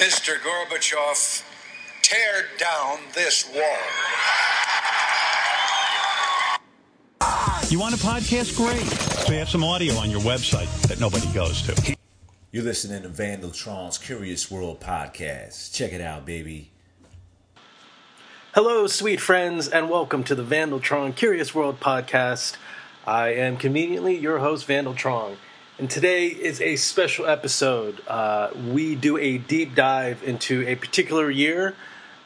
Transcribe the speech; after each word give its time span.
Mr. 0.00 0.38
Gorbachev, 0.38 1.44
tear 2.00 2.46
down 2.58 3.00
this 3.14 3.46
wall. 3.54 3.60
You 7.68 7.78
want 7.78 7.94
a 7.94 7.98
podcast? 7.98 8.56
Great. 8.56 8.80
So 8.80 9.32
you 9.34 9.38
have 9.40 9.50
some 9.50 9.62
audio 9.62 9.92
on 9.96 10.10
your 10.10 10.22
website 10.22 10.70
that 10.88 11.00
nobody 11.00 11.30
goes 11.34 11.60
to. 11.64 11.96
You're 12.50 12.64
listening 12.64 13.02
to 13.02 13.10
Vandaltron's 13.10 13.98
Curious 13.98 14.50
World 14.50 14.80
podcast. 14.80 15.74
Check 15.74 15.92
it 15.92 16.00
out, 16.00 16.24
baby. 16.24 16.70
Hello, 18.54 18.86
sweet 18.86 19.20
friends, 19.20 19.68
and 19.68 19.90
welcome 19.90 20.24
to 20.24 20.34
the 20.34 20.42
Vandaltron 20.42 21.14
Curious 21.14 21.54
World 21.54 21.78
podcast. 21.78 22.56
I 23.06 23.34
am 23.34 23.58
conveniently 23.58 24.16
your 24.16 24.38
host, 24.38 24.66
Vandaltron, 24.66 25.36
and 25.80 25.88
today 25.88 26.26
is 26.26 26.60
a 26.60 26.76
special 26.76 27.24
episode. 27.24 28.02
Uh, 28.06 28.50
we 28.68 28.94
do 28.94 29.16
a 29.16 29.38
deep 29.38 29.74
dive 29.74 30.22
into 30.22 30.62
a 30.68 30.74
particular 30.74 31.30
year, 31.30 31.74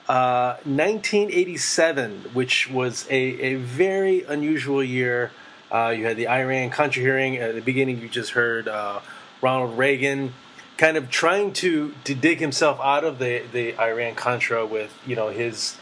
uh, 0.09 0.56
1987, 0.65 2.30
which 2.32 2.69
was 2.69 3.06
a, 3.10 3.15
a 3.15 3.55
very 3.55 4.24
unusual 4.24 4.82
year. 4.82 5.30
Uh, 5.70 5.95
you 5.96 6.05
had 6.05 6.16
the 6.16 6.27
Iran 6.27 6.70
Contra 6.70 7.01
hearing 7.01 7.37
at 7.37 7.55
the 7.55 7.60
beginning. 7.60 8.01
You 8.01 8.09
just 8.09 8.32
heard 8.32 8.66
uh, 8.66 8.98
Ronald 9.41 9.79
Reagan 9.79 10.34
kind 10.77 10.96
of 10.96 11.09
trying 11.09 11.52
to, 11.52 11.95
to 12.02 12.15
dig 12.16 12.41
himself 12.41 12.80
out 12.82 13.05
of 13.05 13.21
the, 13.21 13.45
the 13.52 13.79
Iran 13.79 14.16
Contra 14.16 14.66
with 14.66 14.93
you 15.07 15.15
know 15.15 15.29
his 15.29 15.77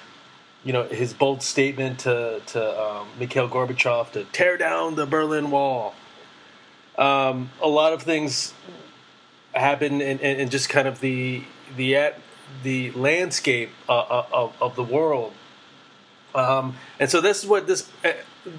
you 0.62 0.74
know 0.74 0.82
his 0.82 1.14
bold 1.14 1.42
statement 1.42 2.00
to 2.00 2.42
to 2.48 2.82
um, 2.82 3.08
Mikhail 3.18 3.48
Gorbachev 3.48 4.12
to 4.12 4.24
tear 4.24 4.58
down 4.58 4.94
the 4.94 5.06
Berlin 5.06 5.50
Wall. 5.50 5.94
Um, 7.02 7.50
a 7.60 7.68
lot 7.68 7.92
of 7.92 8.02
things 8.02 8.54
happen 9.54 10.00
and, 10.00 10.20
and, 10.20 10.40
and, 10.40 10.50
just 10.50 10.68
kind 10.68 10.86
of 10.86 11.00
the 11.00 11.42
the 11.76 11.96
at, 11.96 12.20
the 12.62 12.90
landscape 12.92 13.70
uh, 13.88 13.98
uh, 13.98 14.26
of, 14.32 14.54
of 14.62 14.76
the 14.76 14.82
world. 14.82 15.32
Um, 16.34 16.76
and 16.98 17.10
so 17.10 17.20
this 17.20 17.42
is 17.42 17.48
what 17.48 17.66
this 17.66 17.90
uh, 18.04 18.12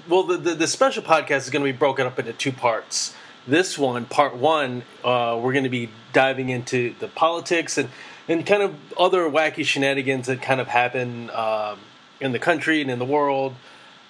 well 0.08 0.24
the, 0.24 0.36
the, 0.36 0.54
the 0.54 0.66
special 0.66 1.02
podcast 1.02 1.38
is 1.38 1.50
going 1.50 1.64
to 1.64 1.72
be 1.72 1.76
broken 1.76 2.06
up 2.06 2.18
into 2.18 2.32
two 2.32 2.52
parts. 2.52 3.14
This 3.46 3.78
one, 3.78 4.04
part 4.04 4.36
one, 4.36 4.82
uh, 5.02 5.38
we're 5.42 5.52
going 5.52 5.64
to 5.64 5.70
be 5.70 5.90
diving 6.12 6.48
into 6.50 6.94
the 7.00 7.08
politics 7.08 7.78
and 7.78 7.88
and 8.28 8.44
kind 8.44 8.62
of 8.62 8.74
other 8.98 9.28
wacky 9.30 9.64
shenanigans 9.64 10.26
that 10.26 10.42
kind 10.42 10.60
of 10.60 10.68
happen. 10.68 11.30
Um, 11.30 11.78
in 12.20 12.32
the 12.32 12.38
country 12.38 12.80
and 12.80 12.90
in 12.90 12.98
the 12.98 13.04
world. 13.04 13.54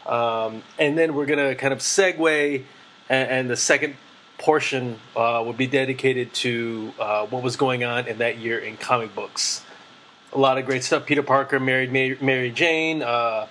Um, 0.07 0.63
and 0.79 0.97
then 0.97 1.15
we're 1.15 1.27
going 1.27 1.39
to 1.39 1.55
kind 1.55 1.73
of 1.73 1.81
segue, 1.81 2.65
and, 3.09 3.31
and 3.31 3.51
the 3.51 3.57
second 3.57 3.97
portion 4.45 5.01
uh, 5.17 5.43
will 5.43 5.55
be 5.55 5.67
dedicated 5.67 6.31
to 6.35 6.93
uh, 7.01 7.25
what 7.27 7.43
was 7.43 7.57
going 7.57 7.83
on 7.83 8.07
in 8.07 8.19
that 8.19 8.37
year 8.37 8.59
in 8.59 8.77
comic 8.77 9.15
books. 9.15 9.65
A 10.35 10.39
lot 10.39 10.59
of 10.59 10.67
great 10.67 10.85
stuff. 10.85 11.07
Peter 11.07 11.23
Parker 11.23 11.59
married 11.59 11.91
Mary, 11.91 12.19
Mary 12.21 12.51
Jane. 12.51 13.03
Uh, 13.03 13.47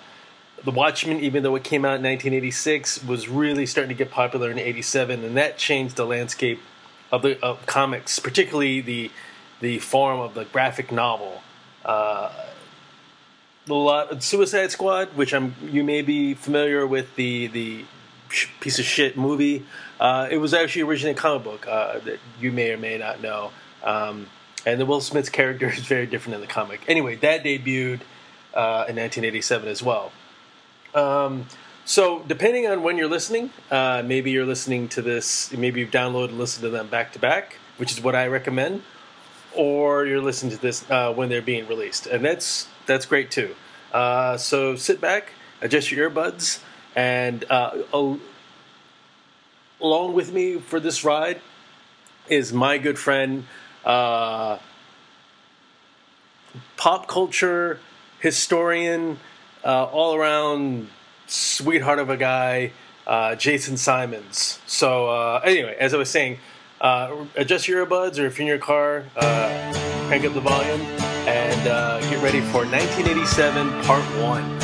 the 0.64 0.70
Watchmen, 0.70 1.20
even 1.22 1.42
though 1.42 1.56
it 1.56 1.64
came 1.64 1.84
out 1.84 1.98
in 1.98 2.04
1986, 2.04 3.06
was 3.06 3.28
really 3.28 3.66
starting 3.66 3.90
to 3.90 3.96
get 3.96 4.12
popular 4.12 4.52
in 4.52 4.60
'87, 4.60 5.26
and 5.26 5.36
that 5.36 5.58
changed 5.58 5.96
the 5.96 6.06
landscape 6.06 6.62
of 7.12 7.24
the 7.24 7.44
of 7.44 7.66
comics, 7.66 8.20
particularly 8.20 8.80
the 8.80 9.10
the 9.62 9.80
form 9.80 10.20
of 10.20 10.36
the 10.36 10.46
graphic 10.46 10.92
novel. 10.92 11.42
Uh, 11.84 12.32
the 13.66 13.74
lot 13.74 14.22
Suicide 14.22 14.70
Squad, 14.70 15.10
which 15.16 15.34
I'm 15.34 15.56
you 15.64 15.84
may 15.84 16.04
be 16.04 16.36
familiar 16.36 16.86
with 16.86 17.16
the 17.16 17.48
the 17.48 17.86
piece 18.60 18.80
of 18.80 18.86
shit 18.86 19.18
movie. 19.18 19.66
Uh, 20.00 20.28
it 20.30 20.38
was 20.38 20.54
actually 20.54 20.84
originally 20.84 21.14
a 21.14 21.18
comic 21.18 21.44
book 21.44 21.68
uh, 21.68 22.00
that 22.00 22.20
you 22.40 22.52
may 22.52 22.72
or 22.72 22.78
may 22.78 22.98
not 22.98 23.22
know. 23.22 23.52
Um, 23.84 24.28
and 24.66 24.80
the 24.80 24.86
Will 24.86 25.02
Smith's 25.02 25.30
character 25.30 25.70
is 25.70 25.80
very 25.80 26.06
different 26.06 26.36
in 26.36 26.42
the 26.42 26.48
comic. 26.48 26.82
Anyway, 26.88 27.16
that 27.18 27.44
debuted 27.44 28.02
uh, 28.54 28.86
in 28.88 28.96
1987 28.96 29.68
as 29.68 29.84
well. 29.84 30.12
Um, 30.94 31.48
so, 31.86 32.24
depending 32.28 32.66
on 32.68 32.82
when 32.82 32.98
you're 32.98 33.10
listening, 33.10 33.50
uh, 33.70 34.04
maybe 34.06 34.32
you're 34.32 34.46
listening 34.46 34.88
to 34.90 35.02
this, 35.02 35.52
maybe 35.52 35.82
you've 35.82 35.92
downloaded 35.92 36.30
and 36.30 36.38
listened 36.38 36.64
to 36.64 36.70
them 36.70 36.88
back 36.88 37.12
to 37.14 37.20
back, 37.20 37.58
which 37.78 37.92
is 37.92 38.00
what 38.00 38.16
I 38.16 38.28
recommend, 38.28 38.84
or 39.54 40.06
you're 40.06 40.22
listening 40.22 40.56
to 40.56 40.62
this 40.62 40.90
uh, 40.90 41.14
when 41.14 41.28
they're 41.28 41.42
being 41.42 41.68
released, 41.68 42.08
and 42.08 42.24
that's 42.24 42.68
that's 42.86 43.06
great 43.06 43.32
too. 43.32 43.56
Uh, 43.92 44.38
so 44.38 44.78
sit 44.78 45.02
back, 45.02 45.34
adjust 45.62 45.92
your 45.92 46.10
earbuds, 46.10 46.62
and 46.96 47.44
uh, 47.50 47.84
along 49.82 50.14
with 50.14 50.32
me 50.32 50.60
for 50.60 50.80
this 50.80 51.04
ride 51.04 51.42
is 52.30 52.54
my 52.54 52.78
good 52.78 52.98
friend, 52.98 53.46
uh, 53.86 54.58
pop 56.78 57.08
culture 57.08 57.80
historian, 58.20 59.20
uh, 59.64 59.86
all 59.86 60.16
around 60.16 60.88
sweetheart 61.28 62.00
of 62.00 62.10
a 62.10 62.18
guy, 62.18 62.72
uh, 63.06 63.36
Jason 63.36 63.76
Simons. 63.76 64.60
So 64.66 65.10
uh, 65.10 65.42
anyway, 65.44 65.76
as 65.80 65.94
I 65.94 65.98
was 65.98 66.10
saying, 66.10 66.38
adjust 66.82 67.68
your 67.68 67.86
earbuds, 67.86 68.20
or 68.20 68.26
if 68.26 68.38
you're 68.38 68.44
in 68.44 68.48
your 68.48 68.58
car, 68.60 69.04
crank 69.16 70.26
up 70.26 70.34
the 70.34 70.42
volume 70.42 70.82
and 71.28 71.68
uh, 71.68 72.02
get 72.02 72.22
ready 72.22 72.42
for 72.42 72.66
1987 72.66 73.84
Part 73.84 74.04
1. 74.22 74.63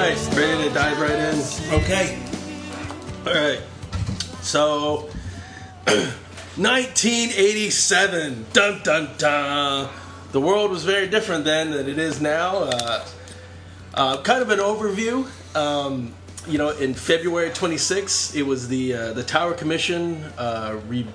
Right, 0.00 0.16
ready 0.34 0.66
to 0.66 0.70
dive 0.72 0.98
right 0.98 1.10
in? 1.10 1.38
Okay. 1.82 2.18
All 3.26 3.34
right. 3.34 3.60
So, 4.40 5.10
1987. 6.56 8.46
Dun 8.54 8.80
dun 8.82 9.10
dun. 9.18 9.90
The 10.32 10.40
world 10.40 10.70
was 10.70 10.84
very 10.84 11.06
different 11.06 11.44
then 11.44 11.72
than 11.72 11.86
it 11.86 11.98
is 11.98 12.18
now. 12.18 12.60
Uh, 12.62 13.04
uh, 13.92 14.22
kind 14.22 14.40
of 14.40 14.48
an 14.48 14.60
overview. 14.60 15.28
Um, 15.54 16.14
you 16.48 16.56
know, 16.56 16.70
in 16.70 16.94
February 16.94 17.50
26, 17.50 18.34
it 18.34 18.46
was 18.46 18.68
the 18.68 18.94
uh, 18.94 19.12
the 19.12 19.22
Tower 19.22 19.52
Commission 19.52 20.24
uh, 20.38 20.80
re- 20.88 21.06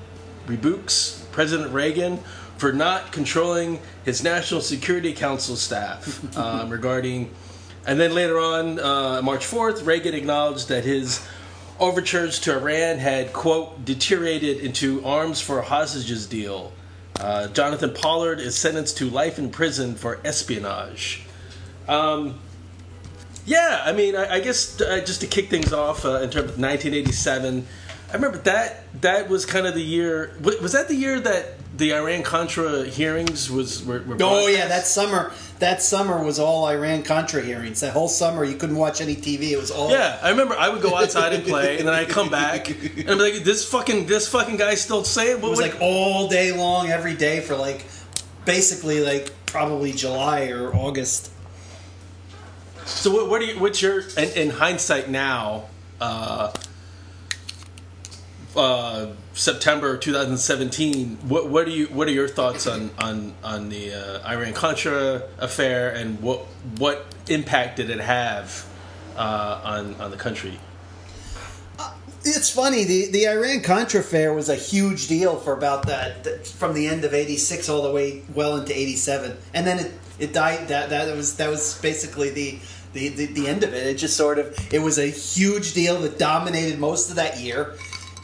rebukes 0.45 1.25
President 1.31 1.73
Reagan 1.73 2.19
for 2.57 2.71
not 2.71 3.11
controlling 3.11 3.79
his 4.03 4.23
National 4.23 4.61
Security 4.61 5.11
Council 5.11 5.55
staff 5.55 6.37
um, 6.37 6.69
regarding. 6.69 7.31
And 7.87 7.99
then 7.99 8.13
later 8.13 8.39
on, 8.39 8.79
uh, 8.79 9.21
March 9.21 9.45
4th, 9.45 9.85
Reagan 9.85 10.15
acknowledged 10.15 10.69
that 10.69 10.83
his 10.85 11.25
overtures 11.79 12.39
to 12.41 12.57
Iran 12.57 12.97
had, 12.97 13.33
quote, 13.33 13.85
deteriorated 13.85 14.59
into 14.59 15.05
arms 15.05 15.41
for 15.41 15.61
hostages 15.61 16.25
deal. 16.25 16.73
Uh, 17.19 17.47
Jonathan 17.47 17.93
Pollard 17.93 18.39
is 18.39 18.55
sentenced 18.55 18.97
to 18.97 19.09
life 19.09 19.37
in 19.37 19.49
prison 19.49 19.95
for 19.95 20.19
espionage. 20.25 21.23
Um, 21.87 22.39
yeah, 23.45 23.83
I 23.85 23.91
mean, 23.91 24.15
I, 24.15 24.35
I 24.35 24.39
guess 24.39 24.81
uh, 24.81 25.01
just 25.05 25.21
to 25.21 25.27
kick 25.27 25.49
things 25.49 25.71
off 25.71 26.03
uh, 26.05 26.21
in 26.21 26.29
terms 26.29 26.51
of 26.51 26.59
1987, 26.59 27.67
I 28.09 28.13
remember 28.13 28.37
that 28.39 28.83
that 29.01 29.29
was 29.29 29.45
kind 29.45 29.67
of 29.67 29.73
the 29.75 29.81
year. 29.81 30.35
Was 30.41 30.73
that 30.73 30.87
the 30.87 30.95
year 30.95 31.19
that 31.19 31.77
the 31.77 31.93
Iran 31.93 32.23
Contra 32.23 32.85
hearings 32.85 33.49
was? 33.51 33.83
Were, 33.83 34.01
were 34.01 34.17
oh 34.21 34.47
yeah, 34.47 34.67
that 34.67 34.85
summer. 34.85 35.31
That 35.59 35.81
summer 35.81 36.21
was 36.21 36.37
all 36.37 36.67
Iran 36.67 37.03
Contra 37.03 37.41
hearings. 37.41 37.79
That 37.79 37.93
whole 37.93 38.09
summer, 38.09 38.43
you 38.43 38.57
couldn't 38.57 38.75
watch 38.75 38.99
any 38.99 39.15
TV. 39.15 39.51
It 39.51 39.57
was 39.57 39.71
all. 39.71 39.89
Yeah, 39.89 40.19
I 40.21 40.31
remember. 40.31 40.53
I 40.55 40.67
would 40.67 40.81
go 40.81 40.95
outside 40.95 41.31
and 41.31 41.45
play, 41.45 41.77
and 41.77 41.87
then 41.87 41.95
I'd 41.95 42.09
come 42.09 42.29
back, 42.29 42.69
and 42.69 43.09
I'm 43.09 43.17
like, 43.17 43.35
"This 43.45 43.69
fucking 43.69 44.05
this 44.05 44.27
fucking 44.27 44.57
guy 44.57 44.75
still 44.75 45.05
saying." 45.05 45.41
What, 45.41 45.47
it 45.47 45.49
was 45.51 45.61
what? 45.61 45.71
like 45.71 45.81
all 45.81 46.27
day 46.27 46.51
long, 46.51 46.89
every 46.89 47.15
day 47.15 47.39
for 47.39 47.55
like, 47.55 47.85
basically 48.43 48.99
like 48.99 49.31
probably 49.45 49.93
July 49.93 50.49
or 50.49 50.75
August. 50.75 51.31
So 52.85 53.11
what, 53.11 53.29
what 53.29 53.41
are 53.41 53.45
you? 53.45 53.59
What's 53.59 53.81
your 53.81 54.01
in, 54.17 54.29
in 54.35 54.49
hindsight 54.49 55.09
now? 55.09 55.67
Uh, 56.01 56.51
uh, 58.55 59.07
September 59.33 59.97
2017. 59.97 61.17
What 61.27 61.49
what 61.49 61.67
are 61.67 61.71
you 61.71 61.87
what 61.87 62.07
are 62.07 62.11
your 62.11 62.27
thoughts 62.27 62.67
on 62.67 62.91
on 62.97 63.33
on 63.43 63.69
the 63.69 63.93
uh, 63.93 64.29
Iran 64.29 64.53
Contra 64.53 65.23
affair 65.37 65.89
and 65.89 66.21
what 66.21 66.39
what 66.77 67.05
impact 67.27 67.77
did 67.77 67.89
it 67.89 67.99
have 67.99 68.67
uh, 69.17 69.61
on 69.63 69.95
on 69.95 70.11
the 70.11 70.17
country? 70.17 70.59
It's 72.27 72.49
funny. 72.49 72.85
The 72.85 73.11
the 73.11 73.27
Iran 73.27 73.61
Contra 73.61 73.99
affair 73.99 74.33
was 74.33 74.49
a 74.49 74.55
huge 74.55 75.07
deal 75.07 75.37
for 75.37 75.53
about 75.53 75.85
that, 75.85 76.23
that 76.23 76.47
from 76.47 76.73
the 76.73 76.87
end 76.87 77.05
of 77.05 77.13
'86 77.13 77.69
all 77.69 77.83
the 77.83 77.91
way 77.91 78.23
well 78.33 78.57
into 78.57 78.75
'87, 78.75 79.37
and 79.53 79.67
then 79.67 79.79
it, 79.79 79.91
it 80.17 80.33
died. 80.33 80.69
That 80.69 80.89
that 80.89 81.15
was 81.15 81.35
that 81.37 81.49
was 81.49 81.79
basically 81.81 82.31
the, 82.31 82.59
the 82.93 83.09
the 83.09 83.25
the 83.27 83.47
end 83.47 83.63
of 83.63 83.75
it. 83.75 83.85
It 83.85 83.97
just 83.99 84.17
sort 84.17 84.39
of 84.39 84.57
it 84.73 84.79
was 84.79 84.97
a 84.97 85.05
huge 85.05 85.73
deal 85.73 85.99
that 86.01 86.17
dominated 86.17 86.79
most 86.79 87.11
of 87.11 87.17
that 87.17 87.39
year, 87.39 87.75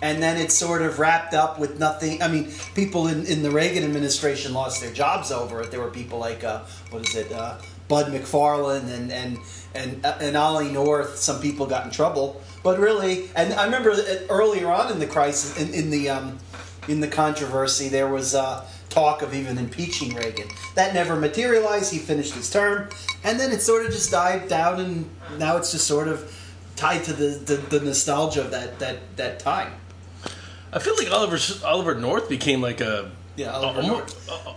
and 0.01 0.21
then 0.21 0.37
it 0.37 0.51
sort 0.51 0.81
of 0.81 0.99
wrapped 0.99 1.33
up 1.33 1.59
with 1.59 1.79
nothing. 1.79 2.21
I 2.21 2.27
mean, 2.27 2.51
people 2.75 3.07
in, 3.07 3.25
in 3.25 3.43
the 3.43 3.51
Reagan 3.51 3.83
administration 3.83 4.53
lost 4.53 4.81
their 4.81 4.91
jobs 4.91 5.31
over 5.31 5.61
it. 5.61 5.71
There 5.71 5.79
were 5.79 5.91
people 5.91 6.19
like 6.19 6.43
uh, 6.43 6.61
what 6.89 7.07
is 7.07 7.15
it, 7.15 7.31
uh, 7.31 7.57
Bud 7.87 8.07
McFarlane 8.07 8.89
and 8.89 9.11
and 9.11 9.37
and 9.75 10.05
and 10.05 10.37
Ollie 10.37 10.71
North. 10.71 11.17
Some 11.17 11.41
people 11.41 11.65
got 11.65 11.85
in 11.85 11.91
trouble, 11.91 12.41
but 12.63 12.79
really, 12.79 13.29
and 13.35 13.53
I 13.53 13.65
remember 13.65 13.95
earlier 14.29 14.71
on 14.71 14.91
in 14.91 14.99
the 14.99 15.07
crisis, 15.07 15.59
in, 15.59 15.73
in 15.73 15.89
the 15.89 16.09
um, 16.09 16.39
in 16.87 16.99
the 16.99 17.07
controversy, 17.07 17.89
there 17.89 18.07
was 18.07 18.33
uh, 18.33 18.65
talk 18.89 19.21
of 19.21 19.33
even 19.33 19.57
impeaching 19.57 20.15
Reagan. 20.15 20.47
That 20.75 20.93
never 20.93 21.15
materialized. 21.15 21.91
He 21.91 21.99
finished 21.99 22.33
his 22.33 22.49
term, 22.49 22.89
and 23.23 23.39
then 23.39 23.51
it 23.51 23.61
sort 23.61 23.85
of 23.85 23.91
just 23.91 24.09
died 24.09 24.47
down, 24.47 24.79
and 24.79 25.09
now 25.37 25.57
it's 25.57 25.71
just 25.71 25.85
sort 25.85 26.07
of 26.07 26.33
tied 26.75 27.03
to 27.03 27.13
the, 27.13 27.27
the, 27.45 27.55
the 27.77 27.85
nostalgia 27.85 28.41
of 28.41 28.51
that 28.51 28.79
that 28.79 29.17
that 29.17 29.39
time. 29.39 29.73
I 30.73 30.79
feel 30.79 30.95
like 30.97 31.11
Oliver 31.11 31.37
Oliver 31.65 31.95
North 31.95 32.29
became 32.29 32.61
like 32.61 32.81
a 32.81 33.11
Yeah, 33.35 33.51
Oliver 33.51 33.81
a- 33.81 33.87
North. 33.87 34.29
uh, 34.29 34.53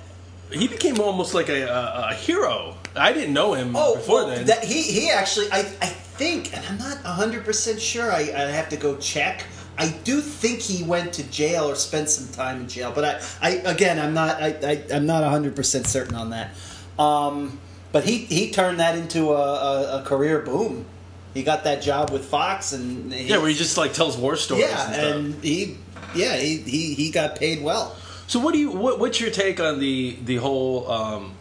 he 0.53 0.69
became 0.69 1.01
almost 1.01 1.35
like 1.35 1.49
a, 1.49 1.63
a, 1.63 2.09
a 2.11 2.15
hero. 2.15 2.77
I 2.95 3.13
didn't 3.13 3.35
know 3.35 3.55
him 3.55 3.75
Oh, 3.75 3.97
before 3.97 4.25
well, 4.25 4.29
then. 4.29 4.47
that, 4.47 4.63
he 4.65 4.83
he 4.83 5.11
actually, 5.11 5.51
I 5.51 5.61
I 5.83 5.87
think, 6.21 6.57
and 6.57 6.65
I'm 6.67 6.79
not 6.79 6.99
hundred 6.99 7.45
percent 7.45 7.81
sure. 7.81 8.13
I 8.13 8.21
I 8.21 8.43
have 8.53 8.69
to 8.69 8.77
go 8.77 8.97
check. 8.99 9.45
I 9.77 9.89
do 10.05 10.21
think 10.21 10.61
he 10.61 10.85
went 10.85 11.15
to 11.15 11.25
jail 11.25 11.69
or 11.69 11.75
spent 11.75 12.09
some 12.09 12.29
time 12.33 12.61
in 12.61 12.69
jail, 12.69 12.93
but 12.95 13.05
I, 13.05 13.49
I 13.49 13.51
again, 13.73 13.99
I'm 13.99 14.15
not, 14.15 14.41
I, 14.41 14.49
I 14.63 14.85
I'm 14.95 15.07
not 15.07 15.25
hundred 15.25 15.57
percent 15.57 15.89
certain 15.89 16.15
on 16.15 16.31
that. 16.31 16.51
Um, 16.97 17.59
but 17.91 18.05
he 18.05 18.19
he 18.19 18.53
turned 18.53 18.79
that 18.79 18.97
into 18.97 19.33
a, 19.33 19.43
a, 19.43 20.01
a 20.01 20.03
career 20.05 20.39
boom. 20.41 20.85
He 21.33 21.43
got 21.43 21.65
that 21.65 21.83
job 21.83 22.11
with 22.11 22.25
Fox, 22.27 22.73
and 22.73 23.13
he, 23.13 23.25
yeah, 23.31 23.39
where 23.39 23.49
he 23.49 23.55
just 23.57 23.77
like 23.77 23.93
tells 23.93 24.17
war 24.17 24.37
stories. 24.37 24.67
yeah, 24.67 24.87
and, 24.87 24.95
stuff. 24.95 25.17
and 25.17 25.45
he 25.45 25.77
yeah 26.15 26.37
he, 26.37 26.59
he 26.59 26.95
he 26.95 27.11
got 27.11 27.37
paid 27.37 27.63
well. 27.63 27.97
So 28.27 28.41
what 28.41 28.53
do 28.55 28.59
you 28.59 28.71
what, 28.71 28.99
what's 28.99 29.21
your 29.21 29.31
take 29.31 29.61
on 29.61 29.81
the 29.81 30.17
the 30.25 30.37
whole 30.37 30.91
um, 30.91 31.35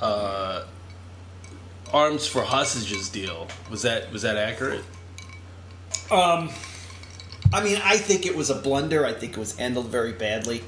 uh, 0.00 0.64
arms 1.92 2.26
for 2.26 2.42
hostages 2.42 3.08
deal? 3.08 3.48
Was 3.70 3.82
that 3.82 4.12
was 4.12 4.22
that 4.22 4.36
accurate? 4.36 4.84
Um, 6.10 6.50
I 7.52 7.62
mean, 7.62 7.80
I 7.82 7.96
think 7.96 8.26
it 8.26 8.36
was 8.36 8.50
a 8.50 8.54
blunder. 8.54 9.06
I 9.06 9.12
think 9.12 9.32
it 9.32 9.38
was 9.38 9.56
handled 9.56 9.86
very 9.86 10.12
badly. 10.12 10.62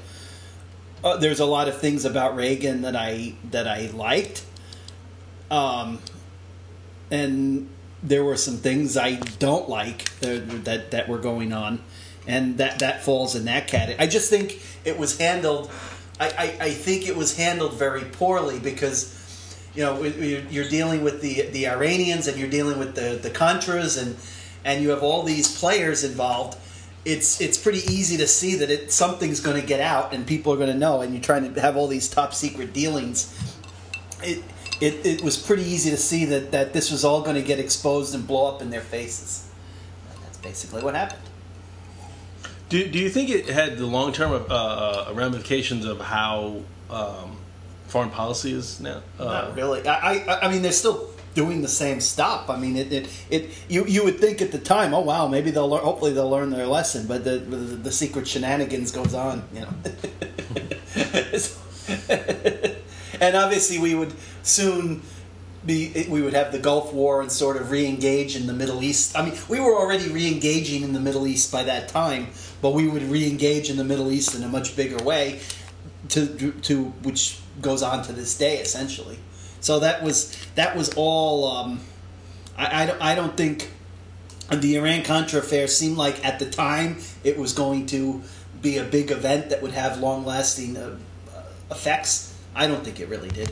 Uh, 1.03 1.17
there's 1.17 1.39
a 1.39 1.45
lot 1.45 1.67
of 1.67 1.79
things 1.79 2.05
about 2.05 2.35
Reagan 2.35 2.81
that 2.81 2.95
I 2.95 3.33
that 3.51 3.67
I 3.67 3.87
liked, 3.87 4.43
um, 5.49 5.99
and 7.09 7.69
there 8.03 8.23
were 8.23 8.37
some 8.37 8.57
things 8.57 8.97
I 8.97 9.15
don't 9.15 9.69
like 9.69 10.09
uh, 10.23 10.39
that 10.63 10.91
that 10.91 11.07
were 11.07 11.17
going 11.17 11.53
on, 11.53 11.81
and 12.29 12.57
that 12.59 12.79
that 12.79 13.03
falls 13.03 13.35
in 13.35 13.45
that 13.45 13.67
category. 13.67 13.99
I 13.99 14.07
just 14.07 14.29
think 14.29 14.61
it 14.85 14.97
was 14.97 15.17
handled. 15.17 15.69
I, 16.19 16.27
I, 16.27 16.65
I 16.65 16.69
think 16.69 17.07
it 17.07 17.15
was 17.15 17.35
handled 17.35 17.73
very 17.73 18.03
poorly 18.03 18.59
because 18.59 19.15
you 19.73 19.83
know 19.83 20.03
you're 20.03 20.69
dealing 20.69 21.03
with 21.03 21.21
the 21.21 21.49
the 21.49 21.67
Iranians 21.67 22.27
and 22.27 22.37
you're 22.37 22.49
dealing 22.49 22.77
with 22.77 22.95
the 22.95 23.19
the 23.21 23.31
Contras 23.31 24.01
and 24.01 24.15
and 24.63 24.83
you 24.83 24.89
have 24.89 25.01
all 25.01 25.23
these 25.23 25.59
players 25.59 26.03
involved. 26.03 26.57
It's 27.03 27.41
it's 27.41 27.57
pretty 27.57 27.79
easy 27.79 28.17
to 28.17 28.27
see 28.27 28.55
that 28.55 28.69
it 28.69 28.91
something's 28.91 29.39
going 29.39 29.59
to 29.59 29.65
get 29.65 29.79
out 29.79 30.13
and 30.13 30.27
people 30.27 30.53
are 30.53 30.57
going 30.57 30.71
to 30.71 30.77
know. 30.77 31.01
And 31.01 31.13
you're 31.13 31.23
trying 31.23 31.51
to 31.51 31.61
have 31.61 31.75
all 31.75 31.87
these 31.87 32.07
top 32.07 32.33
secret 32.33 32.73
dealings. 32.73 33.33
It 34.21 34.43
it, 34.79 35.05
it 35.05 35.23
was 35.23 35.37
pretty 35.37 35.63
easy 35.63 35.89
to 35.89 35.97
see 35.97 36.25
that, 36.25 36.51
that 36.51 36.71
this 36.71 36.89
was 36.91 37.03
all 37.03 37.21
going 37.21 37.35
to 37.35 37.41
get 37.41 37.59
exposed 37.59 38.15
and 38.15 38.25
blow 38.25 38.47
up 38.47 38.61
in 38.61 38.69
their 38.69 38.81
faces. 38.81 39.49
That's 40.23 40.37
basically 40.37 40.83
what 40.83 40.95
happened. 40.95 41.28
Do 42.69 42.87
do 42.87 42.99
you 42.99 43.09
think 43.09 43.29
it 43.31 43.49
had 43.49 43.77
the 43.77 43.85
long 43.87 44.13
term 44.13 44.45
uh, 44.49 45.11
ramifications 45.13 45.85
of 45.85 45.99
how 45.99 46.61
um, 46.89 47.35
foreign 47.87 48.11
policy 48.11 48.53
is 48.53 48.79
now? 48.79 49.01
Uh, 49.19 49.25
Not 49.25 49.55
really. 49.55 49.87
I, 49.87 50.13
I 50.13 50.45
I 50.47 50.51
mean, 50.51 50.61
they're 50.61 50.71
still 50.71 51.09
doing 51.33 51.61
the 51.61 51.67
same 51.67 51.99
stuff. 51.99 52.49
I 52.49 52.57
mean, 52.57 52.77
it, 52.77 52.91
it, 52.93 53.09
it 53.31 53.49
you 53.67 53.85
you 53.85 54.03
would 54.03 54.19
think 54.19 54.41
at 54.43 54.51
the 54.51 54.59
time, 54.59 54.93
oh 54.93 55.01
wow, 55.01 55.27
maybe 55.27 55.49
they'll 55.49 55.67
learn. 55.69 55.83
Hopefully, 55.83 56.13
they'll 56.13 56.29
learn 56.29 56.51
their 56.51 56.67
lesson. 56.67 57.07
But 57.07 57.23
the 57.23 57.39
the, 57.39 57.57
the 57.57 57.91
secret 57.91 58.27
shenanigans 58.27 58.91
goes 58.91 59.15
on, 59.15 59.43
you 59.53 59.61
know. 59.61 59.73
and 63.19 63.35
obviously, 63.35 63.79
we 63.79 63.95
would 63.95 64.13
soon 64.43 65.01
be 65.65 66.05
we 66.09 66.21
would 66.21 66.33
have 66.33 66.51
the 66.51 66.59
Gulf 66.59 66.93
War 66.93 67.21
and 67.21 67.31
sort 67.31 67.57
of 67.57 67.71
re-engage 67.71 68.35
in 68.35 68.47
the 68.47 68.53
Middle 68.53 68.83
East. 68.83 69.17
I 69.17 69.25
mean, 69.25 69.37
we 69.47 69.59
were 69.59 69.75
already 69.75 70.07
re-engaging 70.09 70.83
in 70.83 70.93
the 70.93 70.99
Middle 70.99 71.27
East 71.27 71.51
by 71.51 71.63
that 71.63 71.89
time, 71.89 72.27
but 72.61 72.73
we 72.73 72.87
would 72.87 73.03
re-engage 73.03 73.69
in 73.69 73.77
the 73.77 73.83
Middle 73.83 74.11
East 74.11 74.35
in 74.35 74.43
a 74.43 74.47
much 74.47 74.75
bigger 74.75 75.01
way, 75.03 75.39
to 76.09 76.51
to 76.51 76.85
which 77.03 77.39
goes 77.61 77.83
on 77.83 78.03
to 78.03 78.13
this 78.13 78.37
day 78.37 78.57
essentially. 78.57 79.19
So 79.61 79.79
that 79.79 80.03
was 80.03 80.35
that 80.55 80.75
was 80.75 80.93
all. 80.95 81.47
Um, 81.47 81.79
I, 82.57 82.83
I 82.83 82.85
don't 82.85 83.01
I 83.01 83.15
don't 83.15 83.37
think 83.37 83.71
the 84.51 84.77
Iran 84.77 85.03
Contra 85.03 85.39
affair 85.39 85.67
seemed 85.67 85.97
like 85.97 86.25
at 86.25 86.39
the 86.39 86.49
time 86.49 86.97
it 87.23 87.37
was 87.37 87.53
going 87.53 87.85
to 87.87 88.21
be 88.61 88.77
a 88.77 88.83
big 88.83 89.11
event 89.11 89.49
that 89.49 89.61
would 89.61 89.71
have 89.71 89.99
long 89.99 90.25
lasting 90.25 90.75
uh, 90.75 90.97
effects. 91.71 92.35
I 92.55 92.67
don't 92.67 92.83
think 92.83 92.99
it 92.99 93.07
really 93.07 93.29
did. 93.29 93.51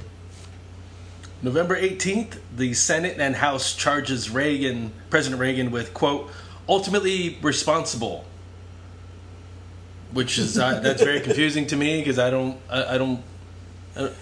November 1.41 1.79
18th, 1.79 2.39
the 2.55 2.73
Senate 2.73 3.17
and 3.19 3.35
House 3.35 3.75
charges 3.75 4.31
Reagan, 4.31 4.91
President 5.11 5.39
Reagan, 5.39 5.69
with 5.69 5.93
quote 5.93 6.31
ultimately 6.67 7.37
responsible, 7.41 8.25
which 10.13 10.37
is 10.37 10.57
uh, 10.57 10.79
that's 10.79 11.03
very 11.03 11.21
confusing 11.21 11.67
to 11.67 11.75
me 11.75 11.99
because 11.99 12.19
I 12.19 12.29
don't 12.29 12.57
I, 12.69 12.95
I 12.95 12.97
don't 12.97 13.21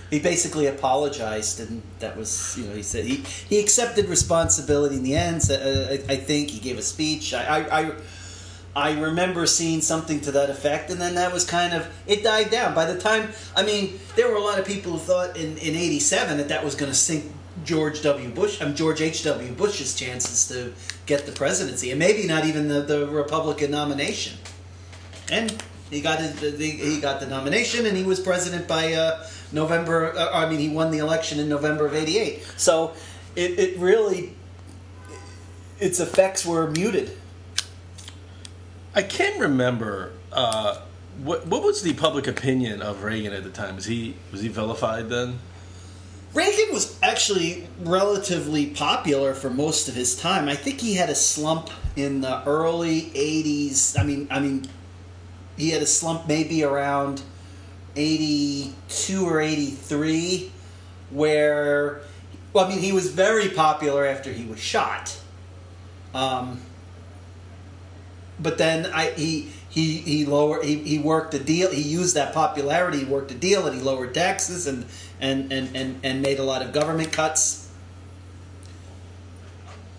He 0.09 0.19
basically 0.19 0.67
apologized, 0.67 1.59
and 1.59 1.81
that 1.99 2.17
was 2.17 2.57
you 2.57 2.65
know 2.65 2.75
he 2.75 2.83
said 2.83 3.05
he 3.05 3.17
he 3.49 3.59
accepted 3.59 4.07
responsibility 4.07 4.95
in 4.95 5.03
the 5.03 5.15
end. 5.15 5.43
So, 5.43 5.55
uh, 5.55 5.93
I, 5.93 6.13
I 6.13 6.17
think 6.17 6.49
he 6.49 6.59
gave 6.59 6.77
a 6.77 6.81
speech. 6.81 7.33
I, 7.33 7.43
I 7.57 7.81
I 7.81 7.91
I 8.75 8.99
remember 8.99 9.45
seeing 9.45 9.81
something 9.81 10.19
to 10.21 10.31
that 10.31 10.49
effect, 10.49 10.89
and 10.91 10.99
then 10.99 11.15
that 11.15 11.31
was 11.31 11.45
kind 11.45 11.73
of 11.73 11.87
it 12.07 12.23
died 12.23 12.51
down. 12.51 12.73
By 12.73 12.85
the 12.85 12.99
time 12.99 13.29
I 13.55 13.63
mean, 13.63 13.99
there 14.15 14.27
were 14.29 14.35
a 14.35 14.41
lot 14.41 14.59
of 14.59 14.65
people 14.65 14.93
who 14.93 14.99
thought 14.99 15.37
in 15.37 15.57
in 15.57 15.75
'87 15.75 16.37
that 16.37 16.49
that 16.49 16.63
was 16.63 16.75
going 16.75 16.91
to 16.91 16.97
sink 16.97 17.31
George 17.63 18.01
W. 18.01 18.29
Bush, 18.29 18.61
um, 18.61 18.75
George 18.75 19.01
H. 19.01 19.23
W. 19.23 19.51
Bush's 19.53 19.95
chances 19.95 20.47
to 20.49 20.73
get 21.05 21.25
the 21.25 21.31
presidency, 21.31 21.89
and 21.91 21.99
maybe 21.99 22.27
not 22.27 22.45
even 22.45 22.67
the, 22.67 22.81
the 22.81 23.07
Republican 23.07 23.71
nomination. 23.71 24.37
And 25.31 25.63
he 25.89 26.01
got 26.01 26.19
his, 26.19 26.57
the, 26.57 26.69
he 26.69 26.99
got 26.99 27.19
the 27.19 27.27
nomination, 27.27 27.85
and 27.85 27.95
he 27.95 28.03
was 28.03 28.19
president 28.19 28.67
by 28.67 28.93
uh, 28.93 29.27
November. 29.51 30.13
Uh, 30.15 30.31
I 30.33 30.49
mean, 30.49 30.59
he 30.59 30.69
won 30.69 30.91
the 30.91 30.97
election 30.97 31.39
in 31.39 31.47
November 31.47 31.85
of 31.85 31.93
'88. 31.93 32.43
So 32.57 32.93
it, 33.35 33.59
it 33.59 33.77
really 33.77 34.33
its 35.79 35.99
effects 35.99 36.45
were 36.45 36.69
muted. 36.71 37.17
I 38.93 39.01
can't 39.01 39.39
remember 39.39 40.13
uh, 40.31 40.81
what 41.21 41.45
what 41.47 41.63
was 41.63 41.81
the 41.81 41.93
public 41.93 42.27
opinion 42.27 42.81
of 42.81 43.03
Reagan 43.03 43.33
at 43.33 43.43
the 43.43 43.49
time. 43.49 43.75
Was 43.75 43.85
he 43.85 44.15
was 44.31 44.41
he 44.41 44.47
vilified 44.47 45.09
then? 45.09 45.39
Reagan 46.33 46.73
was 46.73 46.99
actually 47.01 47.65
relatively 47.79 48.65
popular 48.65 49.33
for 49.33 49.49
most 49.49 49.87
of 49.87 49.95
his 49.95 50.17
time. 50.17 50.49
I 50.49 50.55
think 50.55 50.81
he 50.81 50.95
had 50.95 51.09
a 51.09 51.15
slump 51.15 51.69
in 51.95 52.21
the 52.21 52.43
early 52.45 53.03
'80s. 53.11 53.99
I 53.99 54.03
mean, 54.03 54.27
I 54.31 54.39
mean, 54.39 54.65
he 55.57 55.71
had 55.71 55.81
a 55.81 55.85
slump 55.85 56.27
maybe 56.27 56.63
around 56.63 57.21
'82 57.95 59.25
or 59.27 59.39
'83, 59.41 60.51
where, 61.11 62.01
well, 62.53 62.65
I 62.65 62.69
mean, 62.69 62.79
he 62.79 62.91
was 62.91 63.11
very 63.11 63.49
popular 63.49 64.05
after 64.05 64.31
he 64.31 64.45
was 64.45 64.59
shot. 64.59 65.17
Um, 66.13 66.61
but 68.39 68.57
then 68.57 68.85
I 68.87 69.11
he 69.11 69.51
he 69.69 69.97
he 69.97 70.25
lower 70.25 70.63
he, 70.63 70.75
he 70.77 70.99
worked 70.99 71.33
a 71.33 71.39
deal. 71.39 71.71
He 71.71 71.81
used 71.81 72.15
that 72.15 72.33
popularity. 72.33 72.99
He 72.99 73.05
worked 73.05 73.31
a 73.31 73.35
deal, 73.35 73.65
and 73.67 73.75
he 73.75 73.81
lowered 73.81 74.13
taxes 74.13 74.67
and 74.67 74.85
and 75.21 75.51
and 75.51 75.75
and, 75.75 75.99
and 76.03 76.21
made 76.21 76.39
a 76.39 76.43
lot 76.43 76.61
of 76.61 76.73
government 76.73 77.11
cuts. 77.11 77.61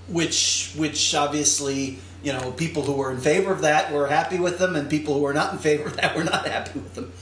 which 0.08 0.72
which 0.76 1.14
obviously 1.14 1.98
you 2.22 2.32
know 2.32 2.52
people 2.52 2.82
who 2.82 2.92
were 2.92 3.12
in 3.12 3.18
favor 3.18 3.52
of 3.52 3.62
that 3.62 3.92
were 3.92 4.06
happy 4.06 4.38
with 4.38 4.58
them, 4.58 4.76
and 4.76 4.88
people 4.88 5.14
who 5.14 5.20
were 5.20 5.34
not 5.34 5.52
in 5.52 5.58
favor 5.58 5.84
of 5.84 5.96
that 5.96 6.16
were 6.16 6.24
not 6.24 6.46
happy 6.46 6.78
with 6.78 6.94
them. 6.94 7.12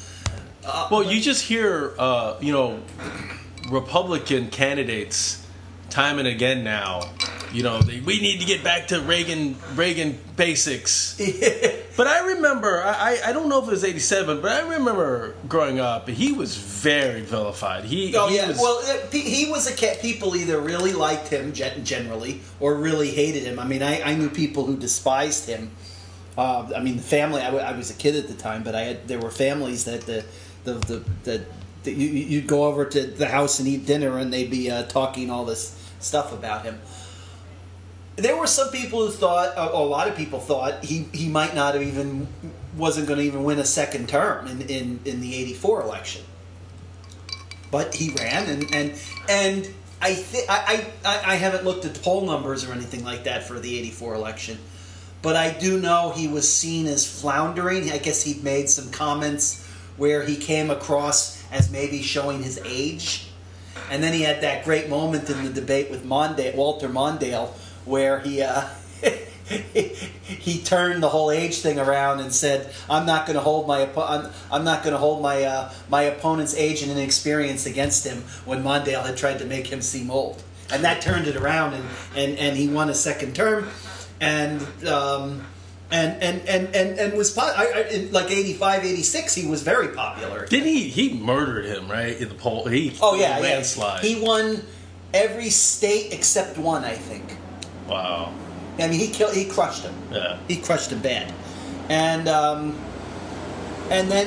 Well, 0.90 1.02
you 1.02 1.20
just 1.20 1.42
hear, 1.44 1.94
uh, 1.98 2.38
you 2.40 2.52
know, 2.52 2.80
Republican 3.70 4.48
candidates 4.48 5.43
time 5.94 6.18
and 6.18 6.26
again 6.26 6.64
now. 6.64 7.08
You 7.52 7.62
know, 7.62 7.80
they, 7.80 8.00
we 8.00 8.20
need 8.20 8.40
to 8.40 8.46
get 8.46 8.64
back 8.64 8.88
to 8.88 9.00
Reagan 9.00 9.54
Reagan 9.76 10.18
basics. 10.36 11.16
but 11.96 12.08
I 12.08 12.34
remember, 12.34 12.82
I, 12.84 13.20
I 13.24 13.32
don't 13.32 13.48
know 13.48 13.62
if 13.62 13.68
it 13.68 13.70
was 13.70 13.84
'87, 13.84 14.42
but 14.42 14.50
I 14.50 14.74
remember 14.76 15.36
growing 15.48 15.78
up, 15.78 16.08
he 16.08 16.32
was 16.32 16.56
very 16.56 17.20
vilified. 17.20 17.84
He, 17.84 18.12
Oh 18.16 18.26
he 18.26 18.36
yeah, 18.36 18.48
was, 18.48 18.58
well, 18.58 19.08
he 19.12 19.48
was 19.48 19.70
a 19.70 19.76
cat. 19.76 20.02
People 20.02 20.34
either 20.34 20.60
really 20.60 20.92
liked 20.92 21.28
him 21.28 21.52
generally 21.52 22.40
or 22.58 22.74
really 22.74 23.12
hated 23.12 23.44
him. 23.44 23.60
I 23.60 23.64
mean, 23.64 23.84
I, 23.84 24.02
I 24.02 24.16
knew 24.16 24.28
people 24.28 24.66
who 24.66 24.76
despised 24.76 25.48
him. 25.48 25.70
Uh, 26.36 26.72
I 26.74 26.80
mean, 26.80 26.96
the 26.96 27.02
family. 27.02 27.40
I, 27.40 27.52
w- 27.52 27.62
I 27.62 27.70
was 27.76 27.92
a 27.92 27.94
kid 27.94 28.16
at 28.16 28.26
the 28.26 28.34
time, 28.34 28.64
but 28.64 28.74
I 28.74 28.80
had 28.80 29.06
there 29.06 29.20
were 29.20 29.30
families 29.30 29.84
that 29.84 30.00
the 30.00 30.24
the 30.64 30.74
the, 30.74 31.04
the, 31.22 31.44
the 31.84 31.92
you, 31.92 32.08
you'd 32.08 32.48
go 32.48 32.64
over 32.64 32.84
to 32.84 33.06
the 33.06 33.28
house 33.28 33.60
and 33.60 33.68
eat 33.68 33.86
dinner, 33.86 34.18
and 34.18 34.32
they'd 34.32 34.50
be 34.50 34.72
uh, 34.72 34.82
talking 34.86 35.30
all 35.30 35.44
this 35.44 35.80
stuff 36.04 36.32
about 36.32 36.64
him. 36.64 36.80
There 38.16 38.36
were 38.36 38.46
some 38.46 38.70
people 38.70 39.04
who 39.06 39.10
thought, 39.10 39.54
a 39.56 39.82
lot 39.82 40.06
of 40.06 40.16
people 40.16 40.38
thought 40.38 40.84
he, 40.84 41.08
he 41.12 41.28
might 41.28 41.54
not 41.54 41.74
have 41.74 41.82
even 41.82 42.28
wasn't 42.76 43.08
going 43.08 43.18
to 43.18 43.24
even 43.24 43.42
win 43.42 43.58
a 43.58 43.64
second 43.64 44.08
term 44.08 44.46
in, 44.46 44.62
in, 44.62 45.00
in 45.04 45.20
the 45.20 45.34
'84 45.34 45.82
election 45.82 46.22
but 47.74 47.92
he 47.92 48.10
ran 48.10 48.48
and 48.48 48.72
and 48.72 48.94
and 49.28 49.74
I 50.00 50.14
think 50.14 50.48
I, 50.48 50.86
I 51.04 51.32
I 51.32 51.34
haven't 51.34 51.64
looked 51.64 51.84
at 51.84 51.94
the 51.94 51.98
poll 51.98 52.24
numbers 52.24 52.64
or 52.64 52.72
anything 52.72 53.02
like 53.02 53.24
that 53.24 53.48
for 53.48 53.58
the 53.58 53.76
'84 53.80 54.14
election, 54.14 54.58
but 55.22 55.34
I 55.34 55.50
do 55.50 55.80
know 55.80 56.12
he 56.14 56.28
was 56.28 56.50
seen 56.50 56.86
as 56.86 57.04
floundering. 57.04 57.90
I 57.90 57.98
guess 57.98 58.22
he'd 58.22 58.44
made 58.44 58.70
some 58.70 58.92
comments 58.92 59.66
where 59.96 60.24
he 60.24 60.36
came 60.36 60.70
across 60.70 61.42
as 61.50 61.72
maybe 61.72 62.00
showing 62.00 62.44
his 62.44 62.60
age, 62.64 63.26
and 63.90 64.02
then 64.02 64.12
he 64.12 64.22
had 64.22 64.40
that 64.42 64.64
great 64.64 64.88
moment 64.88 65.28
in 65.30 65.44
the 65.44 65.50
debate 65.50 65.90
with 65.90 66.04
Mondale, 66.04 66.54
Walter 66.54 66.88
Mondale, 66.88 67.48
where 67.84 68.20
he. 68.20 68.42
Uh, 68.42 68.68
he 69.44 70.62
turned 70.62 71.02
the 71.02 71.08
whole 71.10 71.30
age 71.30 71.58
thing 71.58 71.78
around 71.78 72.20
and 72.20 72.32
said, 72.32 72.72
"I'm 72.88 73.04
not 73.04 73.26
going 73.26 73.34
to 73.34 73.42
hold 73.42 73.68
my 73.68 73.88
I'm, 73.96 74.30
I'm 74.50 74.64
not 74.64 74.82
going 74.82 74.94
to 74.94 74.98
hold 74.98 75.22
my 75.22 75.42
uh, 75.44 75.72
my 75.90 76.02
opponent's 76.02 76.54
age 76.54 76.82
and 76.82 76.90
inexperience 76.90 77.66
against 77.66 78.06
him." 78.06 78.22
When 78.46 78.62
Mondale 78.62 79.04
had 79.04 79.16
tried 79.16 79.38
to 79.40 79.44
make 79.44 79.66
him 79.66 79.82
seem 79.82 80.10
old, 80.10 80.42
and 80.72 80.82
that 80.84 81.02
turned 81.02 81.26
it 81.26 81.36
around, 81.36 81.74
and 81.74 81.84
and, 82.16 82.38
and 82.38 82.56
he 82.56 82.68
won 82.68 82.88
a 82.90 82.94
second 82.94 83.34
term, 83.34 83.68
and. 84.20 84.66
Um, 84.86 85.44
and, 85.94 86.20
and, 86.22 86.48
and, 86.48 86.74
and, 86.74 86.98
and 86.98 87.12
was 87.16 87.30
po- 87.30 87.42
I, 87.56 87.66
I, 87.74 87.80
in 87.90 88.10
like 88.12 88.30
85, 88.30 88.84
86, 88.84 89.34
he 89.34 89.46
was 89.46 89.62
very 89.62 89.88
popular. 89.88 90.44
didn't 90.46 90.66
he? 90.66 90.88
He 90.88 91.14
murdered 91.14 91.66
him 91.66 91.88
right 91.88 92.16
in 92.20 92.28
the 92.28 92.34
poll. 92.34 92.66
He 92.66 92.96
Oh 93.00 93.14
yeah, 93.14 93.38
landslide. 93.38 94.02
yeah. 94.02 94.08
He 94.16 94.20
won 94.24 94.62
every 95.12 95.50
state 95.50 96.12
except 96.12 96.58
one, 96.58 96.82
I 96.84 96.94
think. 96.94 97.36
wow. 97.88 98.32
I 98.76 98.88
mean, 98.88 98.98
he 98.98 99.06
killed, 99.08 99.34
he 99.34 99.44
crushed 99.44 99.84
him. 99.84 99.94
Yeah. 100.10 100.36
He 100.48 100.56
crushed 100.56 100.90
him 100.90 100.98
bad, 100.98 101.32
and 101.88 102.26
um, 102.26 102.76
and 103.88 104.10
then 104.10 104.26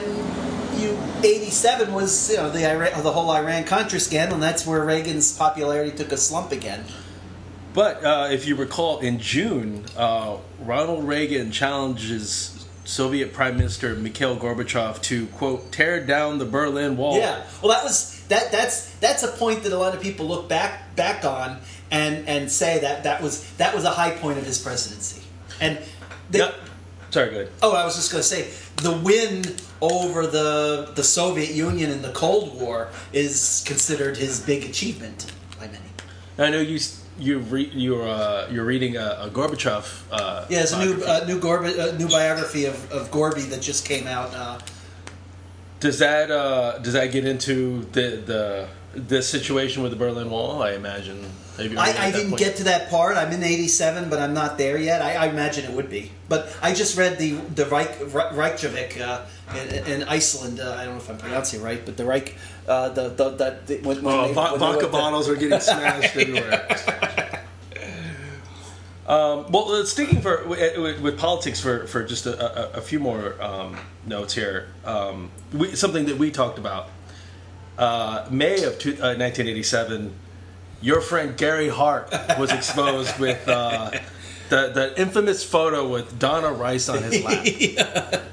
you 0.79 0.97
eighty 1.19 1.50
seven 1.50 1.93
was 1.93 2.31
you 2.31 2.38
know 2.38 2.50
the 2.50 2.63
Iran, 2.65 3.03
the 3.03 3.12
whole 3.12 3.29
Iran 3.29 3.65
Contra 3.65 4.00
scandal, 4.00 4.36
and 4.36 4.43
that's 4.43 4.65
where 4.65 4.86
Reagan's 4.86 5.38
popularity 5.38 5.91
took 5.97 6.13
a 6.13 6.17
slump 6.17 6.53
again. 6.53 6.86
But 7.77 8.03
uh, 8.03 8.29
if 8.31 8.48
you 8.48 8.55
recall, 8.55 9.01
in 9.01 9.19
June, 9.19 9.86
uh, 9.96 10.38
Ronald 10.62 11.07
Reagan 11.07 11.51
challenges 11.51 12.65
Soviet 12.86 13.34
Prime 13.34 13.55
Minister 13.55 13.93
Mikhail 13.93 14.36
Gorbachev 14.36 15.00
to 15.03 15.27
quote 15.27 15.72
tear 15.72 16.03
down 16.03 16.39
the 16.39 16.46
Berlin 16.46 16.98
Wall. 16.98 17.19
Yeah, 17.19 17.46
well, 17.62 17.72
that 17.72 17.84
was 17.84 18.25
that. 18.29 18.51
That's 18.51 18.96
that's 18.96 19.22
a 19.22 19.27
point 19.27 19.62
that 19.62 19.74
a 19.74 19.77
lot 19.77 19.93
of 19.93 20.01
people 20.01 20.25
look 20.25 20.50
back 20.50 20.96
back 20.96 21.24
on 21.24 21.60
and 21.91 22.27
and 22.27 22.51
say 22.51 22.79
that 22.79 23.03
that 23.03 23.22
was 23.22 23.48
that 23.57 23.75
was 23.75 23.84
a 23.84 23.91
high 23.91 24.10
point 24.10 24.39
of 24.39 24.46
his 24.48 24.57
presidency. 24.57 25.22
And 25.62 25.77
the, 26.31 26.39
Yep. 26.39 26.55
Sorry, 27.12 27.29
good. 27.29 27.51
oh, 27.62 27.75
I 27.75 27.86
was 27.86 27.96
just 27.96 28.12
going 28.12 28.24
to 28.24 28.27
say 28.27 28.50
the 28.77 28.98
win 28.98 29.55
over 29.81 30.25
the 30.25 30.93
the 30.96 31.03
Soviet 31.03 31.51
Union 31.51 31.91
in 31.91 32.01
the 32.01 32.12
Cold 32.13 32.60
War 32.60 32.89
is 33.13 33.63
considered 33.67 34.17
his 34.17 34.39
big 34.39 34.65
achievement 34.65 35.31
by 35.60 35.67
many. 35.67 35.86
I 36.39 36.50
know 36.50 36.60
you 36.60 36.79
you 37.19 37.39
re, 37.39 37.69
you're 37.74 38.07
uh, 38.07 38.47
you're 38.51 38.65
reading 38.65 38.95
a, 38.97 39.17
a 39.21 39.29
Gorbachev. 39.29 39.86
Uh, 40.12 40.45
Yeah, 40.50 40.57
there's 40.59 40.74
a 40.74 40.79
new 40.86 40.93
biography. 40.97 41.09
uh, 41.24 41.25
new 41.25 41.39
Gorba, 41.39 41.79
uh, 41.93 41.97
new 41.97 42.07
biography 42.07 42.65
of, 42.65 42.91
of 42.91 43.09
Gorby 43.12 43.41
that 43.50 43.62
just 43.62 43.86
came 43.86 44.07
out. 44.07 44.33
Uh, 44.33 44.59
Does 45.79 46.00
that 46.00 46.31
uh, 46.31 46.79
does 46.79 46.93
that 46.93 47.12
get 47.12 47.25
into 47.25 47.86
the 47.91 48.07
the 48.25 48.67
the 49.00 49.21
situation 49.21 49.83
with 49.83 49.91
the 49.91 49.97
Berlin 49.97 50.29
Wall? 50.29 50.62
I 50.63 50.71
imagine. 50.74 51.21
Have 51.57 51.71
you- 51.71 51.77
are 51.79 51.86
you 51.88 51.91
at 51.93 52.00
I, 52.00 52.07
I 52.07 52.12
didn't 52.12 52.29
point? 52.31 52.39
get 52.39 52.55
to 52.57 52.63
that 52.65 52.89
part. 52.89 53.17
I'm 53.17 53.31
in 53.31 53.43
'87, 53.43 54.09
but 54.09 54.19
I'm 54.19 54.33
not 54.33 54.57
there 54.57 54.77
yet. 54.77 55.01
I, 55.01 55.25
I 55.25 55.27
imagine 55.27 55.65
it 55.65 55.71
would 55.77 55.89
be. 55.89 56.12
But 56.29 56.50
I 56.62 56.74
just 56.74 56.97
read 56.97 57.17
the 57.19 57.31
the 57.55 57.65
Reich, 57.65 57.93
Reykjavik 58.33 59.00
uh, 59.01 59.21
in, 59.55 60.01
in 60.01 60.03
Iceland. 60.09 60.59
Uh, 60.59 60.74
I 60.79 60.86
don't 60.86 60.93
know 60.95 61.01
if 61.01 61.09
I'm 61.09 61.17
pronouncing 61.17 61.62
it 61.62 61.63
right, 61.63 61.81
but 61.86 61.95
the 61.97 62.05
Reich, 62.05 62.36
uh, 62.67 62.89
the 62.89 63.09
the, 63.09 63.29
the, 63.38 63.50
the 63.67 63.75
when, 63.88 64.01
when 64.03 64.13
Oh, 64.15 64.27
they- 64.27 64.33
vo- 64.33 64.41
when 64.43 64.53
they 64.53 64.57
vodka 64.65 64.77
went 64.77 64.81
to- 64.81 64.88
bottles 64.97 65.29
are 65.29 65.36
getting 65.36 65.59
smashed 65.74 66.15
everywhere. 66.15 66.65
Um, 69.07 69.49
well, 69.51 69.71
uh, 69.71 69.85
sticking 69.85 70.21
for 70.21 70.43
with, 70.45 70.77
with, 70.77 70.99
with 70.99 71.17
politics 71.17 71.61
for, 71.61 71.87
for 71.87 72.03
just 72.03 72.25
a, 72.25 72.75
a, 72.75 72.79
a 72.79 72.81
few 72.81 72.99
more 72.99 73.41
um, 73.41 73.77
notes 74.05 74.33
here. 74.33 74.67
Um, 74.83 75.31
we, 75.53 75.75
something 75.75 76.05
that 76.07 76.17
we 76.17 76.29
talked 76.29 76.59
about 76.59 76.89
uh, 77.77 78.27
May 78.29 78.63
of 78.63 78.77
two, 78.79 78.91
uh, 78.95 79.15
1987. 79.15 80.13
Your 80.81 80.99
friend 81.01 81.37
Gary 81.37 81.69
Hart 81.69 82.11
was 82.37 82.51
exposed 82.51 83.17
with 83.19 83.47
uh, 83.47 83.91
the 84.49 84.71
the 84.73 84.93
infamous 85.01 85.43
photo 85.43 85.87
with 85.87 86.19
Donna 86.19 86.51
Rice 86.51 86.89
on 86.89 87.01
his 87.01 87.23
lap. 87.77 88.23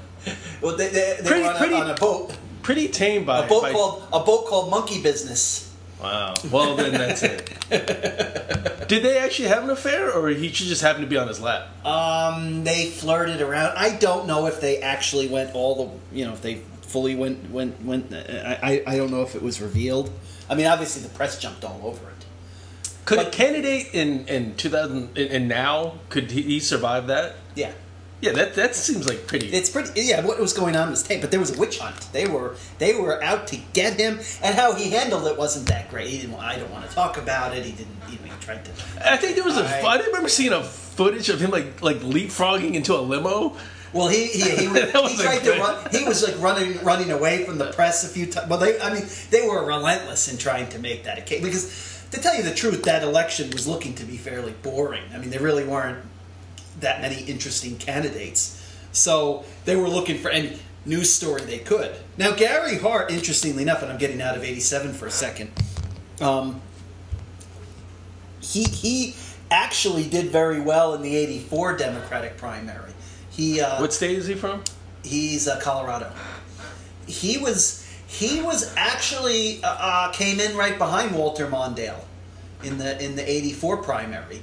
Well, 0.61 0.75
they, 0.75 0.89
they, 0.89 1.17
they 1.21 1.27
Pretty- 1.27 1.41
were 1.43 1.49
on, 1.51 1.55
pretty- 1.57 1.73
a, 1.75 1.77
on 1.77 1.89
a 1.91 1.95
boat. 1.95 2.37
Pretty 2.63 2.87
tame 2.89 3.23
by 3.25 3.45
A 3.45 3.47
boat 3.47 3.61
by- 3.61 3.71
called 3.71 4.03
a 4.11 4.19
boat 4.19 4.47
called 4.47 4.69
Monkey 4.71 5.01
Business. 5.01 5.64
Wow. 6.05 6.33
Well, 6.51 6.75
then 6.75 6.91
that's 6.93 7.23
it. 7.23 7.51
Did 8.87 9.01
they 9.03 9.17
actually 9.17 9.47
have 9.47 9.63
an 9.63 9.69
affair, 9.71 10.11
or 10.11 10.29
he 10.29 10.49
should 10.51 10.67
just 10.67 10.81
happen 10.81 11.01
to 11.01 11.07
be 11.07 11.17
on 11.17 11.27
his 11.27 11.41
lap? 11.41 11.67
Um, 11.85 12.63
they 12.63 12.85
flirted 12.91 13.41
around. 13.41 13.73
I 13.77 13.95
don't 13.95 14.27
know 14.27 14.45
if 14.45 14.61
they 14.61 14.81
actually 14.81 15.27
went 15.27 15.55
all 15.55 15.75
the, 16.11 16.15
you 16.17 16.25
know, 16.25 16.33
if 16.33 16.41
they 16.41 16.55
fully 16.81 17.15
went 17.15 17.49
went 17.49 17.81
went. 17.83 18.13
I 18.13 18.59
I, 18.85 18.93
I 18.93 18.97
don't 18.97 19.09
know 19.11 19.23
if 19.23 19.35
it 19.35 19.41
was 19.41 19.59
revealed. 19.61 20.11
I 20.49 20.53
mean, 20.55 20.67
obviously 20.67 21.01
the 21.01 21.09
press 21.09 21.39
jumped 21.39 21.63
all 21.65 21.81
over 21.83 22.07
it. 22.09 22.25
Could 23.05 23.19
a 23.19 23.29
candidate 23.29 23.93
in 23.93 24.27
in 24.27 24.55
2000 24.55 25.17
and- 25.17 25.31
and 25.31 25.47
now 25.47 25.95
could 26.09 26.29
he, 26.31 26.41
he 26.43 26.59
survive 26.59 27.07
that? 27.07 27.35
Yeah, 27.55 27.71
Yeah, 28.25 28.31
that 28.33 28.55
that 28.55 28.75
seems 28.75 29.07
like 29.07 29.27
pretty. 29.27 29.47
it's 29.47 29.69
pretty. 29.69 30.01
Yeah, 30.01 30.25
what 30.25 30.39
was 30.39 30.53
going 30.53 30.75
on 30.75 30.89
was 30.89 31.03
tape, 31.03 31.21
but 31.21 31.31
there 31.31 31.39
was 31.39 31.55
a 31.55 31.59
witch 31.59 31.79
hunt. 31.79 32.07
They 32.11 32.27
were 32.27 32.55
they 32.79 32.95
were 32.99 33.21
out 33.23 33.47
to 33.47 33.57
get 33.73 33.99
him, 33.99 34.19
and 34.41 34.55
how 34.55 34.73
he 34.73 34.89
handled 34.91 35.27
it 35.27 35.37
wasn't 35.37 35.67
that 35.67 35.89
great. 35.89 36.07
He 36.07 36.19
didn't. 36.19 36.35
I 36.35 36.57
don't 36.57 36.71
want 36.71 36.89
to 36.89 36.95
talk 36.95 37.17
about 37.17 37.55
it. 37.55 37.63
He 37.63 37.71
didn't. 37.71 37.95
You 38.09 38.17
know, 38.19 38.33
he 38.33 38.39
tried 38.41 38.65
to. 38.65 38.71
I 39.05 39.17
think 39.17 39.35
there 39.35 39.43
was 39.45 39.57
a. 39.57 39.63
I- 39.65 39.95
I 39.95 39.97
remember 40.05 40.29
seeing 40.29 40.53
a 40.53 40.63
footage 40.63 41.29
of 41.29 41.39
him 41.39 41.51
like 41.51 41.81
like 41.81 41.97
leapfrogging 41.97 42.73
into 42.73 42.95
a 42.95 43.01
limo. 43.01 43.55
Well, 43.93 44.07
he 44.09 44.27
he, 44.27 44.41
he, 44.41 44.65
he 44.67 45.17
tried 45.23 45.43
to 45.43 45.51
run. 45.59 45.89
He 45.91 46.03
was 46.03 46.23
like 46.27 46.41
running 46.41 46.83
running 46.83 47.11
away 47.11 47.45
from 47.45 47.57
the 47.57 47.71
press 47.71 48.03
a 48.03 48.09
few 48.09 48.25
times. 48.25 48.49
Well, 48.49 48.59
they 48.59 48.79
I 48.81 48.93
mean 48.93 49.05
they 49.29 49.47
were 49.47 49.63
relentless 49.65 50.27
in 50.31 50.37
trying 50.37 50.67
to 50.69 50.79
make 50.79 51.03
that 51.03 51.17
a 51.17 51.21
case 51.21 51.41
because 51.43 52.07
to 52.11 52.19
tell 52.21 52.35
you 52.35 52.43
the 52.43 52.53
truth, 52.53 52.83
that 52.83 53.03
election 53.03 53.51
was 53.51 53.67
looking 53.67 53.93
to 53.95 54.03
be 54.05 54.17
fairly 54.17 54.53
boring. 54.63 55.03
I 55.13 55.17
mean, 55.17 55.29
they 55.29 55.37
really 55.37 55.63
weren't 55.65 56.03
that 56.79 57.01
many 57.01 57.21
interesting 57.23 57.77
candidates, 57.77 58.61
so 58.91 59.45
they 59.65 59.75
were 59.75 59.89
looking 59.89 60.17
for 60.17 60.29
any 60.29 60.59
news 60.85 61.13
story 61.13 61.41
they 61.41 61.59
could. 61.59 61.95
Now, 62.17 62.33
Gary 62.35 62.77
Hart, 62.77 63.11
interestingly 63.11 63.63
enough, 63.63 63.81
and 63.81 63.91
I'm 63.91 63.97
getting 63.97 64.21
out 64.21 64.35
of 64.37 64.43
'87 64.43 64.93
for 64.93 65.07
a 65.07 65.11
second. 65.11 65.51
Um, 66.21 66.61
he 68.39 68.63
he 68.63 69.15
actually 69.51 70.07
did 70.07 70.27
very 70.27 70.59
well 70.59 70.93
in 70.93 71.01
the 71.01 71.15
'84 71.15 71.77
Democratic 71.77 72.37
primary. 72.37 72.91
He 73.31 73.61
uh, 73.61 73.81
What 73.81 73.93
state 73.93 74.17
is 74.17 74.27
he 74.27 74.35
from? 74.35 74.63
He's 75.03 75.47
uh, 75.47 75.59
Colorado. 75.59 76.11
He 77.07 77.37
was 77.37 77.85
he 78.07 78.41
was 78.41 78.73
actually 78.77 79.63
uh, 79.63 79.67
uh, 79.67 80.11
came 80.11 80.39
in 80.39 80.55
right 80.55 80.77
behind 80.77 81.15
Walter 81.15 81.47
Mondale 81.47 82.03
in 82.63 82.77
the 82.77 83.03
in 83.03 83.15
the 83.15 83.29
'84 83.29 83.77
primary, 83.77 84.41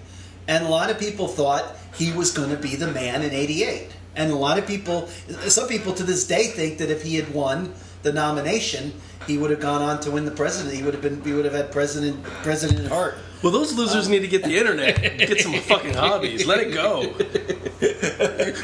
and 0.49 0.65
a 0.65 0.69
lot 0.69 0.91
of 0.91 0.99
people 0.99 1.29
thought 1.29 1.77
he 1.95 2.13
was 2.13 2.31
going 2.31 2.51
to 2.51 2.57
be 2.57 2.77
the 2.77 2.89
man 2.89 3.23
in 3.23 3.33
'88. 3.33 3.97
And 4.15 4.31
a 4.31 4.37
lot 4.37 4.59
of 4.59 4.67
people, 4.67 5.07
some 5.49 5.69
people 5.69 5.95
to 5.95 6.03
this 6.03 6.27
day 6.27 6.49
think 6.49 6.79
that 6.79 6.91
if 6.91 7.03
he 7.03 7.17
had 7.17 7.33
won 7.33 7.73
the 8.03 8.13
nomination, 8.13 8.93
he 9.27 9.39
would 9.39 9.51
have 9.51 9.61
gone 9.61 9.81
on 9.81 10.01
to 10.01 10.11
win 10.11 10.25
the 10.27 10.31
president. 10.31 10.75
He 10.75 10.83
would 10.83 10.93
have 10.93 11.03
been 11.03 11.23
he 11.23 11.33
would 11.33 11.45
have 11.45 11.55
had 11.55 11.73
President 11.73 12.23
President 12.43 12.89
Hart. 12.89 13.15
Well, 13.43 13.53
those 13.53 13.75
losers 13.75 14.09
need 14.09 14.21
to 14.21 14.29
get 14.29 14.45
the 14.45 14.57
internet, 14.57 15.01
get 15.19 15.41
some 15.41 15.55
fucking 15.71 15.95
hobbies. 15.95 16.47
Let 16.47 16.61
it 16.61 16.73
go. 16.73 17.13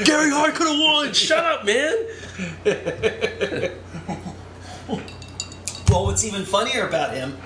Gary 0.04 0.30
Hart 0.30 0.54
could 0.54 0.68
have 0.68 0.78
won. 0.78 1.12
Shut 1.12 1.44
up, 1.44 1.64
man. 1.64 1.94
Well, 5.90 6.04
what's 6.04 6.25
even 6.25 6.44
funnier 6.44 6.87
about 6.87 7.14
him 7.14 7.37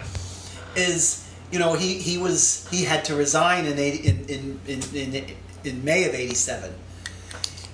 is, 0.75 1.22
you 1.53 1.59
know, 1.59 1.75
he, 1.75 1.95
he 1.95 2.19
was 2.19 2.67
he 2.71 2.85
had 2.85 3.05
to 3.05 3.15
resign 3.15 3.67
in 3.67 3.79
80, 3.79 4.09
in, 4.09 4.61
in, 4.67 4.83
in, 4.95 5.27
in 5.65 5.85
May 5.85 6.09
of 6.09 6.15
'87. 6.15 6.73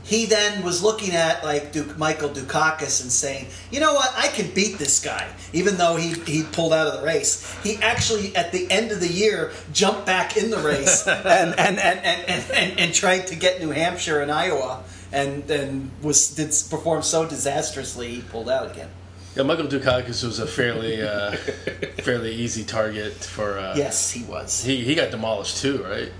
He 0.03 0.25
then 0.25 0.65
was 0.65 0.83
looking 0.83 1.15
at 1.15 1.45
like 1.45 1.71
Duke, 1.71 1.97
Michael 1.99 2.31
Dukakis 2.31 3.03
and 3.03 3.13
saying, 3.13 3.47
"You 3.71 3.79
know 3.81 3.95
what? 3.95 4.13
I 4.17 4.29
can 4.29 4.53
beat 4.53 4.79
this 4.79 5.01
guy." 5.01 5.29
Even 5.53 5.77
though 5.77 5.97
he 5.97 6.15
he 6.31 6.43
pulled 6.43 6.73
out 6.73 6.89
of 6.89 7.01
the 7.01 7.07
race, 7.07 7.55
he 7.63 7.77
actually 7.77 8.35
at 8.35 8.51
the 8.51 8.69
end 8.71 8.91
of 8.91 9.01
the 9.01 9.09
year 9.09 9.53
jumped 9.73 10.07
back 10.07 10.37
in 10.37 10.51
the 10.51 10.59
race 10.59 11.07
and 11.09 11.55
and, 11.59 11.79
and, 11.79 11.79
and, 11.79 12.29
and, 12.29 12.51
and, 12.51 12.81
and 12.81 12.95
tried 12.95 13.29
to 13.29 13.37
get 13.37 13.61
New 13.61 13.71
Hampshire 13.71 14.21
and 14.23 14.33
Iowa, 14.33 14.83
and 15.13 15.49
and 15.51 15.91
was 16.03 16.35
did 16.35 16.49
perform 16.69 17.03
so 17.03 17.29
disastrously 17.29 18.09
he 18.09 18.23
pulled 18.23 18.49
out 18.49 18.73
again. 18.73 18.89
Yeah, 19.39 19.45
Michael 19.45 19.69
Dukakis 19.69 20.25
was 20.25 20.41
a 20.41 20.47
fairly 20.49 21.01
uh, 21.01 21.31
fairly 22.03 22.35
easy 22.35 22.65
target 22.65 23.15
for. 23.15 23.57
Uh, 23.57 23.75
Yes, 23.77 24.11
he 24.11 24.25
was. 24.25 24.65
He 24.65 24.83
he 24.83 24.97
got 24.97 25.13
demolished 25.13 25.59
too, 25.59 25.85
right? 25.85 26.11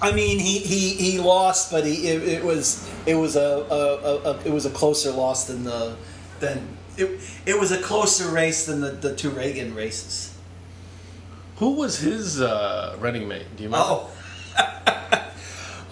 I 0.00 0.12
mean, 0.12 0.38
he, 0.38 0.60
he, 0.60 0.94
he 0.94 1.18
lost, 1.18 1.70
but 1.70 1.84
he 1.84 2.08
it, 2.08 2.22
it 2.22 2.42
was 2.42 2.88
it 3.04 3.14
was 3.14 3.36
a, 3.36 3.40
a, 3.40 3.74
a, 3.76 4.32
a 4.32 4.40
it 4.46 4.50
was 4.50 4.64
a 4.64 4.70
closer 4.70 5.10
loss 5.10 5.46
than 5.48 5.64
the 5.64 5.96
than 6.40 6.66
it, 6.96 7.20
it 7.44 7.60
was 7.60 7.72
a 7.72 7.82
closer 7.82 8.30
race 8.30 8.64
than 8.64 8.80
the, 8.80 8.92
the 8.92 9.14
two 9.14 9.28
Reagan 9.28 9.74
races. 9.74 10.34
Who 11.56 11.72
was 11.74 11.98
his 11.98 12.40
uh, 12.40 12.96
running 12.98 13.28
mate? 13.28 13.44
Do 13.54 13.64
you 13.64 13.68
remember? 13.68 13.86
Oh, 13.86 14.10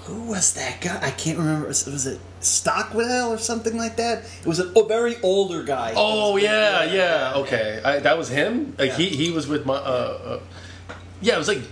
who 0.06 0.22
was 0.22 0.54
that 0.54 0.80
guy? 0.80 0.98
I 1.02 1.10
can't 1.10 1.36
remember. 1.36 1.66
Was, 1.66 1.84
was 1.86 2.06
it 2.06 2.20
Stockwell 2.40 3.32
or 3.32 3.38
something 3.38 3.76
like 3.76 3.96
that? 3.96 4.25
It 4.40 4.46
was 4.46 4.60
a, 4.60 4.68
a 4.78 4.86
very 4.86 5.16
older 5.20 5.64
guy. 5.64 5.94
Oh 5.96 6.36
yeah, 6.36 6.84
yeah. 6.84 7.32
Okay, 7.36 7.80
I, 7.84 7.98
that 7.98 8.16
was 8.16 8.28
him. 8.28 8.76
Like 8.78 8.92
he 8.92 9.08
he 9.08 9.30
was 9.30 9.48
with 9.48 9.66
my. 9.66 9.75
Uh, 9.75 10.38
uh, 10.88 10.94
yeah, 11.20 11.34
it 11.34 11.38
was 11.38 11.48
like 11.48 11.62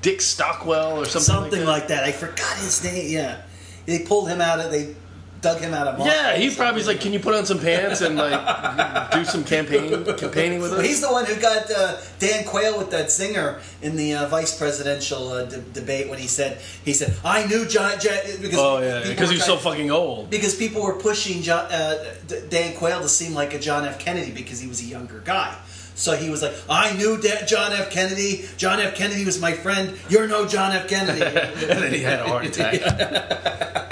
Dick 0.00 0.20
Stockwell 0.20 0.98
or 0.98 1.04
something. 1.04 1.20
something 1.22 1.64
like 1.64 1.82
like 1.82 1.88
that. 1.88 2.02
I 2.02 2.10
forgot 2.10 2.56
his 2.56 2.82
name. 2.82 3.12
Yeah, 3.12 3.42
they 3.86 4.00
pulled 4.00 4.28
him 4.28 4.40
out 4.40 4.58
of 4.58 4.72
they 4.72 4.96
dug 5.42 5.60
him 5.60 5.74
out 5.74 5.88
of. 5.88 5.98
that. 5.98 6.06
Yeah, 6.06 6.22
mothballs 6.22 6.40
he 6.50 6.56
probably 6.56 6.78
was 6.78 6.86
like, 6.86 7.00
"Can 7.00 7.12
you 7.12 7.20
put 7.20 7.34
on 7.34 7.44
some 7.44 7.58
pants 7.58 8.00
and 8.00 8.16
like 8.16 9.10
do 9.12 9.24
some 9.24 9.44
campaign 9.44 10.04
campaigning 10.16 10.60
with 10.62 10.70
Well, 10.70 10.80
us?" 10.80 10.86
he's 10.86 11.00
the 11.02 11.12
one 11.12 11.26
who 11.26 11.34
got 11.40 11.70
uh, 11.70 11.96
Dan 12.18 12.44
Quayle 12.44 12.78
with 12.78 12.90
that 12.92 13.10
singer 13.10 13.60
in 13.82 13.96
the 13.96 14.14
uh, 14.14 14.28
vice 14.28 14.56
presidential 14.56 15.28
uh, 15.28 15.44
de- 15.44 15.58
debate 15.60 16.08
when 16.08 16.18
he 16.18 16.26
said 16.28 16.60
he 16.84 16.92
said 16.94 17.14
I 17.24 17.44
knew 17.46 17.66
John 17.66 17.98
John 18.00 18.16
because 18.40 18.58
oh 18.58 18.78
yeah, 18.78 19.06
because 19.06 19.28
were 19.28 19.34
he's 19.34 19.44
so 19.44 19.56
fucking 19.56 19.90
old. 19.90 20.30
because 20.30 20.54
people 20.54 20.82
were 20.82 20.94
pushing 20.98 21.42
John, 21.42 21.66
uh, 21.70 22.14
D- 22.26 22.40
Dan 22.48 22.74
Quayle 22.76 23.02
to 23.02 23.08
seem 23.08 23.34
like 23.34 23.52
a 23.52 23.58
John 23.58 23.84
F 23.84 23.98
Kennedy 23.98 24.30
because 24.32 24.60
he 24.60 24.68
was 24.68 24.80
a 24.80 24.86
younger 24.86 25.20
guy. 25.20 25.54
So 25.94 26.16
he 26.16 26.30
was 26.30 26.40
like, 26.42 26.54
I 26.70 26.94
knew 26.94 27.20
John 27.20 27.72
F. 27.72 27.90
Kennedy. 27.90 28.46
John 28.56 28.80
F. 28.80 28.94
Kennedy 28.94 29.26
was 29.26 29.38
my 29.38 29.52
friend. 29.52 29.94
You're 30.08 30.26
no 30.26 30.46
John 30.46 30.72
F. 30.72 30.88
Kennedy. 30.88 31.20
and 31.22 31.82
then 31.82 31.92
he 31.92 32.00
had 32.00 32.20
a 32.20 32.24
heart 32.24 32.46
attack. 32.46 33.88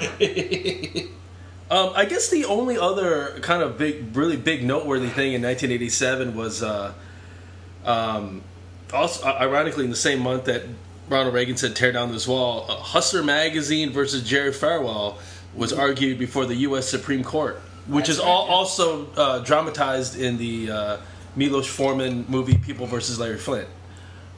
um, 1.70 1.92
I 1.94 2.06
guess 2.06 2.30
the 2.30 2.46
only 2.46 2.78
other 2.78 3.38
kind 3.40 3.62
of 3.62 3.76
big, 3.76 4.16
really 4.16 4.36
big, 4.36 4.64
noteworthy 4.64 5.08
thing 5.08 5.34
in 5.34 5.42
1987 5.42 6.34
was, 6.34 6.62
uh, 6.62 6.94
um, 7.84 8.42
also 8.92 9.26
ironically, 9.26 9.84
in 9.84 9.90
the 9.90 9.96
same 9.96 10.20
month 10.20 10.46
that 10.46 10.62
Ronald 11.08 11.34
Reagan 11.34 11.56
said 11.58 11.76
"tear 11.76 11.92
down 11.92 12.12
this 12.12 12.26
wall," 12.26 12.66
uh, 12.68 12.76
Hustler 12.76 13.22
magazine 13.22 13.90
versus 13.90 14.26
Jerry 14.26 14.52
Falwell 14.52 15.18
was 15.54 15.72
argued 15.72 16.18
before 16.18 16.46
the 16.46 16.54
U.S. 16.56 16.88
Supreme 16.88 17.22
Court, 17.22 17.60
which 17.86 18.06
That's 18.06 18.18
is 18.18 18.24
right, 18.24 18.30
all, 18.30 18.46
yeah. 18.46 18.54
also 18.54 19.06
uh, 19.16 19.38
dramatized 19.40 20.18
in 20.18 20.38
the 20.38 20.70
uh, 20.70 20.96
Milos 21.36 21.66
Forman 21.66 22.24
movie 22.28 22.56
"People 22.56 22.86
versus 22.86 23.18
Larry 23.18 23.38
Flynt." 23.38 23.68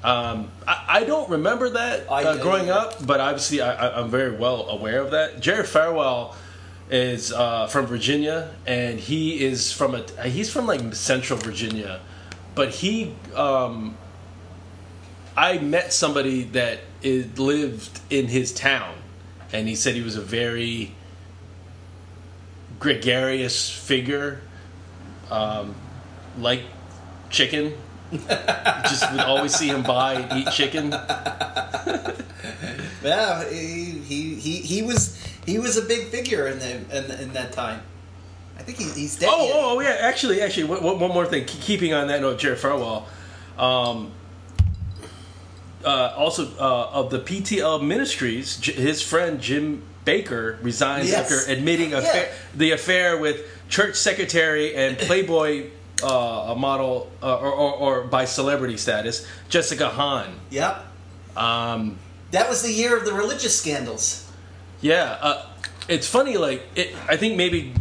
Um, 0.04 0.50
I, 0.66 0.84
I 0.88 1.04
don't 1.04 1.30
remember 1.30 1.70
that 1.70 2.06
uh, 2.08 2.36
growing 2.38 2.70
up, 2.70 3.04
but 3.06 3.20
obviously 3.20 3.60
I, 3.60 3.88
I, 3.88 4.00
I'm 4.00 4.10
very 4.10 4.36
well 4.36 4.68
aware 4.68 5.00
of 5.00 5.12
that. 5.12 5.40
Jerry 5.40 5.64
Falwell 5.64 6.34
is 6.90 7.32
uh, 7.32 7.68
from 7.68 7.86
Virginia, 7.86 8.50
and 8.66 8.98
he 8.98 9.44
is 9.44 9.72
from 9.72 9.94
a 9.94 10.02
he's 10.24 10.52
from 10.52 10.66
like 10.66 10.94
Central 10.94 11.38
Virginia, 11.38 12.00
but 12.54 12.70
he 12.70 13.14
um, 13.34 13.96
I 15.36 15.58
met 15.58 15.92
somebody 15.92 16.44
that 16.44 16.80
is, 17.02 17.38
lived 17.38 18.00
in 18.10 18.26
his 18.26 18.52
town, 18.52 18.94
and 19.52 19.68
he 19.68 19.74
said 19.74 19.94
he 19.94 20.02
was 20.02 20.16
a 20.16 20.20
very 20.20 20.94
gregarious 22.78 23.70
figure, 23.70 24.40
um, 25.30 25.74
like 26.38 26.62
chicken. 27.30 27.72
Just 28.12 29.10
would 29.12 29.20
always 29.20 29.54
see 29.54 29.68
him 29.68 29.82
buy 29.82 30.14
and 30.14 30.40
eat 30.46 30.52
chicken. 30.52 30.90
yeah, 33.02 33.48
he, 33.48 33.92
he, 34.04 34.34
he, 34.34 34.56
he 34.56 34.82
was 34.82 35.18
he 35.46 35.58
was 35.58 35.76
a 35.76 35.82
big 35.82 36.08
figure 36.08 36.46
in 36.48 36.58
the 36.58 36.70
in, 36.96 37.10
in 37.20 37.32
that 37.32 37.52
time. 37.52 37.80
I 38.58 38.62
think 38.62 38.78
he, 38.78 38.84
he's 38.90 39.18
dead. 39.18 39.28
Oh, 39.32 39.44
yet. 39.44 39.52
oh, 39.54 39.76
oh, 39.76 39.80
yeah. 39.80 39.96
Actually, 40.00 40.40
actually, 40.42 40.64
one, 40.64 41.00
one 41.00 41.10
more 41.10 41.26
thing. 41.26 41.44
Keeping 41.46 41.94
on 41.94 42.08
that 42.08 42.20
note, 42.20 42.38
Jerry 42.38 42.56
Falwell, 42.56 43.04
um, 43.58 44.12
uh, 45.84 46.14
also 46.16 46.46
uh, 46.58 46.90
of 46.92 47.10
the 47.10 47.18
PTL 47.18 47.82
Ministries, 47.82 48.56
J- 48.58 48.72
his 48.74 49.02
friend 49.02 49.40
Jim 49.40 49.82
Bakker 50.04 50.62
resigned 50.62 51.08
Yes. 51.08 51.32
after 51.32 51.50
admitting 51.50 51.90
Yeah. 51.90 52.26
the 52.54 52.72
affair 52.72 53.16
with 53.16 53.40
church 53.68 53.96
secretary 53.96 54.76
and 54.76 54.96
Playboy 55.08 55.70
uh, 56.02 56.52
a 56.52 56.56
model, 56.56 57.10
uh, 57.22 57.36
or, 57.38 57.50
or, 57.52 57.72
or 57.74 58.02
by 58.04 58.24
celebrity 58.24 58.76
status, 58.76 59.26
Jessica 59.48 59.88
Hahn. 59.88 60.34
Yep. 60.50 60.84
Um, 61.36 61.98
That 62.32 62.48
was 62.48 62.62
the 62.62 62.72
year 62.72 62.96
of 62.96 63.04
the 63.04 63.12
religious 63.12 63.58
scandals. 63.58 64.30
Yeah, 64.80 65.16
uh, 65.20 65.46
it's 65.88 66.06
funny. 66.08 66.36
Like, 66.36 66.62
it, 66.74 66.94
I 67.08 67.16
think 67.16 67.36
maybe 67.36 67.72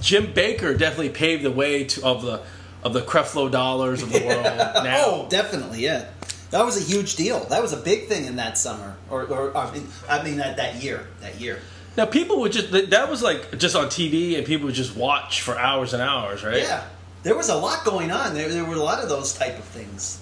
Jim 0.00 0.28
Bakker 0.34 0.78
definitely 0.78 1.10
paved 1.10 1.42
the 1.44 1.50
way 1.52 1.84
to 1.84 2.04
of 2.04 2.22
the 2.22 2.40
of 2.82 2.92
the 2.92 3.00
Creflo 3.00 3.50
dollars 3.50 4.02
of 4.02 4.10
the 4.12 4.24
world. 4.24 4.44
Now, 4.84 5.02
Oh, 5.04 5.26
definitely, 5.28 5.80
yeah. 5.80 6.06
That 6.50 6.64
was 6.64 6.76
a 6.76 6.84
huge 6.84 7.16
deal. 7.16 7.40
That 7.46 7.60
was 7.60 7.72
a 7.72 7.76
big 7.76 8.06
thing 8.06 8.24
in 8.24 8.36
that 8.36 8.56
summer, 8.56 8.96
or, 9.10 9.24
or 9.24 9.54
I 9.56 9.70
mean, 9.72 9.86
I 10.08 10.22
mean 10.22 10.36
that 10.38 10.56
that 10.56 10.76
year, 10.82 11.06
that 11.20 11.38
year. 11.40 11.58
now 11.96 12.06
people 12.06 12.40
would 12.40 12.52
just 12.52 12.70
that 12.70 12.90
that 12.90 13.10
was 13.10 13.22
like 13.22 13.58
just 13.58 13.76
on 13.76 13.86
TV, 13.86 14.36
and 14.38 14.46
people 14.46 14.66
would 14.66 14.74
just 14.74 14.96
watch 14.96 15.42
for 15.42 15.58
hours 15.58 15.92
and 15.92 16.00
hours, 16.02 16.42
right? 16.44 16.62
Yeah, 16.62 16.84
there 17.22 17.36
was 17.36 17.48
a 17.48 17.56
lot 17.56 17.84
going 17.84 18.10
on. 18.10 18.34
There, 18.34 18.48
there 18.48 18.64
were 18.64 18.76
a 18.76 18.82
lot 18.82 19.02
of 19.02 19.08
those 19.08 19.34
type 19.34 19.58
of 19.58 19.64
things 19.64 20.20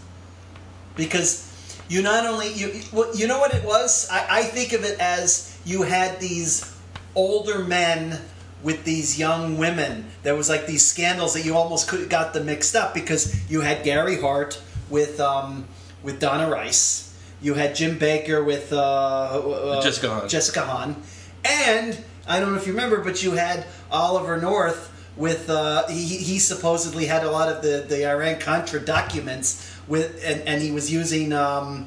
because 0.96 1.52
you 1.88 2.02
not 2.02 2.26
only 2.26 2.52
you 2.52 2.80
well, 2.92 3.14
you 3.14 3.26
know 3.26 3.38
what 3.38 3.54
it 3.54 3.64
was. 3.64 4.08
I, 4.10 4.38
I 4.38 4.42
think 4.42 4.72
of 4.72 4.84
it 4.84 4.98
as 4.98 5.58
you 5.64 5.82
had 5.82 6.20
these 6.20 6.74
older 7.14 7.64
men 7.64 8.20
with 8.62 8.84
these 8.84 9.18
young 9.18 9.58
women. 9.58 10.06
There 10.22 10.34
was 10.34 10.48
like 10.48 10.66
these 10.66 10.84
scandals 10.84 11.34
that 11.34 11.44
you 11.44 11.54
almost 11.54 11.88
could 11.88 12.10
got 12.10 12.32
them 12.32 12.46
mixed 12.46 12.74
up 12.74 12.94
because 12.94 13.48
you 13.50 13.60
had 13.60 13.84
Gary 13.84 14.20
Hart 14.20 14.60
with 14.90 15.20
um, 15.20 15.66
with 16.02 16.20
Donna 16.20 16.50
Rice. 16.50 17.02
You 17.42 17.54
had 17.54 17.76
Jim 17.76 17.98
Bakker 17.98 18.44
with 18.44 18.72
uh, 18.72 18.78
uh, 18.78 19.82
Jessica 19.82 20.08
Hahn. 20.08 20.28
Jessica 20.28 20.62
Hahn, 20.62 21.02
and 21.44 22.02
I 22.26 22.40
don't 22.40 22.52
know 22.52 22.58
if 22.58 22.66
you 22.66 22.72
remember, 22.72 23.04
but 23.04 23.22
you 23.22 23.32
had 23.32 23.66
Oliver 23.90 24.40
North 24.40 24.92
with 25.16 25.48
uh, 25.48 25.86
he, 25.88 26.16
he 26.18 26.38
supposedly 26.38 27.06
had 27.06 27.24
a 27.24 27.30
lot 27.30 27.48
of 27.48 27.62
the, 27.62 27.84
the 27.88 28.06
Iran 28.08 28.38
Contra 28.40 28.80
documents 28.80 29.74
with 29.88 30.22
and, 30.24 30.42
and 30.42 30.62
he 30.62 30.70
was 30.70 30.92
using 30.92 31.32
um, 31.32 31.86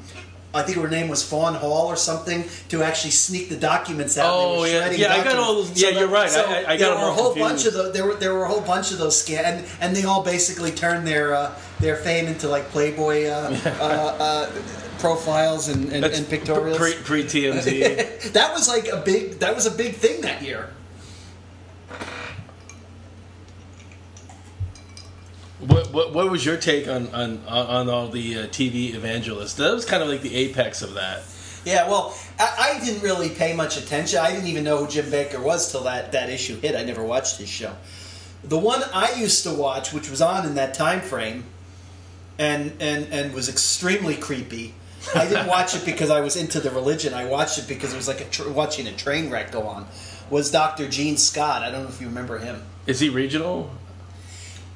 I 0.51 0.63
think 0.63 0.79
her 0.79 0.87
name 0.89 1.09
was 1.09 1.21
Fawn 1.23 1.53
Hall 1.53 1.85
or 1.87 1.95
something 1.95 2.43
to 2.69 2.81
actually 2.81 3.11
sneak 3.11 3.49
the 3.49 3.55
documents 3.55 4.17
out. 4.17 4.33
Oh, 4.33 4.63
yeah. 4.63 4.89
Yeah, 4.89 5.13
I 5.13 5.23
got 5.23 5.35
all 5.35 5.55
those- 5.61 5.79
yeah, 5.79 5.89
you're 5.89 6.07
right. 6.07 6.27
I- 6.31 6.63
I- 6.63 6.73
I 6.73 6.77
got 6.77 6.95
there 6.95 7.05
were 7.05 7.11
a 7.11 7.13
whole 7.13 7.33
confused. 7.33 7.49
bunch 7.49 7.65
of 7.67 7.73
those. 7.73 7.93
There 7.93 8.05
were 8.07 8.15
there 8.15 8.33
were 8.33 8.45
a 8.45 8.47
whole 8.47 8.61
bunch 8.61 8.91
of 8.91 8.97
those 8.97 9.23
scam 9.23 9.43
and 9.43 9.65
and 9.79 9.95
they 9.95 10.05
all 10.05 10.23
basically 10.23 10.71
turned 10.71 11.05
their 11.05 11.35
uh, 11.35 11.53
their 11.79 11.97
fame 11.97 12.25
into 12.25 12.47
like 12.49 12.69
Playboy 12.71 13.27
uh, 13.27 13.55
uh, 13.65 13.83
uh, 14.23 14.51
profiles 14.97 15.67
and, 15.67 15.93
and, 15.93 16.03
and 16.03 16.25
pictorials. 16.25 16.77
pre 16.77 16.93
pre 16.95 17.23
TMZ. 17.25 18.31
that 18.33 18.51
was 18.51 18.67
like 18.67 18.87
a 18.87 18.97
big 18.97 19.37
that 19.39 19.53
was 19.53 19.67
a 19.67 19.71
big 19.71 19.93
thing 19.97 20.21
that 20.21 20.41
year. 20.41 20.71
What, 25.59 25.91
what 25.91 26.13
what 26.13 26.31
was 26.31 26.45
your 26.45 26.55
take 26.55 26.87
on 26.87 27.13
on 27.13 27.39
on 27.45 27.89
all 27.89 28.07
the 28.07 28.39
uh, 28.39 28.47
TV 28.47 28.93
evangelists? 28.93 29.55
That 29.55 29.73
was 29.73 29.83
kind 29.83 30.01
of 30.01 30.07
like 30.07 30.21
the 30.21 30.33
apex 30.33 30.81
of 30.81 30.93
that. 30.93 31.23
Yeah, 31.65 31.89
well, 31.89 32.17
I, 32.39 32.77
I 32.77 32.85
didn't 32.85 33.01
really 33.01 33.29
pay 33.29 33.53
much 33.53 33.77
attention. 33.77 34.19
I 34.19 34.31
didn't 34.31 34.47
even 34.47 34.63
know 34.63 34.77
who 34.77 34.87
Jim 34.87 35.05
Bakker 35.05 35.43
was 35.43 35.69
till 35.69 35.83
that, 35.83 36.13
that 36.13 36.29
issue 36.29 36.57
hit. 36.59 36.75
I 36.75 36.83
never 36.83 37.03
watched 37.03 37.37
his 37.37 37.49
show. 37.49 37.75
The 38.45 38.57
one 38.57 38.81
I 38.93 39.13
used 39.15 39.43
to 39.43 39.53
watch, 39.53 39.91
which 39.91 40.09
was 40.09 40.21
on 40.21 40.45
in 40.45 40.55
that 40.55 40.73
time 40.73 41.01
frame, 41.01 41.43
and 42.37 42.71
and 42.79 43.07
and 43.11 43.33
was 43.33 43.49
extremely 43.49 44.15
creepy. 44.15 44.73
I 45.13 45.27
didn't 45.27 45.47
watch 45.57 45.75
it 45.75 45.83
because 45.85 46.09
I 46.09 46.21
was 46.21 46.37
into 46.37 46.61
the 46.61 46.71
religion. 46.71 47.13
I 47.13 47.25
watched 47.25 47.57
it 47.57 47.67
because 47.67 47.93
it 47.93 47.97
was 47.97 48.07
like 48.07 48.21
a 48.21 48.25
tr- 48.25 48.49
watching 48.49 48.87
a 48.87 48.93
train 48.93 49.29
wreck 49.29 49.51
go 49.51 49.63
on. 49.63 49.87
Was 50.29 50.51
Dr. 50.51 50.87
Gene 50.87 51.17
Scott? 51.17 51.63
I 51.63 51.71
don't 51.71 51.83
know 51.83 51.89
if 51.89 51.99
you 51.99 52.07
remember 52.07 52.37
him. 52.37 52.63
Is 52.87 53.01
he 53.01 53.09
regional? 53.09 53.71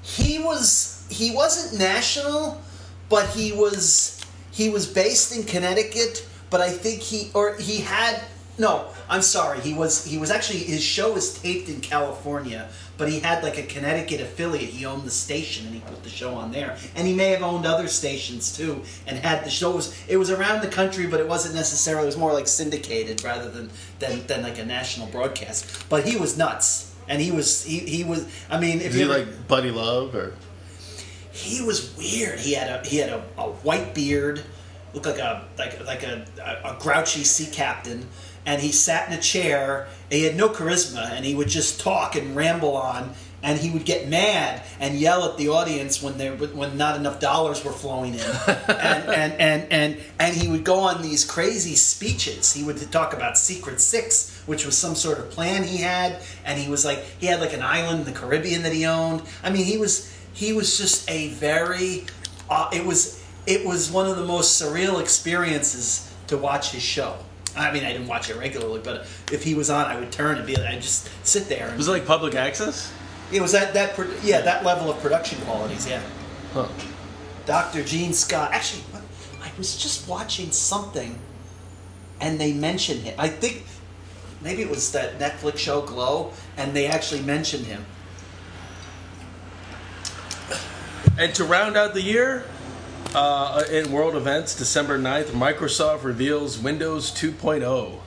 He 0.03 0.37
was 0.37 1.05
he 1.09 1.31
wasn't 1.31 1.79
national, 1.79 2.61
but 3.09 3.29
he 3.29 3.51
was 3.51 4.21
he 4.51 4.69
was 4.69 4.85
based 4.85 5.35
in 5.35 5.43
Connecticut. 5.43 6.27
But 6.49 6.61
I 6.61 6.69
think 6.69 7.01
he 7.01 7.31
or 7.33 7.55
he 7.55 7.77
had 7.79 8.21
no. 8.57 8.87
I'm 9.09 9.21
sorry. 9.21 9.59
He 9.61 9.73
was 9.73 10.05
he 10.05 10.17
was 10.17 10.29
actually 10.29 10.59
his 10.59 10.83
show 10.83 11.13
was 11.13 11.33
taped 11.39 11.69
in 11.69 11.81
California, 11.81 12.69
but 12.97 13.09
he 13.09 13.19
had 13.19 13.43
like 13.43 13.57
a 13.57 13.63
Connecticut 13.63 14.21
affiliate. 14.21 14.69
He 14.69 14.85
owned 14.85 15.03
the 15.03 15.11
station 15.11 15.65
and 15.65 15.75
he 15.75 15.81
put 15.81 16.03
the 16.03 16.09
show 16.09 16.35
on 16.35 16.51
there. 16.51 16.77
And 16.95 17.07
he 17.07 17.13
may 17.13 17.29
have 17.29 17.41
owned 17.41 17.65
other 17.65 17.87
stations 17.87 18.55
too 18.55 18.81
and 19.07 19.17
had 19.17 19.43
the 19.45 19.49
show 19.49 19.71
it 19.71 19.75
was 19.75 20.03
it 20.07 20.17
was 20.17 20.29
around 20.29 20.61
the 20.61 20.67
country, 20.67 21.07
but 21.07 21.19
it 21.19 21.27
wasn't 21.27 21.55
necessarily. 21.55 22.03
It 22.03 22.07
was 22.07 22.17
more 22.17 22.33
like 22.33 22.47
syndicated 22.47 23.23
rather 23.23 23.49
than 23.49 23.71
than, 23.99 24.27
than 24.27 24.43
like 24.43 24.59
a 24.59 24.65
national 24.65 25.07
broadcast. 25.07 25.89
But 25.89 26.05
he 26.05 26.17
was 26.17 26.37
nuts. 26.37 26.92
And 27.07 27.21
he 27.21 27.31
was 27.31 27.63
he, 27.63 27.79
he 27.79 28.03
was 28.03 28.25
I 28.49 28.59
mean 28.59 28.79
if 28.79 28.87
Is 28.87 28.95
he 28.95 29.01
you 29.01 29.07
like 29.07 29.47
Buddy 29.47 29.71
Love 29.71 30.15
or? 30.15 30.33
he 31.31 31.61
was 31.61 31.95
weird. 31.97 32.39
He 32.39 32.53
had 32.53 32.69
a 32.69 32.87
he 32.87 32.97
had 32.97 33.09
a, 33.09 33.23
a 33.37 33.49
white 33.49 33.93
beard, 33.95 34.41
looked 34.93 35.07
like 35.07 35.17
a 35.17 35.45
like 35.57 35.83
like 35.85 36.03
a, 36.03 36.25
a, 36.39 36.75
a 36.75 36.77
grouchy 36.79 37.23
sea 37.23 37.47
captain, 37.51 38.07
and 38.45 38.61
he 38.61 38.71
sat 38.71 39.07
in 39.07 39.17
a 39.17 39.21
chair. 39.21 39.87
And 40.11 40.19
he 40.19 40.23
had 40.25 40.35
no 40.35 40.49
charisma, 40.49 41.11
and 41.11 41.25
he 41.25 41.33
would 41.33 41.49
just 41.49 41.79
talk 41.79 42.15
and 42.15 42.35
ramble 42.35 42.77
on. 42.77 43.15
And 43.43 43.59
he 43.59 43.69
would 43.69 43.83
get 43.83 44.07
mad 44.07 44.63
and 44.79 44.97
yell 44.97 45.29
at 45.29 45.37
the 45.37 45.49
audience 45.49 46.01
when 46.01 46.17
there 46.17 46.33
when 46.33 46.77
not 46.77 46.95
enough 46.95 47.19
dollars 47.19 47.63
were 47.63 47.73
flowing 47.73 48.13
in, 48.13 48.21
and, 48.47 49.09
and 49.09 49.33
and 49.33 49.71
and 49.71 49.97
and 50.17 50.35
he 50.35 50.47
would 50.47 50.63
go 50.63 50.79
on 50.79 51.01
these 51.01 51.25
crazy 51.25 51.75
speeches. 51.75 52.53
He 52.53 52.63
would 52.63 52.91
talk 52.91 53.13
about 53.13 53.37
Secret 53.37 53.81
Six, 53.81 54.41
which 54.45 54.65
was 54.65 54.77
some 54.77 54.95
sort 54.95 55.19
of 55.19 55.29
plan 55.29 55.63
he 55.63 55.77
had, 55.77 56.21
and 56.45 56.57
he 56.57 56.69
was 56.69 56.85
like 56.85 57.03
he 57.19 57.27
had 57.27 57.41
like 57.41 57.53
an 57.53 57.61
island 57.61 57.99
in 57.99 58.05
the 58.05 58.17
Caribbean 58.17 58.63
that 58.63 58.71
he 58.71 58.85
owned. 58.85 59.21
I 59.43 59.49
mean, 59.49 59.65
he 59.65 59.77
was 59.77 60.09
he 60.33 60.53
was 60.53 60.77
just 60.77 61.09
a 61.09 61.27
very 61.29 62.05
uh, 62.49 62.69
it 62.73 62.85
was 62.85 63.21
it 63.45 63.65
was 63.65 63.91
one 63.91 64.07
of 64.07 64.15
the 64.15 64.25
most 64.25 64.61
surreal 64.61 65.01
experiences 65.01 66.09
to 66.27 66.37
watch 66.37 66.71
his 66.71 66.81
show 66.81 67.15
i 67.55 67.71
mean 67.71 67.83
i 67.83 67.91
didn't 67.91 68.07
watch 68.07 68.29
it 68.29 68.37
regularly 68.37 68.81
but 68.83 69.05
if 69.31 69.43
he 69.43 69.53
was 69.53 69.69
on 69.69 69.85
i 69.85 69.99
would 69.99 70.11
turn 70.11 70.37
and 70.37 70.47
be 70.47 70.55
i'd 70.57 70.81
just 70.81 71.09
sit 71.25 71.47
there 71.49 71.67
and 71.67 71.77
Was 71.77 71.87
it 71.87 71.91
like 71.91 72.05
public 72.05 72.35
access? 72.35 72.91
It 73.33 73.41
was 73.41 73.51
that 73.51 73.73
that 73.73 73.97
yeah 74.23 74.41
that 74.41 74.63
level 74.63 74.89
of 74.91 74.99
production 75.01 75.39
qualities 75.41 75.87
yeah 75.87 76.01
Huh. 76.53 76.67
dr 77.45 77.83
gene 77.83 78.13
scott 78.13 78.51
actually 78.53 78.83
i 79.41 79.51
was 79.57 79.75
just 79.75 80.07
watching 80.07 80.51
something 80.51 81.17
and 82.21 82.39
they 82.39 82.53
mentioned 82.53 83.01
him 83.01 83.15
i 83.17 83.27
think 83.27 83.65
maybe 84.41 84.61
it 84.61 84.69
was 84.69 84.91
that 84.91 85.17
netflix 85.19 85.57
show 85.57 85.81
glow 85.81 86.31
and 86.57 86.73
they 86.73 86.85
actually 86.85 87.21
mentioned 87.21 87.65
him 87.65 87.85
And 91.15 91.33
to 91.35 91.43
round 91.43 91.77
out 91.77 91.93
the 91.93 92.01
year, 92.01 92.43
uh, 93.13 93.63
in 93.69 93.91
world 93.91 94.15
events, 94.15 94.55
December 94.55 94.97
9th, 94.97 95.25
Microsoft 95.27 96.03
reveals 96.03 96.57
Windows 96.57 97.11
2.0. 97.11 97.99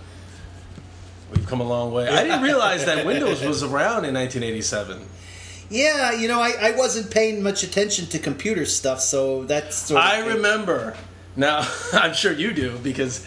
We've 1.31 1.47
come 1.47 1.61
a 1.61 1.69
long 1.69 1.93
way. 1.93 2.09
I 2.09 2.23
didn't 2.23 2.43
realize 2.43 2.85
that 2.85 3.05
Windows 3.05 3.43
was 3.43 3.63
around 3.63 4.05
in 4.05 4.15
1987. 4.15 5.07
Yeah, 5.69 6.13
you 6.13 6.29
know, 6.29 6.41
I, 6.41 6.53
I 6.61 6.71
wasn't 6.77 7.11
paying 7.11 7.43
much 7.43 7.65
attention 7.65 8.07
to 8.07 8.19
computer 8.19 8.65
stuff, 8.65 9.01
so 9.01 9.45
that's 9.45 9.77
sort 9.77 10.01
of 10.01 10.09
I 10.09 10.21
remember. 10.21 10.95
Now, 11.35 11.69
I'm 11.93 12.15
sure 12.15 12.33
you 12.33 12.53
do 12.53 12.79
because 12.79 13.27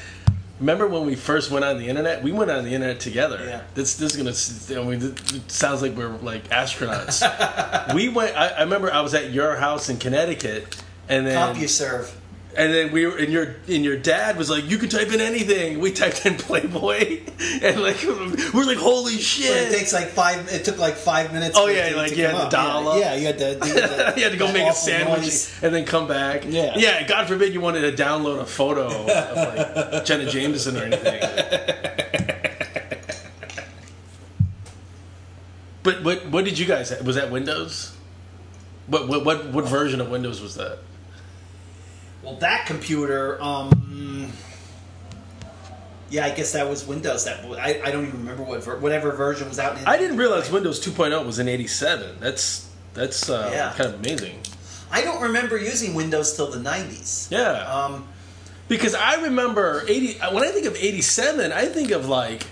remember 0.59 0.87
when 0.87 1.05
we 1.05 1.15
first 1.15 1.51
went 1.51 1.65
on 1.65 1.77
the 1.77 1.87
internet? 1.87 2.23
We 2.23 2.31
went 2.31 2.49
on 2.49 2.63
the 2.63 2.73
internet 2.73 2.99
together. 2.99 3.43
Yeah. 3.43 3.61
This 3.73 3.97
this 3.97 4.15
is 4.15 4.69
gonna. 4.69 4.81
I 4.81 4.85
mean, 4.85 5.01
it 5.03 5.51
sounds 5.51 5.81
like 5.81 5.95
we're 5.95 6.09
like 6.17 6.47
astronauts. 6.49 7.93
we 7.93 8.09
went. 8.09 8.37
I, 8.37 8.49
I 8.49 8.61
remember 8.61 8.91
I 8.91 9.01
was 9.01 9.13
at 9.13 9.31
your 9.31 9.57
house 9.57 9.89
in 9.89 9.97
Connecticut, 9.97 10.81
and 11.07 11.27
then 11.27 11.55
CompuServe. 11.55 12.11
And 12.57 12.73
then 12.73 12.91
we 12.91 13.05
were 13.05 13.15
and 13.17 13.31
your 13.31 13.55
and 13.67 13.83
your 13.83 13.97
dad 13.97 14.35
was 14.37 14.49
like, 14.49 14.69
you 14.69 14.77
can 14.77 14.89
type 14.89 15.11
in 15.11 15.21
anything. 15.21 15.79
We 15.79 15.91
typed 15.91 16.25
in 16.25 16.35
Playboy, 16.35 17.21
and 17.61 17.81
like 17.81 18.03
we're 18.03 18.65
like, 18.65 18.77
holy 18.77 19.15
But 19.15 19.23
shit! 19.23 19.67
it 19.67 19.77
takes 19.77 19.93
like 19.93 20.07
five. 20.07 20.51
It 20.51 20.65
took 20.65 20.77
like 20.79 20.95
five 20.95 21.31
minutes. 21.31 21.55
Oh, 21.57 21.67
yeah, 21.67 21.95
like 21.95 22.15
you 22.17 22.25
had 22.25 22.43
to 22.45 22.49
dial 22.49 22.83
yeah, 22.83 22.89
up. 22.89 22.99
Yeah, 22.99 23.15
you 23.15 23.25
had 23.27 23.37
to. 23.37 23.67
You 23.67 23.73
had 23.73 23.89
to, 23.89 24.13
you 24.17 24.23
had 24.23 24.31
to 24.31 24.37
go 24.37 24.51
make 24.51 24.67
a 24.67 24.73
sandwich 24.73 25.21
noise. 25.21 25.59
and 25.61 25.73
then 25.73 25.85
come 25.85 26.07
back. 26.07 26.43
Yeah. 26.47 26.73
Yeah. 26.75 27.05
God 27.07 27.27
forbid 27.27 27.53
you 27.53 27.61
wanted 27.61 27.95
to 27.95 28.03
download 28.03 28.39
a 28.39 28.45
photo 28.45 28.87
of 28.87 29.05
like 29.05 30.05
Jenna 30.05 30.29
Jameson 30.29 30.75
or 30.77 30.83
anything. 30.83 31.21
But 35.83 36.03
what 36.03 36.27
what 36.27 36.45
did 36.45 36.57
you 36.57 36.65
guys 36.65 36.89
have? 36.89 37.05
Was 37.05 37.15
that 37.15 37.31
Windows? 37.31 37.95
What 38.87 39.07
what 39.07 39.23
what, 39.23 39.45
what 39.49 39.65
version 39.65 40.01
of 40.01 40.09
Windows 40.09 40.41
was 40.41 40.55
that? 40.55 40.79
Well, 42.23 42.35
that 42.35 42.65
computer. 42.65 43.41
Um, 43.41 44.31
yeah, 46.09 46.25
I 46.25 46.31
guess 46.31 46.53
that 46.53 46.67
was 46.69 46.85
Windows. 46.87 47.25
That 47.25 47.45
I, 47.45 47.81
I 47.85 47.91
don't 47.91 48.07
even 48.07 48.19
remember 48.19 48.43
what 48.43 48.63
ver- 48.63 48.79
whatever 48.79 49.11
version 49.11 49.47
was 49.47 49.59
out. 49.59 49.77
In 49.77 49.85
I 49.85 49.97
didn't 49.97 50.17
realize 50.17 50.51
Windows 50.51 50.83
2.0 50.83 51.25
was 51.25 51.39
in 51.39 51.47
87. 51.47 52.17
That's 52.19 52.69
that's 52.93 53.29
uh, 53.29 53.49
Yeah. 53.53 53.73
kind 53.77 53.93
of 53.93 53.99
amazing. 53.99 54.39
I 54.91 55.01
don't 55.03 55.21
remember 55.21 55.55
using 55.57 55.93
Windows 55.93 56.35
till 56.35 56.49
the 56.49 56.59
nineties. 56.59 57.27
Yeah. 57.31 57.51
Um, 57.71 58.07
Because 58.67 58.95
I 58.95 59.21
remember 59.23 59.83
eighty. 59.87 60.17
When 60.31 60.43
I 60.43 60.49
think 60.51 60.65
of 60.65 60.75
eighty 60.75 61.01
seven, 61.01 61.51
I 61.51 61.65
think 61.65 61.91
of 61.91 62.07
like, 62.07 62.45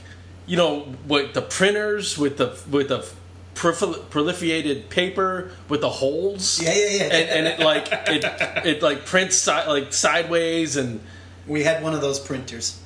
you 0.45 0.55
know, 0.57 0.81
what 1.07 1.33
the 1.33 1.41
printers 1.41 2.15
with 2.17 2.37
the 2.37 2.57
with 2.69 2.89
the 2.89 3.07
prolif- 3.57 4.05
proliferated 4.09 4.89
paper 4.89 5.51
with 5.67 5.81
the 5.81 5.89
holes. 5.89 6.61
Yeah, 6.61 6.73
yeah, 6.73 6.89
yeah. 6.89 7.03
And, 7.03 7.29
and 7.29 7.47
it 7.47 7.59
like 7.59 7.87
it 7.91 8.23
it 8.65 8.81
like 8.81 9.05
prints 9.05 9.35
si- 9.37 9.51
like 9.67 9.91
sideways 9.93 10.77
and 10.77 10.99
we 11.47 11.63
had 11.63 11.81
one 11.83 11.93
of 11.93 12.01
those 12.01 12.19
printers. 12.19 12.79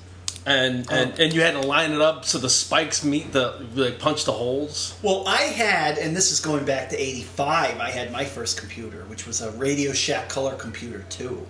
and 0.45 0.89
and 0.91 1.11
um, 1.11 1.19
and 1.19 1.33
you 1.33 1.41
had 1.41 1.53
to 1.53 1.61
line 1.61 1.91
it 1.91 2.01
up 2.01 2.25
so 2.25 2.37
the 2.37 2.49
spikes 2.49 3.03
meet 3.03 3.31
the 3.31 3.65
like 3.75 3.99
punch 3.99 4.25
the 4.25 4.31
holes. 4.31 4.97
Well, 5.03 5.27
I 5.27 5.41
had, 5.41 5.97
and 5.97 6.15
this 6.15 6.31
is 6.31 6.39
going 6.39 6.65
back 6.65 6.89
to 6.89 6.97
'85. 6.97 7.79
I 7.79 7.89
had 7.91 8.11
my 8.11 8.25
first 8.25 8.57
computer, 8.57 9.03
which 9.05 9.27
was 9.27 9.41
a 9.41 9.51
Radio 9.51 9.91
Shack 9.93 10.29
color 10.29 10.55
computer 10.55 11.05
too, 11.09 11.45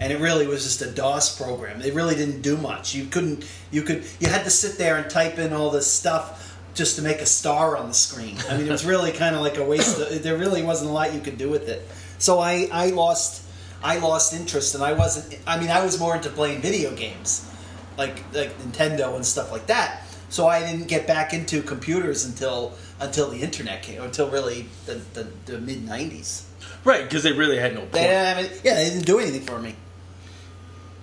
and 0.00 0.12
it 0.12 0.18
really 0.20 0.46
was 0.46 0.64
just 0.64 0.82
a 0.82 0.90
DOS 0.90 1.36
program. 1.40 1.80
It 1.80 1.94
really 1.94 2.14
didn't 2.14 2.42
do 2.42 2.56
much. 2.58 2.94
You 2.94 3.06
couldn't, 3.06 3.46
you 3.70 3.82
could, 3.82 4.04
you 4.20 4.28
had 4.28 4.44
to 4.44 4.50
sit 4.50 4.76
there 4.76 4.96
and 4.98 5.08
type 5.10 5.38
in 5.38 5.52
all 5.54 5.70
this 5.70 5.90
stuff 5.90 6.55
just 6.76 6.94
to 6.96 7.02
make 7.02 7.20
a 7.20 7.26
star 7.26 7.76
on 7.76 7.88
the 7.88 7.94
screen. 7.94 8.36
I 8.48 8.56
mean, 8.56 8.66
it 8.68 8.70
was 8.70 8.84
really 8.86 9.10
kind 9.10 9.34
of 9.34 9.40
like 9.42 9.56
a 9.56 9.64
waste. 9.64 9.98
Of, 9.98 10.22
there 10.22 10.36
really 10.36 10.62
wasn't 10.62 10.90
a 10.90 10.92
lot 10.92 11.12
you 11.12 11.20
could 11.20 11.38
do 11.38 11.48
with 11.50 11.68
it. 11.68 11.88
So 12.18 12.38
I, 12.38 12.68
I 12.70 12.90
lost, 12.90 13.42
I 13.82 13.98
lost 13.98 14.32
interest, 14.34 14.74
and 14.74 14.84
I 14.84 14.92
wasn't. 14.92 15.40
I 15.46 15.58
mean, 15.58 15.70
I 15.70 15.84
was 15.84 15.98
more 15.98 16.14
into 16.14 16.28
playing 16.28 16.60
video 16.60 16.94
games, 16.94 17.50
like 17.98 18.22
like 18.32 18.56
Nintendo 18.58 19.16
and 19.16 19.26
stuff 19.26 19.50
like 19.50 19.66
that. 19.66 20.02
So 20.28 20.46
I 20.46 20.60
didn't 20.60 20.88
get 20.88 21.06
back 21.06 21.32
into 21.32 21.62
computers 21.62 22.24
until 22.24 22.74
until 23.00 23.30
the 23.30 23.40
internet 23.40 23.82
came, 23.82 24.02
until 24.02 24.28
really 24.30 24.68
the, 24.86 24.94
the, 25.14 25.26
the 25.46 25.58
mid 25.58 25.86
'90s. 25.86 26.44
Right, 26.84 27.02
because 27.02 27.22
they 27.24 27.32
really 27.32 27.58
had 27.58 27.74
no 27.74 27.80
They 27.80 27.98
point. 28.00 28.10
have 28.10 28.60
yeah, 28.64 28.74
they 28.74 28.90
didn't 28.90 29.06
do 29.06 29.18
anything 29.18 29.42
for 29.42 29.58
me. 29.60 29.74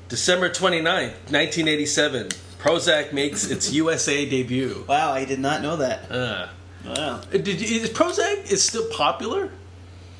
December 0.09 0.49
29th, 0.49 1.31
1987, 1.31 2.29
Prozac 2.63 3.11
makes 3.11 3.49
its 3.49 3.73
USA 3.73 4.25
debut. 4.27 4.85
Wow, 4.87 5.11
I 5.11 5.25
did 5.25 5.39
not 5.39 5.61
know 5.61 5.75
that. 5.77 6.09
Uh, 6.11 6.47
Wow. 6.85 7.21
did 7.31 7.47
you, 7.47 7.81
is 7.81 7.89
Prozac 7.91 8.51
is 8.51 8.61
still 8.63 8.85
popular? 8.89 9.49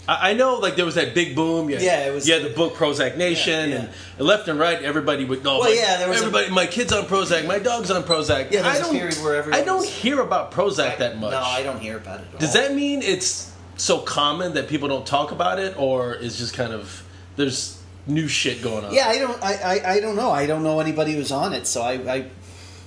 I, 0.07 0.31
I 0.31 0.33
know, 0.33 0.55
like 0.55 0.75
there 0.77 0.85
was 0.85 0.95
that 0.95 1.13
big 1.13 1.35
boom. 1.35 1.69
Had, 1.69 1.81
Yeah, 1.81 2.05
it 2.07 2.13
was- 2.13 2.25
had 2.27 2.43
the 2.43 2.49
book 2.49 2.75
Prozac 2.75 3.15
Nation, 3.17 3.69
Yeah, 3.69 3.75
yeah. 3.83 3.85
and 4.17 4.27
left 4.27 4.47
and 4.47 4.57
right, 4.59 4.81
everybody 4.81 5.23
would 5.25 5.43
know. 5.43 5.59
Well, 5.59 5.69
my, 5.69 5.75
yeah, 5.75 5.97
there 5.97 6.07
was 6.09 6.21
a- 6.21 6.25
everybody. 6.25 6.49
my 6.51 6.65
kid's 6.65 6.91
on 6.93 7.05
Prozac. 7.05 7.45
My 7.47 7.59
dog's 7.59 7.91
on 7.91 8.03
Prozac. 8.03 8.51
Yeah, 8.51 8.67
was 8.67 8.79
don't. 8.79 8.91
period 8.93 9.15
where 9.15 9.35
everyone 9.35 9.61
I 9.61 9.63
don't 9.63 9.85
hear 9.85 10.19
about 10.21 10.51
Prozac 10.51 10.97
that 10.99 11.17
much. 11.17 11.31
No, 11.31 11.39
I 11.39 11.63
don't 11.63 11.79
hear 11.81 11.97
about 11.97 12.19
it. 12.21 12.39
Does 12.39 12.55
all. 12.55 12.61
that 12.61 12.73
mean 12.73 13.01
it's 13.01 13.51
so 13.77 13.99
common 13.99 14.53
that 14.53 14.67
people 14.69 14.87
don't 14.87 15.05
talk 15.05 15.31
about 15.31 15.59
it, 15.59 15.75
or 15.77 16.13
is 16.13 16.37
just 16.37 16.53
kind 16.53 16.71
of 16.73 17.03
there's 17.35 17.77
new 18.07 18.27
shit 18.27 18.61
going 18.61 18.85
on? 18.85 18.93
Yeah, 18.93 19.07
I 19.07 19.17
don't. 19.17 19.43
I, 19.43 19.53
I, 19.53 19.91
I 19.93 19.99
don't 19.99 20.15
know. 20.15 20.31
I 20.31 20.45
don't 20.45 20.63
know 20.63 20.79
anybody 20.79 21.13
who's 21.13 21.31
on 21.31 21.53
it. 21.53 21.67
So 21.67 21.81
I, 21.81 21.93
I, 21.93 22.25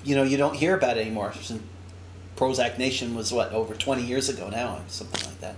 you 0.04 0.14
know, 0.14 0.22
you 0.22 0.36
don't 0.36 0.54
hear 0.54 0.76
about 0.76 0.96
it 0.96 1.00
anymore. 1.00 1.32
Prozac 2.36 2.78
Nation 2.78 3.14
was 3.14 3.32
what 3.32 3.52
over 3.52 3.74
twenty 3.74 4.02
years 4.02 4.28
ago 4.28 4.48
now, 4.50 4.80
something 4.88 5.28
like 5.28 5.40
that, 5.40 5.56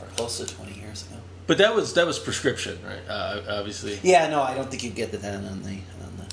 or 0.00 0.06
close 0.16 0.38
to 0.38 0.46
twenty 0.46 0.78
years 0.78 1.06
ago. 1.06 1.16
But 1.46 1.58
that 1.58 1.74
was 1.74 1.94
that 1.94 2.06
was 2.06 2.18
prescription, 2.18 2.78
right? 2.84 3.00
Uh, 3.08 3.40
obviously. 3.48 3.98
Yeah, 4.02 4.28
no, 4.28 4.42
I 4.42 4.54
don't 4.54 4.70
think 4.70 4.82
you 4.82 4.90
get 4.90 5.12
that 5.12 5.24
on 5.24 5.62
the 5.62 5.70
on 5.70 6.28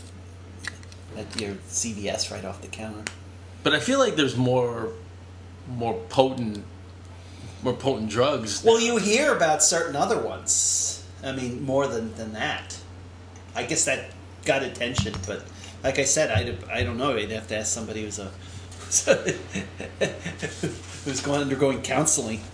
the 1.15 1.21
at 1.21 1.39
your 1.39 1.55
CVS 1.69 2.31
right 2.31 2.43
off 2.43 2.61
the 2.61 2.67
counter. 2.67 3.03
But 3.63 3.73
I 3.73 3.79
feel 3.79 3.99
like 3.99 4.15
there's 4.15 4.35
more 4.35 4.89
more 5.69 5.93
potent 6.09 6.63
more 7.63 7.73
potent 7.73 8.09
drugs. 8.09 8.63
Well, 8.63 8.79
you 8.79 8.97
hear 8.97 9.35
about 9.35 9.63
certain 9.63 9.95
other 9.95 10.19
ones. 10.19 10.94
I 11.25 11.31
mean, 11.31 11.63
more 11.63 11.87
than 11.87 12.13
than 12.15 12.33
that. 12.33 12.77
I 13.55 13.63
guess 13.63 13.85
that 13.85 14.11
got 14.45 14.63
attention, 14.63 15.13
but 15.25 15.43
like 15.83 15.97
I 15.99 16.03
said, 16.03 16.29
I, 16.31 16.55
I 16.79 16.83
don't 16.83 16.97
know. 16.97 17.15
I'd 17.15 17.31
have 17.31 17.47
to 17.47 17.57
ask 17.57 17.73
somebody 17.73 18.03
who's 18.03 18.19
a 18.19 18.25
who's 21.05 21.21
going 21.21 21.41
undergoing 21.41 21.81
counseling. 21.81 22.41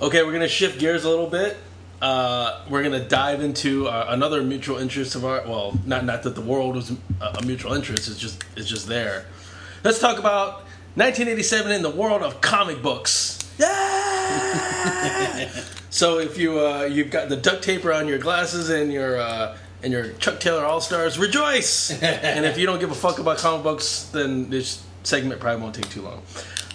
Okay, 0.00 0.22
we're 0.22 0.32
gonna 0.32 0.48
shift 0.48 0.78
gears 0.78 1.04
a 1.04 1.10
little 1.10 1.26
bit. 1.26 1.58
Uh, 2.00 2.64
we're 2.70 2.82
gonna 2.82 3.06
dive 3.06 3.42
into 3.42 3.86
uh, 3.86 4.06
another 4.08 4.42
mutual 4.42 4.78
interest 4.78 5.14
of 5.14 5.26
our. 5.26 5.42
Well, 5.46 5.78
not 5.84 6.06
not 6.06 6.22
that 6.22 6.34
the 6.34 6.40
world 6.40 6.76
was 6.76 6.90
a, 6.90 6.96
a 7.20 7.42
mutual 7.44 7.74
interest. 7.74 8.08
It's 8.08 8.18
just 8.18 8.42
it's 8.56 8.66
just 8.66 8.86
there. 8.86 9.26
Let's 9.84 9.98
talk 9.98 10.18
about 10.18 10.62
1987 10.94 11.70
in 11.70 11.82
the 11.82 11.90
world 11.90 12.22
of 12.22 12.40
comic 12.40 12.80
books. 12.80 13.38
Yeah. 13.58 15.50
so 15.90 16.18
if 16.18 16.38
you 16.38 16.58
uh, 16.58 16.84
you've 16.84 17.10
got 17.10 17.28
the 17.28 17.36
duct 17.36 17.62
tape 17.62 17.84
around 17.84 18.08
your 18.08 18.18
glasses 18.18 18.70
and 18.70 18.92
your 18.92 19.20
uh, 19.20 19.56
and 19.82 19.92
your 19.92 20.12
Chuck 20.14 20.40
Taylor 20.40 20.64
All 20.64 20.80
Stars, 20.80 21.18
rejoice! 21.18 21.90
and 22.02 22.44
if 22.44 22.58
you 22.58 22.66
don't 22.66 22.78
give 22.78 22.90
a 22.90 22.94
fuck 22.94 23.18
about 23.18 23.38
comic 23.38 23.62
books, 23.62 24.04
then 24.12 24.50
this 24.50 24.84
segment 25.02 25.40
probably 25.40 25.62
won't 25.62 25.74
take 25.74 25.88
too 25.90 26.02
long. 26.02 26.22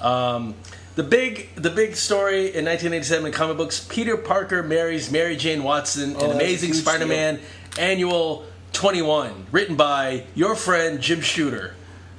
Um, 0.02 0.56
the 0.96 1.04
big 1.04 1.50
the 1.56 1.70
big 1.70 1.96
story 1.96 2.56
in 2.56 2.66
1987 2.66 3.26
in 3.26 3.32
comic 3.32 3.58
books: 3.58 3.86
Peter 3.90 4.18
Parker 4.18 4.64
marries 4.64 5.12
Mary 5.12 5.36
Jane 5.36 5.64
Watson, 5.64 6.16
Oh, 6.18 6.26
an 6.26 6.36
Amazing 6.36 6.74
Spider-Man 6.74 7.40
Annual 7.78 8.46
21, 8.74 9.48
written 9.52 9.76
by 9.76 10.26
your 10.36 10.56
friend 10.56 11.02
Jim 11.02 11.22
Shooter. 11.22 11.74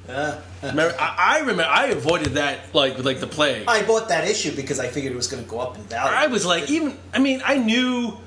Uh, 0.07 0.11
uh. 0.11 0.41
Remember, 0.63 0.95
I, 0.99 1.15
I 1.17 1.39
remember 1.39 1.63
I 1.63 1.87
avoided 1.87 2.33
that 2.33 2.73
like 2.73 2.97
with 2.97 3.05
like 3.05 3.19
the 3.19 3.27
plague. 3.27 3.65
I 3.67 3.85
bought 3.85 4.09
that 4.09 4.27
issue 4.27 4.55
because 4.55 4.79
I 4.79 4.87
figured 4.87 5.13
it 5.13 5.15
was 5.15 5.27
going 5.27 5.43
to 5.43 5.49
go 5.49 5.59
up 5.59 5.75
in 5.77 5.83
value. 5.83 6.15
I 6.15 6.27
was 6.27 6.45
like, 6.45 6.69
even 6.69 6.97
I 7.13 7.19
mean, 7.19 7.41
I 7.45 7.57
knew, 7.57 8.17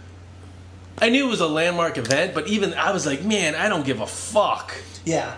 I 0.99 1.09
knew 1.09 1.27
it 1.27 1.31
was 1.31 1.41
a 1.41 1.49
landmark 1.49 1.99
event, 1.99 2.35
but 2.35 2.49
even 2.49 2.75
I 2.75 2.93
was 2.93 3.07
like, 3.07 3.25
man, 3.25 3.55
I 3.55 3.69
don't 3.69 3.85
give 3.85 4.01
a 4.01 4.07
fuck. 4.07 4.75
Yeah. 5.05 5.37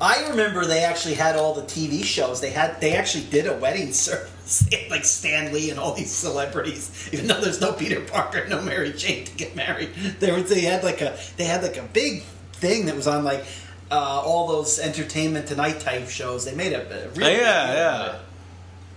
I 0.00 0.28
remember 0.30 0.64
they 0.64 0.82
actually 0.82 1.14
had 1.14 1.36
all 1.36 1.54
the 1.54 1.62
TV 1.62 2.02
shows. 2.02 2.40
They 2.40 2.50
had 2.50 2.80
they 2.80 2.94
actually 2.94 3.24
did 3.24 3.46
a 3.46 3.56
wedding 3.56 3.92
service. 3.92 4.68
Like 4.90 5.04
Stan 5.04 5.52
Lee 5.52 5.70
and 5.70 5.78
all 5.78 5.94
these 5.94 6.10
celebrities. 6.10 7.08
Even 7.12 7.28
though 7.28 7.40
there's 7.40 7.60
no 7.60 7.72
Peter 7.72 8.00
Parker, 8.00 8.46
no 8.48 8.60
Mary 8.60 8.92
Jane 8.92 9.24
to 9.24 9.32
get 9.36 9.54
married, 9.54 9.94
they 10.18 10.32
were 10.32 10.42
they 10.42 10.62
had 10.62 10.82
like 10.82 11.00
a 11.00 11.16
they 11.36 11.44
had 11.44 11.62
like 11.62 11.76
a 11.76 11.84
big 11.84 12.22
thing 12.52 12.86
that 12.86 12.96
was 12.96 13.06
on 13.06 13.22
like 13.22 13.44
uh, 13.92 14.22
all 14.24 14.48
those 14.48 14.78
Entertainment 14.78 15.46
Tonight 15.46 15.80
type 15.80 16.08
shows. 16.08 16.44
They 16.46 16.54
made 16.54 16.72
a, 16.72 16.80
a 16.80 17.08
really 17.10 17.34
yeah, 17.34 17.72
yeah. 17.74 18.18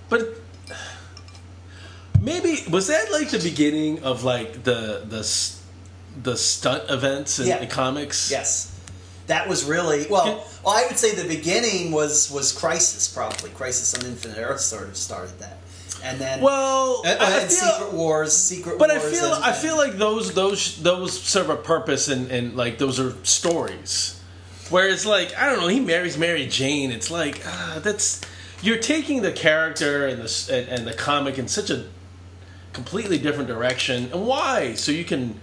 But 0.09 0.21
maybe 2.21 2.63
was 2.71 2.87
that 2.87 3.11
like 3.11 3.29
the 3.29 3.39
beginning 3.39 4.03
of 4.03 4.23
like 4.23 4.63
the 4.63 5.03
the 5.05 5.21
the 6.23 6.37
stunt 6.37 6.89
events 6.89 7.39
in, 7.39 7.47
Yeah. 7.47 7.61
in 7.61 7.67
comics? 7.69 8.31
Yes. 8.31 8.71
That 9.27 9.49
was 9.49 9.63
really 9.65 10.05
well. 10.09 10.45
Well, 10.63 10.75
I 10.77 10.85
would 10.87 10.97
say 10.97 11.15
the 11.15 11.27
beginning 11.27 11.91
was 11.91 12.31
was 12.31 12.51
Crisis, 12.51 13.07
probably 13.07 13.49
Crisis 13.51 13.93
on 13.95 14.05
Infinite 14.05 14.37
Earth 14.37 14.61
sort 14.61 14.87
of 14.87 14.95
started 14.95 15.37
that, 15.39 15.57
and 16.03 16.19
then 16.19 16.41
Well, 16.41 17.01
and, 17.05 17.19
I- 17.19 17.39
feel- 17.39 17.49
Secret 17.49 17.93
Wars, 17.93 18.33
Secret 18.37 18.77
But 18.79 18.91
I 18.91 18.99
feel 18.99 19.33
and- 19.33 19.43
I 19.43 19.51
feel 19.51 19.77
like 19.77 19.97
those 19.97 20.33
those 20.33 20.77
those 20.81 21.19
serve 21.19 21.49
a 21.49 21.55
purpose 21.57 22.07
and, 22.07 22.29
and 22.31 22.55
like 22.55 22.77
those 22.77 22.99
are 22.99 23.13
stories. 23.23 24.21
Whereas 24.69 25.05
like 25.05 25.35
I 25.37 25.49
don't 25.49 25.59
know, 25.59 25.67
he 25.67 25.79
marries 25.79 26.17
Mary 26.17 26.47
Jane. 26.47 26.91
It's 26.91 27.11
like 27.11 27.41
ah, 27.45 27.79
that's 27.83 28.21
you're 28.61 28.77
taking 28.79 29.21
the 29.21 29.31
character 29.31 30.07
and 30.07 30.21
the 30.21 30.49
and, 30.51 30.69
and 30.69 30.87
the 30.87 30.93
comic 30.93 31.37
in 31.37 31.47
such 31.47 31.69
a 31.69 31.85
completely 32.73 33.17
different 33.17 33.47
direction. 33.47 34.09
And 34.11 34.25
why? 34.25 34.73
So 34.73 34.91
you 34.91 35.05
can 35.05 35.39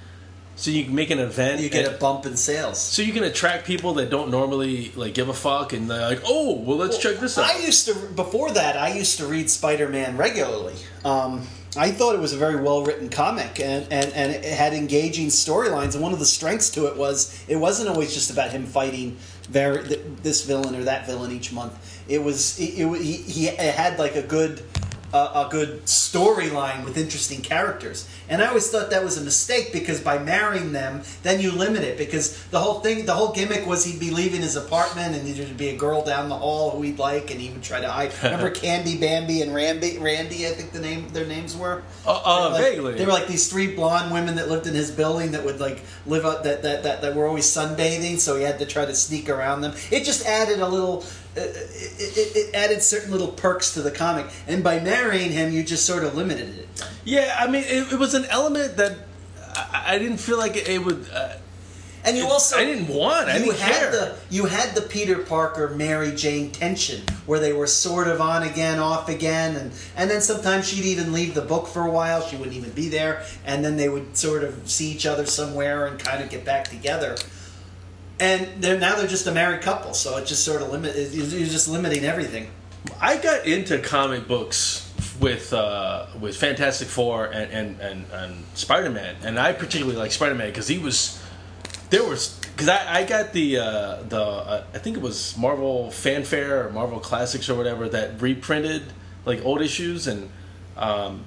so 0.55 0.71
you 0.71 0.85
can 0.85 0.95
make 0.95 1.11
an 1.11 1.19
event. 1.19 1.61
you 1.61 1.71
get 1.71 1.87
and- 1.87 1.95
a 1.95 1.99
bump 1.99 2.27
in 2.27 2.37
sales. 2.37 2.79
so 2.81 3.01
you 3.03 3.13
can 3.13 3.25
attract 3.25 3.67
people 3.67 3.95
that 3.95 4.11
don't 4.11 4.31
normally 4.31 4.93
like 4.97 5.15
give 5.15 5.29
a 5.29 5.35
fuck, 5.35 5.73
and 5.73 5.91
they're 5.91 6.09
like, 6.09 6.23
"Oh, 6.27 6.57
well, 6.57 6.77
let's 6.77 6.99
check 6.99 7.17
this 7.19 7.39
out." 7.39 7.45
I 7.45 7.59
used 7.61 7.87
to 7.87 7.95
before 7.95 8.51
that. 8.53 8.77
I 8.77 8.93
used 8.95 9.19
to 9.19 9.27
read 9.27 9.51
Spider 9.51 9.89
Man 9.89 10.17
regularly. 10.17 10.75
Um, 11.05 11.47
I 11.77 11.91
thought 11.91 12.15
it 12.15 12.21
was 12.21 12.35
a 12.35 12.37
very 12.37 12.57
well 12.57 12.85
written 12.85 13.09
comic, 13.09 13.59
and, 13.59 13.91
and, 13.91 14.13
and 14.13 14.33
it 14.33 14.45
had 14.45 14.75
engaging 14.75 15.29
storylines. 15.29 15.95
And 15.95 16.03
one 16.03 16.13
of 16.13 16.19
the 16.19 16.27
strengths 16.27 16.69
to 16.71 16.87
it 16.87 16.97
was 16.97 17.43
it 17.49 17.57
wasn't 17.57 17.89
always 17.89 18.13
just 18.13 18.31
about 18.31 18.51
him 18.51 18.67
fighting 18.67 19.17
very 19.49 19.83
this 20.23 20.45
villain 20.45 20.75
or 20.75 20.85
that 20.85 21.07
villain 21.07 21.33
each 21.33 21.53
month. 21.53 22.03
It 22.09 22.23
was 22.23 22.59
it, 22.61 22.75
it, 22.79 23.01
he, 23.01 23.13
he 23.15 23.47
had 23.47 23.99
like 23.99 24.17
a 24.17 24.23
good 24.23 24.63
uh, 25.13 25.45
a 25.47 25.51
good 25.51 25.83
storyline 25.85 26.85
with 26.85 26.97
interesting 26.97 27.41
characters. 27.43 28.09
And 28.29 28.43
I 28.43 28.47
always 28.47 28.71
thought 28.71 28.91
that 28.91 29.05
was 29.05 29.19
a 29.19 29.21
mistake 29.23 29.73
because 29.73 30.01
by 30.01 30.19
marrying 30.19 30.73
them, 30.73 31.03
then 31.23 31.41
you 31.41 31.53
limit 31.53 31.83
it 31.83 31.99
because 31.99 32.43
the 32.47 32.59
whole 32.59 32.81
thing, 32.81 33.05
the 33.05 33.15
whole 33.15 33.33
gimmick 33.33 33.67
was 33.67 33.85
he'd 33.85 34.01
be 34.01 34.11
leaving 34.11 34.41
his 34.41 34.57
apartment 34.57 35.15
and 35.15 35.27
there'd 35.27 35.57
be 35.57 35.69
a 35.69 35.77
girl 35.77 36.03
down 36.05 36.29
the 36.29 36.37
hall 36.37 36.71
who 36.71 36.83
he'd 36.83 36.99
like, 36.99 37.31
and 37.31 37.41
he 37.41 37.51
would 37.51 37.63
try 37.63 37.81
to 37.81 37.91
hide. 37.91 38.13
Remember 38.23 38.51
Candy, 38.51 38.97
Bambi, 38.99 39.43
and 39.43 39.55
Randy? 39.55 39.99
Randy, 39.99 40.47
I 40.47 40.51
think 40.51 40.73
the 40.73 40.81
name 40.81 41.09
their 41.11 41.27
names 41.27 41.57
were. 41.57 41.83
Uh, 42.07 42.21
uh, 42.25 42.25
They 42.25 42.43
were 42.49 42.51
like- 42.53 42.63
vaguely. 42.73 42.95
They 42.95 43.07
were 43.07 43.13
like 43.13 43.27
these 43.27 43.51
three 43.51 43.75
blonde 43.75 44.13
women 44.13 44.37
that 44.37 44.49
lived 44.49 44.67
in 44.67 44.75
his 44.75 44.91
building 44.91 45.33
that 45.33 45.45
would 45.45 45.61
like 45.61 45.83
live 46.07 46.25
up 46.25 46.45
that 46.45 46.63
that, 46.63 46.83
that 46.85 47.03
that 47.03 47.15
were 47.15 47.27
always 47.27 47.45
sunbathing, 47.47 48.19
so 48.19 48.37
he 48.37 48.43
had 48.45 48.59
to 48.61 48.67
try 48.67 48.85
to 48.85 48.95
sneak 48.95 49.29
around 49.29 49.61
them. 49.61 49.75
It 49.91 50.05
just 50.05 50.25
added 50.27 50.61
a 50.61 50.69
little. 50.69 51.05
Uh, 51.37 51.41
it, 51.41 52.17
it, 52.19 52.37
it 52.37 52.55
added 52.55 52.83
certain 52.83 53.11
little 53.11 53.29
perks 53.29 53.73
to 53.75 53.81
the 53.83 53.91
comic, 53.91 54.27
and 54.47 54.63
by 54.63 54.79
marrying 54.81 55.31
him, 55.31 55.51
you 55.53 55.63
just 55.65 55.87
sort 55.87 56.05
of 56.05 56.15
limited 56.15 56.59
it. 56.59 56.69
yeah, 57.05 57.37
I 57.39 57.47
mean, 57.51 57.65
it, 57.67 57.93
it 57.93 57.99
was 57.99 58.13
an 58.15 58.27
element 58.27 58.77
that 58.77 58.99
I, 59.57 59.95
I 59.95 59.99
didn't 59.99 60.19
feel 60.19 60.37
like 60.39 60.57
it, 60.57 60.69
it 60.69 60.85
would. 60.85 61.07
Uh, 61.11 61.37
And 62.05 62.17
you 62.19 62.27
also 62.27 62.57
I 62.59 62.65
didn't 62.65 62.89
want. 62.89 63.29
I 63.29 63.39
you 63.39 63.45
didn't 63.47 63.61
had 63.61 63.73
care. 63.81 63.91
the 63.93 64.17
you 64.29 64.47
had 64.47 64.75
the 64.75 64.83
Peter 64.83 65.19
Parker 65.19 65.69
Mary 65.71 66.11
Jane 66.15 66.51
tension 66.51 67.01
where 67.27 67.39
they 67.41 67.53
were 67.53 67.69
sort 67.69 68.09
of 68.09 68.21
on 68.21 68.43
again, 68.43 68.79
off 68.81 69.09
again, 69.09 69.57
and 69.57 69.71
and 69.97 70.11
then 70.11 70.21
sometimes 70.21 70.69
she'd 70.69 70.85
even 70.85 71.13
leave 71.13 71.33
the 71.35 71.43
book 71.53 71.67
for 71.69 71.87
a 71.87 71.91
while. 71.91 72.21
She 72.21 72.37
wouldn't 72.37 72.57
even 72.57 72.73
be 72.73 72.89
there, 72.89 73.25
and 73.47 73.65
then 73.65 73.77
they 73.77 73.89
would 73.89 74.17
sort 74.17 74.43
of 74.45 74.69
see 74.69 74.91
each 74.91 75.07
other 75.07 75.25
somewhere 75.27 75.87
and 75.87 75.97
kind 75.99 76.23
of 76.23 76.29
get 76.29 76.45
back 76.45 76.69
together. 76.69 77.17
And 78.23 78.63
they're 78.63 78.79
now 78.79 78.95
they're 78.95 79.09
just 79.09 79.27
a 79.27 79.33
married 79.33 79.63
couple, 79.63 79.95
so 79.95 80.17
it 80.17 80.27
just 80.27 80.45
sort 80.45 80.63
of 80.63 80.71
limit. 80.71 80.95
You're 81.13 81.27
just 81.27 81.67
limiting 81.67 82.05
everything. 82.05 82.51
I 83.01 83.17
got 83.17 83.47
into 83.47 83.81
comic 83.81 84.29
books 84.29 84.89
with 85.19 85.53
uh, 85.53 86.07
with 86.21 86.37
Fantastic 86.37 86.87
Four 86.87 87.27
and 87.27 87.51
and 87.51 87.81
and, 87.81 88.07
and 88.13 88.45
Spider 88.55 88.91
Man, 88.91 89.17
and 89.25 89.41
I 89.41 89.53
particularly 89.53 89.99
like 89.99 90.13
Spider 90.13 90.37
Man 90.37 90.47
because 90.51 90.69
he 90.69 90.79
was 90.79 91.21
there 91.91 92.05
was 92.05 92.39
because 92.39 92.69
I, 92.69 93.01
I 93.01 93.05
got 93.05 93.33
the 93.33 93.59
uh, 93.59 94.03
the 94.05 94.23
uh, 94.23 94.65
I 94.73 94.79
think 94.79 94.97
it 94.97 95.03
was 95.03 95.37
Marvel 95.37 95.91
Fanfare 95.91 96.69
or 96.69 96.71
Marvel 96.71 97.01
Classics 97.01 97.51
or 97.51 97.57
whatever 97.57 97.89
that 97.89 98.23
reprinted 98.23 98.85
like 99.25 99.45
old 99.45 99.61
issues 99.61 100.07
and 100.07 100.31
um, 100.77 101.25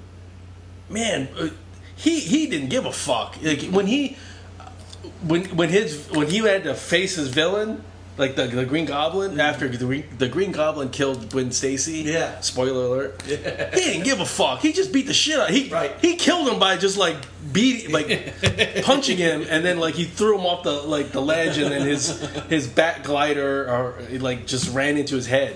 man 0.88 1.28
uh, 1.38 1.48
he 1.94 2.20
he 2.20 2.46
didn't 2.46 2.70
give 2.70 2.86
a 2.86 2.92
fuck 2.92 3.36
like 3.42 3.64
when 3.64 3.86
he 3.86 4.16
when 5.26 5.44
when 5.56 5.68
his 5.68 6.08
when 6.10 6.28
he 6.28 6.38
had 6.38 6.64
to 6.64 6.74
face 6.74 7.16
his 7.16 7.28
villain 7.28 7.82
like 8.18 8.34
the, 8.34 8.46
the 8.46 8.64
Green 8.64 8.86
Goblin 8.86 9.32
mm-hmm. 9.32 9.40
after 9.40 9.68
the 9.68 9.76
Green, 9.84 10.04
the 10.16 10.28
Green 10.28 10.50
Goblin 10.50 10.88
killed 10.88 11.28
Gwen 11.30 11.52
Stacy. 11.52 11.98
Yeah. 11.98 12.40
Spoiler 12.40 12.86
alert. 12.86 13.22
He 13.26 13.36
didn't 13.36 14.04
give 14.04 14.20
a 14.20 14.24
fuck. 14.24 14.60
He 14.60 14.72
just 14.72 14.90
beat 14.90 15.06
the 15.06 15.12
shit 15.12 15.38
out. 15.38 15.50
He 15.50 15.68
Right. 15.68 15.92
he 16.00 16.16
killed 16.16 16.48
him 16.48 16.58
by 16.58 16.78
just 16.78 16.96
like 16.96 17.16
beating 17.52 17.92
like 17.92 18.34
punching 18.84 19.18
him 19.18 19.44
and 19.50 19.62
then 19.64 19.78
like 19.78 19.94
he 19.94 20.04
threw 20.04 20.38
him 20.38 20.46
off 20.46 20.62
the 20.62 20.72
like 20.72 21.12
the 21.12 21.20
ledge 21.20 21.58
and 21.58 21.70
then 21.70 21.82
his 21.86 22.18
his 22.48 22.66
bat 22.66 23.04
glider 23.04 23.68
or 23.68 23.98
like 24.18 24.46
just 24.46 24.72
ran 24.74 24.96
into 24.96 25.14
his 25.14 25.26
head. 25.26 25.54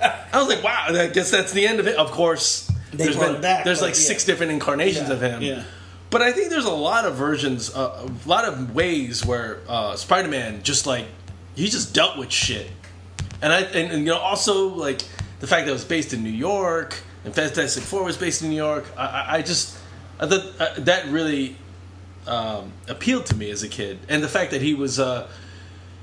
I 0.00 0.38
was 0.38 0.48
like, 0.48 0.62
wow. 0.62 0.86
I 0.90 1.08
guess 1.08 1.32
that's 1.32 1.52
the 1.52 1.66
end 1.66 1.80
of 1.80 1.88
it. 1.88 1.96
Of 1.96 2.12
course, 2.12 2.70
They 2.92 3.04
there's 3.04 3.16
been 3.16 3.40
back, 3.40 3.64
there's 3.64 3.82
like 3.82 3.94
yeah. 3.94 4.00
six 4.00 4.24
different 4.24 4.52
incarnations 4.52 5.08
Yeah, 5.08 5.14
of 5.14 5.20
him. 5.20 5.42
yeah. 5.42 5.64
But 6.10 6.22
I 6.22 6.32
think 6.32 6.50
there's 6.50 6.64
a 6.66 6.70
lot 6.70 7.04
of 7.04 7.16
versions, 7.16 7.74
uh, 7.74 8.06
a 8.06 8.28
lot 8.28 8.44
of 8.44 8.74
ways 8.74 9.24
where 9.24 9.60
uh, 9.68 9.96
Spider-Man 9.96 10.62
just 10.62 10.86
like 10.86 11.06
he 11.54 11.68
just 11.68 11.94
dealt 11.94 12.16
with 12.16 12.30
shit, 12.30 12.70
and 13.42 13.52
I 13.52 13.62
and, 13.62 13.92
and 13.92 13.98
you 14.00 14.12
know 14.12 14.18
also 14.18 14.68
like 14.68 15.02
the 15.40 15.46
fact 15.46 15.66
that 15.66 15.70
it 15.70 15.74
was 15.74 15.84
based 15.84 16.12
in 16.12 16.22
New 16.22 16.30
York 16.30 17.00
and 17.24 17.34
Fantastic 17.34 17.82
Four 17.82 18.04
was 18.04 18.16
based 18.16 18.42
in 18.42 18.50
New 18.50 18.56
York. 18.56 18.86
I, 18.96 19.38
I, 19.38 19.42
just 19.42 19.76
I 20.20 20.26
thought 20.26 20.60
uh, 20.60 20.74
that 20.78 21.06
really 21.08 21.56
um, 22.26 22.72
appealed 22.88 23.26
to 23.26 23.36
me 23.36 23.50
as 23.50 23.62
a 23.62 23.68
kid, 23.68 23.98
and 24.08 24.22
the 24.22 24.28
fact 24.28 24.52
that 24.52 24.62
he 24.62 24.74
was. 24.74 24.98
Uh, 24.98 25.28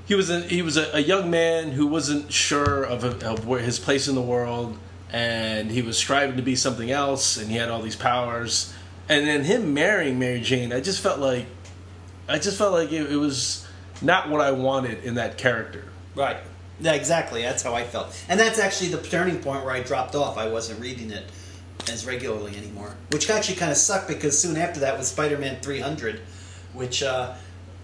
he 0.06 0.14
was 0.14 0.28
a, 0.28 0.40
he 0.40 0.60
was 0.60 0.76
a, 0.76 0.96
a 0.96 1.00
young 1.00 1.30
man 1.30 1.70
who 1.70 1.86
wasn't 1.86 2.30
sure 2.30 2.84
of, 2.84 3.04
of 3.22 3.46
where 3.46 3.60
his 3.60 3.78
place 3.78 4.06
in 4.06 4.14
the 4.14 4.20
world, 4.20 4.76
and 5.10 5.70
he 5.70 5.80
was 5.80 5.96
striving 5.96 6.36
to 6.36 6.42
be 6.42 6.56
something 6.56 6.90
else, 6.90 7.38
and 7.38 7.50
he 7.50 7.56
had 7.56 7.70
all 7.70 7.80
these 7.80 7.96
powers. 7.96 8.74
And 9.08 9.26
then 9.26 9.44
him 9.44 9.74
marrying 9.74 10.18
Mary 10.18 10.40
Jane, 10.40 10.72
I 10.72 10.80
just 10.80 11.00
felt 11.00 11.18
like, 11.18 11.46
I 12.28 12.38
just 12.38 12.56
felt 12.56 12.72
like 12.72 12.90
it, 12.90 13.10
it 13.10 13.16
was 13.16 13.66
not 14.00 14.30
what 14.30 14.40
I 14.40 14.52
wanted 14.52 15.04
in 15.04 15.14
that 15.14 15.36
character. 15.36 15.84
Right. 16.14 16.38
Yeah, 16.80 16.94
exactly. 16.94 17.42
That's 17.42 17.62
how 17.62 17.74
I 17.74 17.84
felt, 17.84 18.20
and 18.28 18.38
that's 18.38 18.58
actually 18.58 18.90
the 18.90 19.00
turning 19.00 19.38
point 19.38 19.64
where 19.64 19.72
I 19.72 19.80
dropped 19.80 20.14
off. 20.14 20.36
I 20.36 20.48
wasn't 20.48 20.80
reading 20.80 21.10
it 21.12 21.24
as 21.88 22.04
regularly 22.04 22.56
anymore, 22.56 22.96
which 23.10 23.30
actually 23.30 23.56
kind 23.56 23.70
of 23.70 23.76
sucked 23.76 24.08
because 24.08 24.36
soon 24.36 24.56
after 24.56 24.80
that 24.80 24.98
was 24.98 25.08
Spider-Man 25.08 25.60
300, 25.60 26.20
which 26.72 27.02
uh, 27.02 27.34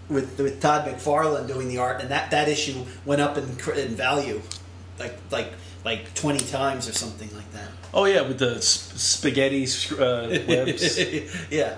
with 0.09 0.37
with 0.37 0.61
Todd 0.61 0.85
McFarlane 0.85 1.47
doing 1.47 1.69
the 1.69 1.77
art, 1.77 2.01
and 2.01 2.11
that 2.11 2.31
that 2.31 2.49
issue 2.49 2.83
went 3.05 3.21
up 3.21 3.37
in 3.37 3.45
in 3.77 3.95
value, 3.95 4.41
like 4.99 5.17
like 5.31 5.53
like 5.85 6.13
20 6.13 6.39
times 6.47 6.87
or 6.87 6.93
something 6.93 7.33
like 7.33 7.49
that. 7.53 7.69
Oh 7.93 8.05
yeah, 8.05 8.21
with 8.21 8.39
the 8.39 8.61
sp- 8.63 8.97
spaghetti 8.97 9.65
uh, 9.93 10.27
webs. 10.47 10.99
yeah. 11.51 11.77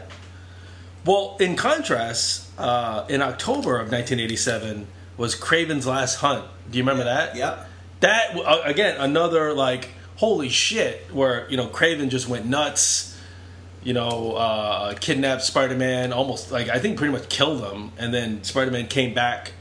well, 1.06 1.38
in 1.40 1.56
contrast, 1.56 2.50
uh, 2.60 3.06
in 3.10 3.22
October 3.22 3.80
of 3.80 3.92
1987 3.92 4.88
was 5.18 5.36
Kraven's 5.36 5.88
Last 5.88 6.18
Hunt. 6.18 6.46
Do 6.70 6.78
you 6.78 6.84
remember 6.84 7.06
that? 7.06 7.36
Yeah. 7.36 7.66
That 8.02 8.36
uh, 8.36 8.62
again, 8.64 8.98
another 9.00 9.54
like 9.54 9.90
holy 10.18 10.50
shit, 10.50 11.14
where 11.14 11.50
you 11.50 11.58
know 11.58 11.68
Craven 11.68 12.10
just 12.10 12.28
went 12.28 12.46
nuts. 12.46 13.12
You 13.84 13.92
know, 13.94 14.34
uh, 14.34 14.94
kidnapped 14.94 15.42
Spider-Man, 15.42 16.14
almost 16.14 16.54
like 16.54 16.70
I 16.70 16.80
think 16.80 16.98
pretty 16.98 17.12
much 17.12 17.28
killed 17.28 17.62
him, 17.62 17.92
and 17.98 18.14
then 18.14 18.42
Spider-Man 18.44 18.88
came 18.88 19.14
back, 19.14 19.52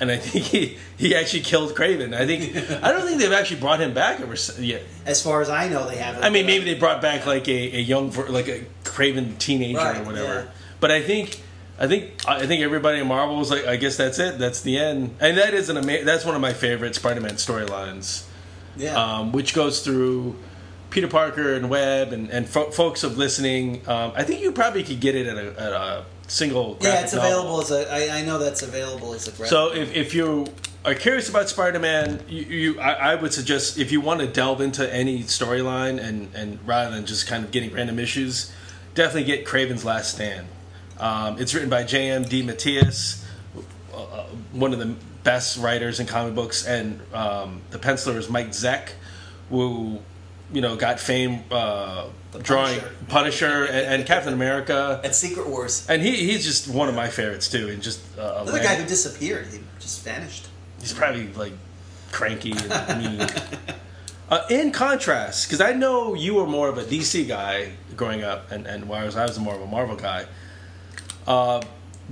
and 0.00 0.10
I 0.10 0.16
think 0.16 0.44
he 0.46 0.78
he 0.96 1.14
actually 1.14 1.42
killed 1.42 1.74
Kraven. 1.74 2.14
I 2.14 2.26
think 2.26 2.56
I 2.82 2.90
don't 2.92 3.06
think 3.06 3.20
they've 3.20 3.32
actually 3.32 3.60
brought 3.60 3.80
him 3.80 3.92
back 3.94 4.20
ever 4.20 4.34
yet. 4.60 4.82
As 5.06 5.22
far 5.22 5.40
as 5.42 5.48
I 5.50 5.68
know, 5.68 5.88
they 5.88 5.96
haven't. 5.96 6.24
I 6.24 6.30
mean, 6.30 6.46
maybe 6.46 6.64
they 6.64 6.78
brought 6.78 7.00
back 7.02 7.26
like 7.26 7.46
a, 7.48 7.76
a 7.76 7.80
young, 7.80 8.10
like 8.28 8.48
a 8.48 8.64
Kraven 8.84 9.38
teenager 9.38 9.78
or 9.78 10.04
whatever. 10.04 10.34
yeah. 10.34 10.50
But 10.80 10.90
I 10.90 11.02
think, 11.02 11.40
I 11.78 11.86
think, 11.86 12.26
I 12.26 12.46
think 12.46 12.62
everybody 12.62 13.00
in 13.00 13.06
Marvel 13.06 13.36
was 13.36 13.50
like, 13.50 13.66
I 13.66 13.76
guess 13.76 13.96
that's 13.98 14.18
it. 14.18 14.38
That's 14.38 14.62
the 14.62 14.78
end. 14.78 15.14
And 15.20 15.36
that 15.36 15.52
is 15.52 15.68
an 15.68 15.76
ama- 15.76 16.04
That's 16.04 16.24
one 16.24 16.34
of 16.34 16.40
my 16.40 16.54
favorite 16.54 16.94
Spider-Man 16.94 17.34
storylines, 17.34 18.24
Yeah. 18.76 18.94
um, 18.96 19.32
which 19.32 19.52
goes 19.52 19.80
through 19.84 20.36
Peter 20.88 21.06
Parker 21.08 21.52
and 21.54 21.68
Web 21.70 22.12
and 22.14 22.30
and 22.30 22.48
fo- 22.48 22.70
folks 22.70 23.04
of 23.04 23.18
listening. 23.18 23.82
Um, 23.86 24.12
I 24.16 24.24
think 24.24 24.40
you 24.40 24.52
probably 24.52 24.82
could 24.82 25.00
get 25.00 25.14
it 25.14 25.26
at 25.26 25.36
a, 25.36 25.48
at 25.60 25.72
a 25.72 26.04
single. 26.30 26.78
yeah, 26.80 27.00
it's 27.02 27.12
novel. 27.12 27.28
available 27.28 27.60
as 27.60 27.70
a. 27.70 27.92
I, 27.92 28.18
I 28.18 28.22
know 28.22 28.38
that's 28.38 28.62
available 28.62 29.14
as 29.14 29.28
a. 29.28 29.32
Graphic. 29.32 29.48
So 29.48 29.72
if, 29.74 29.94
if 29.94 30.14
you 30.14 30.46
are 30.84 30.94
curious 30.94 31.28
about 31.28 31.48
Spider-Man, 31.48 32.24
you, 32.28 32.42
you 32.42 32.80
I, 32.80 33.12
I 33.12 33.14
would 33.14 33.32
suggest 33.34 33.78
if 33.78 33.92
you 33.92 34.00
want 34.00 34.20
to 34.20 34.26
delve 34.26 34.60
into 34.60 34.92
any 34.92 35.24
storyline 35.24 36.02
and, 36.02 36.34
and 36.34 36.58
rather 36.66 36.94
than 36.94 37.06
just 37.06 37.26
kind 37.26 37.44
of 37.44 37.50
getting 37.50 37.72
random 37.72 37.98
issues, 37.98 38.52
definitely 38.94 39.24
get 39.24 39.44
Kraven's 39.44 39.84
Last 39.84 40.14
Stand. 40.14 40.46
Um, 40.98 41.40
it's 41.40 41.54
written 41.54 41.70
by 41.70 41.84
J.M. 41.84 42.24
DeMatteis, 42.24 43.24
uh, 43.94 43.98
uh, 43.98 44.26
one 44.52 44.72
of 44.72 44.78
the 44.78 44.94
best 45.24 45.58
writers 45.58 45.98
in 45.98 46.06
comic 46.06 46.34
books, 46.34 46.66
and 46.66 47.00
um, 47.14 47.62
the 47.70 47.78
penciler 47.78 48.16
is 48.16 48.28
Mike 48.28 48.48
Zeck, 48.48 48.90
who 49.48 50.00
you 50.52 50.60
know 50.60 50.76
got 50.76 50.98
fame 51.00 51.44
uh, 51.50 52.06
drawing 52.42 52.80
Punisher. 52.80 52.96
Punisher 53.08 53.64
and, 53.64 53.94
and 53.94 54.06
Captain 54.06 54.32
America. 54.32 55.00
and 55.04 55.14
Secret 55.14 55.48
Wars, 55.48 55.86
And 55.88 56.02
he, 56.02 56.16
he's 56.16 56.44
just 56.44 56.68
one 56.68 56.88
of 56.88 56.94
my 56.94 57.08
favorites 57.08 57.48
too, 57.48 57.68
and 57.68 57.82
just 57.82 58.00
uh, 58.18 58.44
land- 58.44 58.62
guy 58.62 58.74
who 58.76 58.86
disappeared. 58.86 59.46
He 59.48 59.60
just 59.78 60.04
vanished. 60.04 60.48
He's 60.80 60.92
probably 60.92 61.28
like 61.34 61.52
cranky 62.12 62.52
and 62.52 63.02
mean. 63.18 63.28
Uh, 64.28 64.46
in 64.48 64.70
contrast, 64.70 65.48
because 65.48 65.60
I 65.60 65.72
know 65.72 66.14
you 66.14 66.34
were 66.34 66.46
more 66.46 66.68
of 66.68 66.78
a 66.78 66.84
DC 66.84 67.26
guy 67.26 67.72
growing 67.96 68.22
up, 68.22 68.52
and, 68.52 68.64
and 68.66 68.88
whereas 68.88 69.16
I 69.16 69.24
was 69.26 69.38
more 69.40 69.54
of 69.56 69.60
a 69.60 69.66
Marvel 69.66 69.96
guy. 69.96 70.26
Uh, 71.26 71.60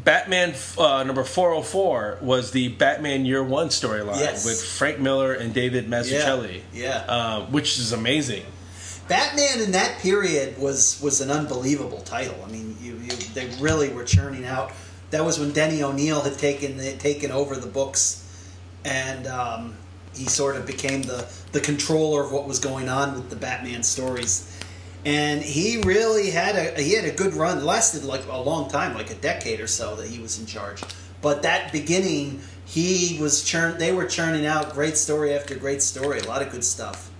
Batman 0.04 0.54
uh, 0.78 1.02
number 1.02 1.24
404 1.24 2.18
was 2.22 2.52
the 2.52 2.68
Batman 2.68 3.26
Year 3.26 3.42
One 3.42 3.68
storyline 3.68 4.20
Yes. 4.20 4.44
with 4.44 4.62
Frank 4.64 5.00
Miller 5.00 5.32
and 5.32 5.52
David 5.52 5.88
Mazzucchelli, 5.88 6.62
Yeah. 6.72 7.04
uh, 7.08 7.46
which 7.46 7.78
is 7.78 7.92
amazing. 7.92 8.44
Batman 9.08 9.60
in 9.60 9.72
that 9.72 9.98
period 10.00 10.58
was 10.58 11.00
was 11.02 11.20
an 11.20 11.30
unbelievable 11.30 12.00
title. 12.02 12.36
I 12.46 12.50
mean, 12.50 12.76
you, 12.80 12.94
you 13.02 13.10
they 13.34 13.48
really 13.58 13.88
were 13.88 14.04
churning 14.04 14.44
out. 14.44 14.70
That 15.10 15.24
was 15.24 15.38
when 15.40 15.52
Denny 15.52 15.82
O'Neil 15.82 16.20
had 16.20 16.38
taken 16.38 16.78
had 16.78 17.00
taken 17.00 17.30
over 17.32 17.56
the 17.56 17.66
books, 17.66 18.22
and 18.84 19.26
um, 19.26 19.74
he 20.14 20.26
sort 20.26 20.56
of 20.56 20.66
became 20.66 21.02
the 21.02 21.26
the 21.52 21.60
controller 21.60 22.22
of 22.22 22.30
what 22.32 22.46
was 22.46 22.58
going 22.58 22.90
on 22.90 23.14
with 23.14 23.30
the 23.30 23.36
Batman 23.36 23.82
stories. 23.82 24.54
And 25.04 25.42
he 25.42 25.80
really 25.82 26.30
had 26.30 26.56
a 26.56 26.80
he 26.80 26.94
had 26.94 27.04
a 27.04 27.12
good 27.12 27.34
run. 27.34 27.64
Lasted 27.64 28.04
like 28.04 28.26
a 28.28 28.36
long 28.36 28.68
time, 28.68 28.94
like 28.94 29.10
a 29.10 29.14
decade 29.14 29.60
or 29.60 29.66
so 29.66 29.96
that 29.96 30.08
he 30.08 30.18
was 30.18 30.38
in 30.38 30.46
charge. 30.46 30.82
But 31.22 31.42
that 31.42 31.72
beginning, 31.72 32.42
he 32.64 33.18
was 33.20 33.42
churn. 33.42 33.78
They 33.78 33.92
were 33.92 34.06
churning 34.06 34.46
out 34.46 34.72
great 34.72 34.96
story 34.96 35.34
after 35.34 35.54
great 35.54 35.82
story. 35.82 36.20
A 36.20 36.26
lot 36.26 36.42
of 36.42 36.50
good 36.50 36.64
stuff. 36.64 37.10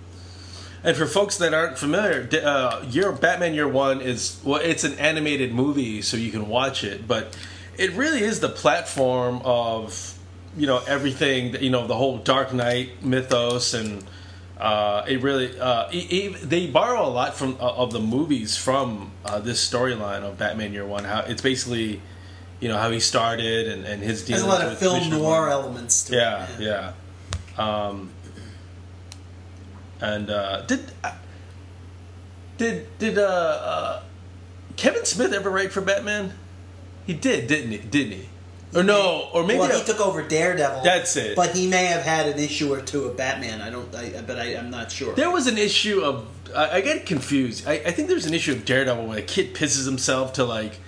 And 0.83 0.95
for 0.95 1.05
folks 1.05 1.37
that 1.37 1.53
aren't 1.53 1.77
familiar, 1.77 2.29
uh, 2.41 2.85
Year 2.89 3.11
Batman 3.11 3.53
Year 3.53 3.67
One 3.67 3.99
is 3.99 4.39
well, 4.43 4.61
it's 4.61 4.83
an 4.83 4.97
animated 4.97 5.53
movie, 5.53 6.01
so 6.01 6.15
you 6.15 6.31
can 6.31 6.47
watch 6.47 6.83
it. 6.83 7.07
But 7.07 7.35
it 7.77 7.91
really 7.93 8.21
is 8.21 8.39
the 8.39 8.49
platform 8.49 9.41
of 9.43 10.17
you 10.57 10.67
know 10.67 10.81
everything. 10.87 11.61
You 11.61 11.69
know 11.69 11.87
the 11.87 11.95
whole 11.95 12.17
Dark 12.17 12.53
Knight 12.53 13.03
mythos, 13.03 13.73
and 13.73 14.05
uh, 14.59 15.05
it 15.07 15.21
really 15.21 15.57
uh, 15.59 15.89
e- 15.91 16.07
e- 16.09 16.27
they 16.43 16.67
borrow 16.67 17.05
a 17.05 17.09
lot 17.09 17.35
from 17.35 17.55
uh, 17.59 17.73
of 17.75 17.91
the 17.93 17.99
movies 17.99 18.57
from 18.57 19.11
uh, 19.25 19.39
this 19.39 19.65
storyline 19.67 20.23
of 20.23 20.37
Batman 20.37 20.73
Year 20.73 20.85
One. 20.85 21.03
How 21.05 21.21
it's 21.21 21.41
basically 21.41 22.01
you 22.59 22.67
know 22.67 22.77
how 22.77 22.91
he 22.91 22.99
started 22.99 23.67
and, 23.69 23.85
and 23.85 24.03
his 24.03 24.25
There's 24.25 24.41
a 24.41 24.47
lot 24.47 24.65
of 24.65 24.77
film 24.77 25.09
noir 25.09 25.47
Gordon. 25.47 25.53
elements 25.53 26.03
to 26.05 26.15
Yeah, 26.15 26.47
it. 26.57 26.59
yeah. 26.59 26.91
Um, 27.57 28.11
and 30.01 30.29
uh, 30.29 30.61
did 30.63 30.91
uh, 31.03 31.11
did 32.57 32.87
did 32.99 33.17
uh, 33.17 33.21
uh, 33.23 34.03
Kevin 34.75 35.05
Smith 35.05 35.33
ever 35.33 35.49
write 35.49 35.71
for 35.71 35.81
Batman? 35.81 36.33
He 37.05 37.13
did, 37.13 37.47
didn't 37.47 37.71
he? 37.71 37.77
Didn't 37.77 38.11
he? 38.13 38.29
Or 38.75 38.83
no? 38.83 39.29
Or 39.33 39.43
maybe 39.45 39.59
well, 39.59 39.79
he 39.79 39.83
took 39.83 39.99
over 39.99 40.21
Daredevil. 40.21 40.83
That's 40.83 41.15
it. 41.15 41.35
But 41.35 41.55
he 41.55 41.67
may 41.67 41.85
have 41.85 42.03
had 42.03 42.27
an 42.27 42.37
issue 42.37 42.71
or 42.71 42.81
two 42.81 43.05
of 43.05 43.17
Batman. 43.17 43.61
I 43.61 43.69
don't. 43.71 43.93
I, 43.95 44.21
but 44.21 44.37
I, 44.37 44.55
I'm 44.55 44.69
not 44.69 44.91
sure. 44.91 45.15
there 45.15 45.31
was 45.31 45.47
an 45.47 45.57
issue 45.57 46.01
of 46.01 46.27
I, 46.55 46.77
I 46.77 46.81
get 46.81 47.05
confused. 47.05 47.67
I, 47.67 47.73
I 47.73 47.91
think 47.91 48.07
there's 48.07 48.25
an 48.25 48.33
issue 48.33 48.51
of 48.51 48.65
Daredevil 48.65 49.07
where 49.07 49.19
a 49.19 49.23
kid 49.23 49.55
pisses 49.55 49.85
himself 49.85 50.33
to 50.33 50.43
like 50.43 50.79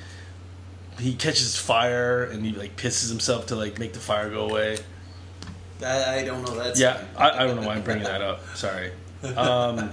he 1.00 1.16
catches 1.16 1.58
fire 1.58 2.24
and 2.24 2.46
he 2.46 2.52
like 2.52 2.76
pisses 2.78 3.10
himself 3.10 3.48
to 3.48 3.56
like 3.56 3.80
make 3.80 3.94
the 3.94 4.00
fire 4.00 4.30
go 4.30 4.50
away. 4.50 4.78
I, 5.84 6.20
I 6.20 6.24
don't 6.24 6.44
know. 6.46 6.56
That's 6.56 6.80
Yeah, 6.80 7.02
I, 7.18 7.32
I 7.32 7.48
don't 7.48 7.60
know 7.60 7.68
why 7.68 7.76
I'm 7.76 7.84
bringing 7.84 8.04
that 8.04 8.22
up. 8.22 8.42
Sorry. 8.56 8.92
Um, 9.36 9.90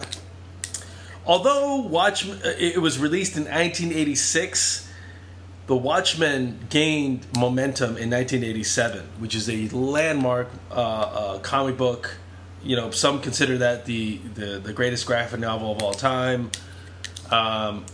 although 1.27 1.77
Watchmen, 1.77 2.39
it 2.45 2.77
it 2.77 2.83
was 2.83 2.99
released 2.99 3.37
in 3.37 3.45
1986. 3.45 4.88
The 5.69 5.77
Watchmen 5.77 6.59
gained 6.71 7.27
momentum 7.37 7.99
in 7.99 8.09
1987, 8.11 9.05
which 9.19 9.35
is 9.35 9.51
a 9.51 9.69
landmark 9.69 10.49
uh, 10.71 10.75
uh, 10.75 11.39
comic 11.41 11.77
book. 11.77 12.17
You 12.63 12.75
know, 12.75 12.91
some 12.91 13.21
consider 13.21 13.59
that 13.59 13.85
the, 13.85 14.17
the, 14.35 14.59
the 14.59 14.73
greatest 14.73 15.07
graphic 15.07 15.41
novel 15.41 15.73
of 15.73 15.83
all 15.83 15.93
time. 15.93 16.51
Um, 17.31 17.85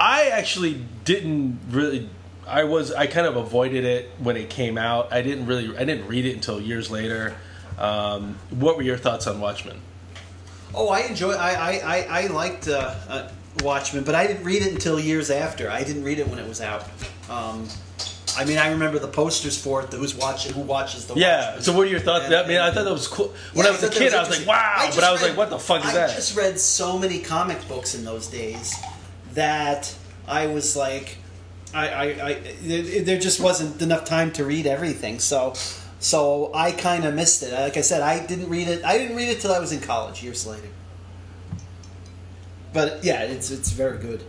I 0.00 0.28
actually 0.28 0.82
didn't 1.04 1.60
really. 1.68 2.08
I 2.46 2.64
was 2.64 2.92
I 2.92 3.06
kind 3.06 3.26
of 3.26 3.36
avoided 3.36 3.84
it 3.84 4.10
when 4.18 4.38
it 4.38 4.48
came 4.48 4.78
out. 4.78 5.12
I 5.12 5.20
didn't 5.20 5.46
really 5.46 5.76
I 5.76 5.84
didn't 5.84 6.06
read 6.06 6.24
it 6.24 6.34
until 6.34 6.60
years 6.60 6.90
later. 6.90 7.34
Um, 7.78 8.38
what 8.48 8.76
were 8.76 8.82
your 8.82 8.96
thoughts 8.96 9.26
on 9.26 9.38
Watchmen? 9.38 9.80
Oh, 10.74 10.88
I 10.88 11.00
enjoy. 11.00 11.32
I 11.32 11.80
I, 11.84 12.06
I, 12.08 12.26
liked 12.28 12.68
uh, 12.68 12.94
uh, 13.08 13.30
Watchmen, 13.62 14.04
but 14.04 14.14
I 14.14 14.26
didn't 14.26 14.44
read 14.44 14.62
it 14.62 14.72
until 14.72 14.98
years 15.00 15.30
after. 15.30 15.70
I 15.70 15.82
didn't 15.82 16.04
read 16.04 16.18
it 16.18 16.28
when 16.28 16.38
it 16.38 16.48
was 16.48 16.60
out. 16.60 16.84
Um, 17.30 17.68
I 18.38 18.44
mean, 18.44 18.58
I 18.58 18.70
remember 18.70 18.98
the 18.98 19.08
posters 19.08 19.56
for 19.60 19.82
it. 19.82 19.92
Who's 19.92 20.14
watching? 20.14 20.52
Who 20.52 20.60
watches 20.60 21.06
the? 21.06 21.14
Yeah. 21.14 21.44
Watchmen. 21.46 21.62
So 21.62 21.72
what 21.72 21.86
are 21.86 21.90
your 21.90 22.00
thoughts? 22.00 22.26
And- 22.26 22.34
I 22.34 22.46
mean, 22.46 22.58
I 22.58 22.70
thought 22.70 22.84
that 22.84 22.92
was 22.92 23.08
cool. 23.08 23.32
When 23.54 23.64
Yeah, 23.64 23.70
I 23.70 23.74
was 23.74 23.82
a 23.82 23.88
kid, 23.90 24.12
I 24.12 24.20
was 24.20 24.38
like, 24.38 24.46
wow. 24.46 24.74
I 24.76 24.92
But 24.94 25.04
I 25.04 25.12
was 25.12 25.22
read- 25.22 25.28
like, 25.28 25.36
what 25.38 25.50
the 25.50 25.58
fuck 25.58 25.84
is 25.84 25.90
I 25.90 25.94
that? 25.94 26.10
I 26.10 26.14
just 26.14 26.36
read 26.36 26.58
so 26.60 26.98
many 26.98 27.18
comic 27.20 27.66
books 27.66 27.94
in 27.94 28.04
those 28.04 28.26
days 28.26 28.74
that 29.34 29.94
I 30.28 30.48
was 30.48 30.76
like, 30.76 31.16
I, 31.74 31.88
I, 31.88 32.02
I 32.28 32.34
there, 32.62 33.02
there 33.04 33.18
just 33.18 33.40
wasn't 33.40 33.80
enough 33.82 34.04
time 34.04 34.32
to 34.32 34.44
read 34.44 34.66
everything. 34.66 35.18
So, 35.18 35.54
so 35.98 36.50
I 36.54 36.72
kind 36.72 37.04
of 37.06 37.14
missed 37.14 37.42
it. 37.42 37.52
Like 37.52 37.76
I 37.76 37.80
said, 37.80 38.02
I 38.02 38.24
didn't 38.24 38.48
read 38.50 38.68
it. 38.68 38.84
I 38.84 38.98
didn't 38.98 39.16
read 39.16 39.28
it 39.30 39.40
till 39.40 39.52
I 39.52 39.58
was 39.58 39.72
in 39.72 39.80
college 39.80 40.22
years 40.22 40.46
later. 40.46 40.68
But 42.76 43.02
yeah, 43.02 43.22
it's 43.22 43.50
it's 43.50 43.70
very 43.72 43.96
good. 43.98 44.22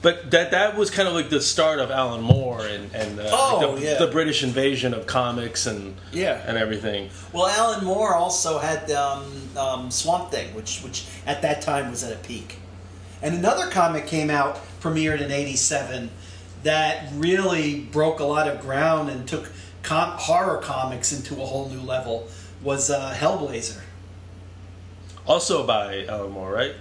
But 0.00 0.30
that 0.30 0.52
that 0.52 0.76
was 0.76 0.90
kind 0.90 1.08
of 1.08 1.14
like 1.14 1.28
the 1.28 1.40
start 1.40 1.80
of 1.80 1.90
Alan 1.90 2.20
Moore 2.22 2.64
and 2.64 2.94
and 2.94 3.18
uh, 3.18 3.24
Oh, 3.32 3.74
the, 3.76 3.82
yeah. 3.84 3.98
the 3.98 4.06
British 4.06 4.44
invasion 4.44 4.94
of 4.94 5.06
comics 5.08 5.66
and 5.66 5.96
Yeah. 6.12 6.40
and 6.46 6.56
everything. 6.56 7.10
Well, 7.32 7.46
Alan 7.48 7.84
Moore 7.84 8.14
also 8.14 8.58
had 8.58 8.88
um, 8.92 9.24
um, 9.56 9.90
Swamp 9.90 10.30
Thing, 10.30 10.54
which 10.54 10.82
which 10.82 11.04
at 11.26 11.42
that 11.42 11.62
time 11.62 11.90
was 11.90 12.04
at 12.04 12.12
a 12.12 12.16
peak. 12.18 12.58
And 13.22 13.34
another 13.34 13.66
comic 13.70 14.06
came 14.06 14.30
out, 14.30 14.60
premiered 14.80 15.20
in 15.20 15.32
'87, 15.32 16.10
that 16.62 17.08
really 17.14 17.80
broke 17.80 18.20
a 18.20 18.24
lot 18.24 18.46
of 18.46 18.60
ground 18.60 19.10
and 19.10 19.26
took 19.26 19.50
com- 19.82 20.16
horror 20.18 20.58
comics 20.58 21.12
into 21.12 21.42
a 21.42 21.46
whole 21.46 21.68
new 21.68 21.80
level. 21.80 22.28
Was 22.62 22.88
uh, 22.88 23.12
Hellblazer? 23.18 23.80
Also 25.26 25.66
by 25.66 26.04
Alan 26.06 26.30
Moore, 26.32 26.52
right? 26.52 26.74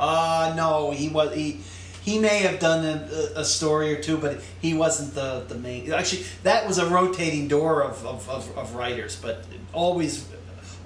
Uh 0.00 0.54
no, 0.56 0.90
he 0.90 1.08
was 1.08 1.34
he 1.34 1.60
he 2.02 2.18
may 2.18 2.38
have 2.38 2.58
done 2.58 2.84
a, 2.84 3.40
a 3.40 3.44
story 3.44 3.94
or 3.94 4.02
two, 4.02 4.16
but 4.16 4.40
he 4.60 4.72
wasn't 4.72 5.14
the, 5.14 5.44
the 5.48 5.54
main. 5.54 5.92
Actually, 5.92 6.24
that 6.42 6.66
was 6.66 6.78
a 6.78 6.86
rotating 6.88 7.46
door 7.46 7.82
of, 7.82 8.04
of, 8.06 8.28
of, 8.28 8.56
of 8.56 8.74
writers, 8.74 9.16
but 9.20 9.44
always 9.74 10.26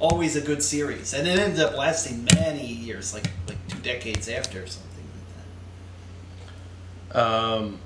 always 0.01 0.35
a 0.35 0.41
good 0.41 0.62
series, 0.62 1.15
and 1.15 1.29
it 1.29 1.39
ended 1.39 1.61
up 1.61 1.77
lasting 1.77 2.27
many 2.35 2.67
years, 2.67 3.15
like 3.15 3.31
like 3.47 3.57
two 3.69 3.79
decades 3.79 4.29
after 4.29 4.67
something 4.67 5.05
like 7.11 7.15
that. 7.15 7.23
Um, 7.23 7.79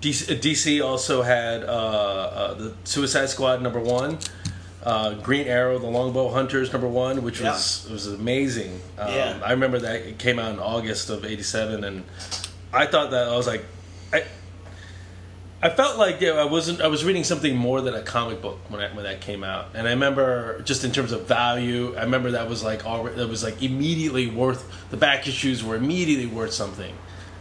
DC, 0.00 0.40
DC 0.40 0.84
also 0.84 1.22
had 1.22 1.64
uh, 1.64 1.66
uh, 1.66 2.54
the 2.54 2.74
Suicide 2.84 3.28
Squad 3.28 3.60
number 3.62 3.80
one, 3.80 4.18
uh, 4.88 5.14
Green 5.14 5.46
Arrow, 5.46 5.78
the 5.78 5.86
Longbow 5.86 6.30
Hunters 6.30 6.72
number 6.72 6.88
one, 6.88 7.22
which 7.22 7.40
was 7.42 7.86
was 7.90 8.06
amazing. 8.06 8.80
Um, 8.98 9.12
Yeah. 9.12 9.38
I 9.44 9.50
remember 9.52 9.78
that 9.80 9.96
it 9.96 10.18
came 10.18 10.38
out 10.38 10.52
in 10.54 10.58
August 10.58 11.10
of 11.10 11.24
'87, 11.24 11.84
and 11.84 12.04
I 12.72 12.86
thought 12.86 13.10
that 13.10 13.28
I 13.28 13.36
was 13.36 13.46
like, 13.46 13.64
I. 14.12 14.24
I 15.60 15.70
felt 15.70 15.98
like 15.98 16.20
yeah, 16.20 16.34
I 16.34 16.44
wasn't. 16.44 16.80
I 16.80 16.86
was 16.86 17.04
reading 17.04 17.24
something 17.24 17.56
more 17.56 17.80
than 17.80 17.92
a 17.92 18.02
comic 18.02 18.40
book 18.40 18.58
when 18.68 18.80
I, 18.80 18.94
when 18.94 19.02
that 19.04 19.20
came 19.20 19.42
out, 19.42 19.70
and 19.74 19.88
I 19.88 19.90
remember 19.90 20.62
just 20.62 20.84
in 20.84 20.92
terms 20.92 21.10
of 21.10 21.26
value, 21.26 21.96
I 21.96 22.02
remember 22.04 22.30
that 22.30 22.48
was 22.48 22.62
like 22.62 22.86
already 22.86 23.16
that 23.16 23.26
was 23.28 23.42
like 23.42 23.60
immediately 23.60 24.28
worth 24.30 24.62
the 24.90 24.96
back 24.96 25.26
issues 25.26 25.64
were 25.64 25.74
immediately 25.74 26.26
worth 26.26 26.52
something. 26.52 26.94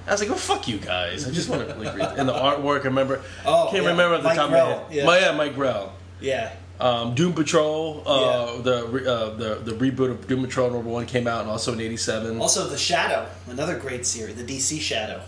I 0.08 0.12
was 0.14 0.20
like, 0.22 0.32
"Oh 0.32 0.36
fuck 0.36 0.68
you 0.68 0.80
guys!" 0.80 1.28
I 1.28 1.32
just 1.32 1.48
want 1.48 1.70
to 1.70 1.76
like 1.76 1.96
read. 1.96 2.18
And 2.18 2.28
the 2.28 2.34
artwork, 2.34 2.82
I 2.82 2.86
remember. 2.86 3.22
Oh, 3.46 3.68
can't 3.70 3.84
yeah. 3.84 3.90
remember 3.92 4.16
at 4.16 4.24
the 4.24 4.30
Mike 4.30 4.38
top 4.38 4.50
Grell, 4.50 4.66
of 4.66 4.78
my 4.78 4.84
head. 4.86 4.96
yeah. 4.96 5.06
My, 5.06 5.20
yeah, 5.20 5.32
Mike 5.38 5.54
Grell. 5.54 5.94
Yeah. 6.20 6.54
Um, 6.80 7.16
Doom 7.16 7.34
Patrol, 7.34 8.04
uh, 8.06 8.20
Yeah. 8.56 8.62
the 8.62 9.12
uh, 9.12 9.30
the 9.36 9.56
the 9.64 9.72
reboot 9.72 10.12
of 10.12 10.28
Doom 10.28 10.44
Patrol 10.44 10.70
number 10.70 10.90
one 10.90 11.06
came 11.08 11.26
out, 11.28 11.42
and 11.42 11.50
also 11.50 11.74
in 11.74 11.82
'87. 11.82 12.40
Also, 12.40 12.68
The 12.68 12.78
Shadow, 12.78 13.26
another 13.50 13.78
great 13.80 14.06
series, 14.06 14.36
the 14.36 14.44
DC 14.44 14.80
Shadow. 14.80 15.22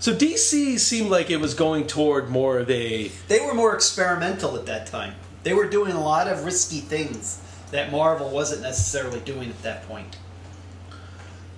So 0.00 0.14
DC 0.14 0.78
seemed 0.80 1.10
like 1.10 1.30
it 1.30 1.36
was 1.36 1.54
going 1.54 1.86
toward 1.86 2.28
more 2.30 2.58
of 2.58 2.70
a 2.70 3.08
They 3.28 3.38
were 3.40 3.54
more 3.54 3.74
experimental 3.74 4.56
at 4.56 4.66
that 4.66 4.86
time. 4.86 5.14
They 5.42 5.52
were 5.54 5.66
doing 5.68 5.92
a 5.92 6.02
lot 6.02 6.26
of 6.26 6.44
risky 6.44 6.80
things 6.80 7.38
that 7.70 7.92
Marvel 7.92 8.30
wasn't 8.30 8.62
necessarily 8.62 9.20
doing 9.20 9.48
at 9.50 9.62
that 9.62 9.86
point. 9.86 10.16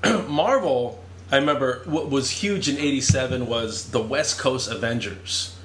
Marvel, 0.29 1.03
I 1.31 1.37
remember 1.37 1.83
what 1.87 2.11
was 2.11 2.31
huge 2.31 2.69
in 2.69 2.77
'87 2.77 3.47
was 3.47 3.91
the 3.93 4.03
West 4.03 4.39
Coast 4.39 4.71
Avengers. 4.71 5.57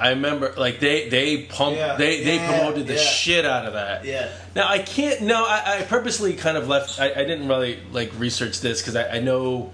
I 0.00 0.10
remember, 0.10 0.54
like 0.56 0.80
they 0.80 1.08
they 1.10 1.42
pumped, 1.44 1.78
Yeah, 1.78 1.96
they 1.96 2.24
they 2.24 2.36
yeah, 2.36 2.58
promoted 2.58 2.86
the 2.86 2.94
yeah. 2.94 3.00
shit 3.00 3.44
out 3.44 3.66
of 3.66 3.74
that. 3.74 4.04
Yeah. 4.04 4.30
Now 4.56 4.66
I 4.68 4.78
can't. 4.78 5.20
No, 5.20 5.44
I, 5.44 5.78
I 5.78 5.82
purposely 5.82 6.32
kind 6.34 6.56
of 6.56 6.68
left. 6.68 6.98
I, 6.98 7.10
I 7.12 7.24
didn't 7.24 7.46
really 7.48 7.78
like 7.92 8.10
research 8.18 8.60
this 8.60 8.80
because 8.80 8.96
I, 8.96 9.16
I 9.16 9.20
know 9.20 9.72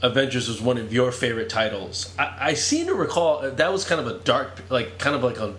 Avengers 0.00 0.48
was 0.48 0.60
one 0.60 0.78
of 0.78 0.92
your 0.92 1.12
favorite 1.12 1.50
titles. 1.50 2.14
I, 2.18 2.36
I 2.40 2.54
seem 2.54 2.86
to 2.86 2.94
recall 2.94 3.38
uh, 3.40 3.50
that 3.50 3.70
was 3.70 3.84
kind 3.84 4.00
of 4.00 4.06
a 4.06 4.18
dark, 4.20 4.62
like 4.70 4.98
kind 4.98 5.14
of 5.14 5.22
like 5.22 5.38
a. 5.38 5.54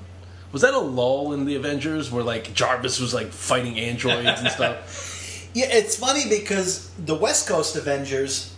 Was 0.52 0.62
that 0.64 0.74
a 0.74 0.80
lull 0.80 1.34
in 1.34 1.46
the 1.46 1.56
Avengers 1.56 2.12
where 2.12 2.24
like 2.24 2.54
Jarvis 2.54 3.00
was 3.00 3.14
like 3.14 3.28
fighting 3.32 3.78
androids 3.80 4.40
and 4.42 4.50
stuff? 4.50 5.10
Yeah, 5.56 5.68
it's 5.70 5.98
funny 5.98 6.28
because 6.28 6.90
the 6.98 7.14
West 7.14 7.48
Coast 7.48 7.76
Avengers 7.76 8.56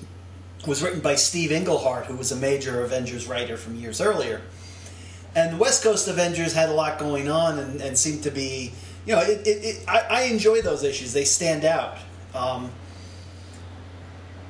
was 0.66 0.82
written 0.82 1.02
by 1.02 1.16
Steve 1.16 1.52
Englehart, 1.52 2.06
who 2.06 2.16
was 2.16 2.32
a 2.32 2.38
major 2.38 2.86
Avengers 2.86 3.28
writer 3.28 3.58
from 3.58 3.76
years 3.76 4.00
earlier. 4.00 4.40
And 5.36 5.54
the 5.54 5.58
West 5.58 5.84
Coast 5.84 6.08
Avengers 6.08 6.54
had 6.54 6.70
a 6.70 6.74
lot 6.74 6.98
going 6.98 7.30
on 7.30 7.60
and, 7.60 7.82
and 7.82 7.98
seemed 7.98 8.24
to 8.24 8.32
be, 8.32 8.72
you 9.06 9.16
know, 9.16 9.22
it, 9.22 9.46
it, 9.46 9.64
it, 9.64 9.84
I, 9.88 10.00
I 10.10 10.22
enjoy 10.24 10.62
those 10.62 10.84
issues. 10.84 11.12
They 11.12 11.26
stand 11.26 11.66
out. 11.66 11.98
Um, 12.34 12.72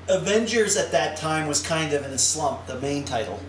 Avengers 0.08 0.78
at 0.78 0.92
that 0.92 1.18
time 1.18 1.48
was 1.48 1.62
kind 1.62 1.94
of 1.94 2.06
in 2.06 2.12
a 2.12 2.18
slump, 2.18 2.68
the 2.68 2.80
main 2.80 3.04
title. 3.04 3.40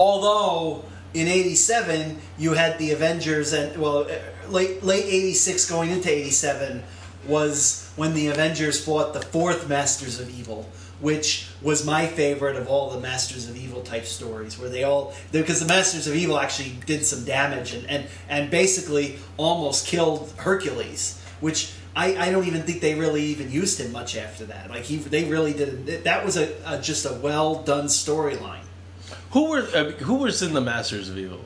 Although 0.00 0.84
in 1.14 1.28
'87 1.28 2.18
you 2.38 2.54
had 2.54 2.78
the 2.78 2.90
Avengers, 2.90 3.52
and 3.52 3.80
well, 3.80 4.10
uh, 4.10 4.50
late 4.50 4.82
late 4.82 5.04
'86 5.04 5.70
going 5.70 5.90
into 5.90 6.10
'87 6.10 6.82
was 7.28 7.88
when 7.94 8.14
the 8.14 8.28
Avengers 8.28 8.84
fought 8.84 9.14
the 9.14 9.22
fourth 9.22 9.68
Masters 9.68 10.18
of 10.18 10.28
Evil, 10.36 10.68
which 11.00 11.46
was 11.62 11.84
my 11.86 12.06
favorite 12.06 12.56
of 12.56 12.68
all 12.68 12.90
the 12.90 13.00
Masters 13.00 13.48
of 13.48 13.56
Evil 13.56 13.82
type 13.82 14.04
stories, 14.04 14.58
where 14.58 14.68
they 14.68 14.82
all 14.84 15.14
because 15.30 15.60
the 15.60 15.66
Masters 15.66 16.06
of 16.06 16.14
Evil 16.14 16.38
actually 16.38 16.74
did 16.86 17.04
some 17.04 17.24
damage 17.24 17.72
and 17.74 17.88
and 17.88 18.06
and 18.28 18.50
basically 18.50 19.18
almost 19.36 19.86
killed 19.86 20.32
Hercules, 20.36 21.20
which. 21.40 21.72
I, 21.94 22.16
I 22.16 22.30
don't 22.30 22.46
even 22.46 22.62
think 22.62 22.80
they 22.80 22.94
really 22.94 23.22
even 23.24 23.50
used 23.50 23.78
him 23.78 23.92
much 23.92 24.16
after 24.16 24.46
that. 24.46 24.70
Like 24.70 24.84
he, 24.84 24.96
they 24.96 25.24
really 25.24 25.52
did. 25.52 26.04
That 26.04 26.24
was 26.24 26.38
a, 26.38 26.54
a 26.64 26.80
just 26.80 27.04
a 27.04 27.12
well 27.12 27.62
done 27.64 27.84
storyline. 27.84 28.64
who 29.32 29.50
were 29.50 29.68
uh, 29.74 29.90
who 30.00 30.14
was 30.14 30.40
in 30.40 30.54
the 30.54 30.62
Masters 30.62 31.10
of 31.10 31.18
Evil? 31.18 31.44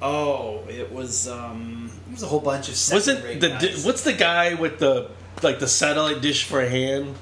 Oh, 0.00 0.62
it 0.68 0.92
was 0.92 1.26
um, 1.26 1.90
it 2.06 2.12
was 2.12 2.22
a 2.22 2.26
whole 2.26 2.38
bunch 2.38 2.68
of 2.68 2.74
Wasn't 2.92 3.40
the 3.40 3.48
guys. 3.48 3.84
what's 3.84 4.02
the 4.04 4.12
guy 4.12 4.54
with 4.54 4.78
the 4.78 5.10
like 5.42 5.58
the 5.58 5.66
satellite 5.66 6.20
dish 6.20 6.44
for 6.44 6.60
a 6.60 6.68
hand? 6.68 7.16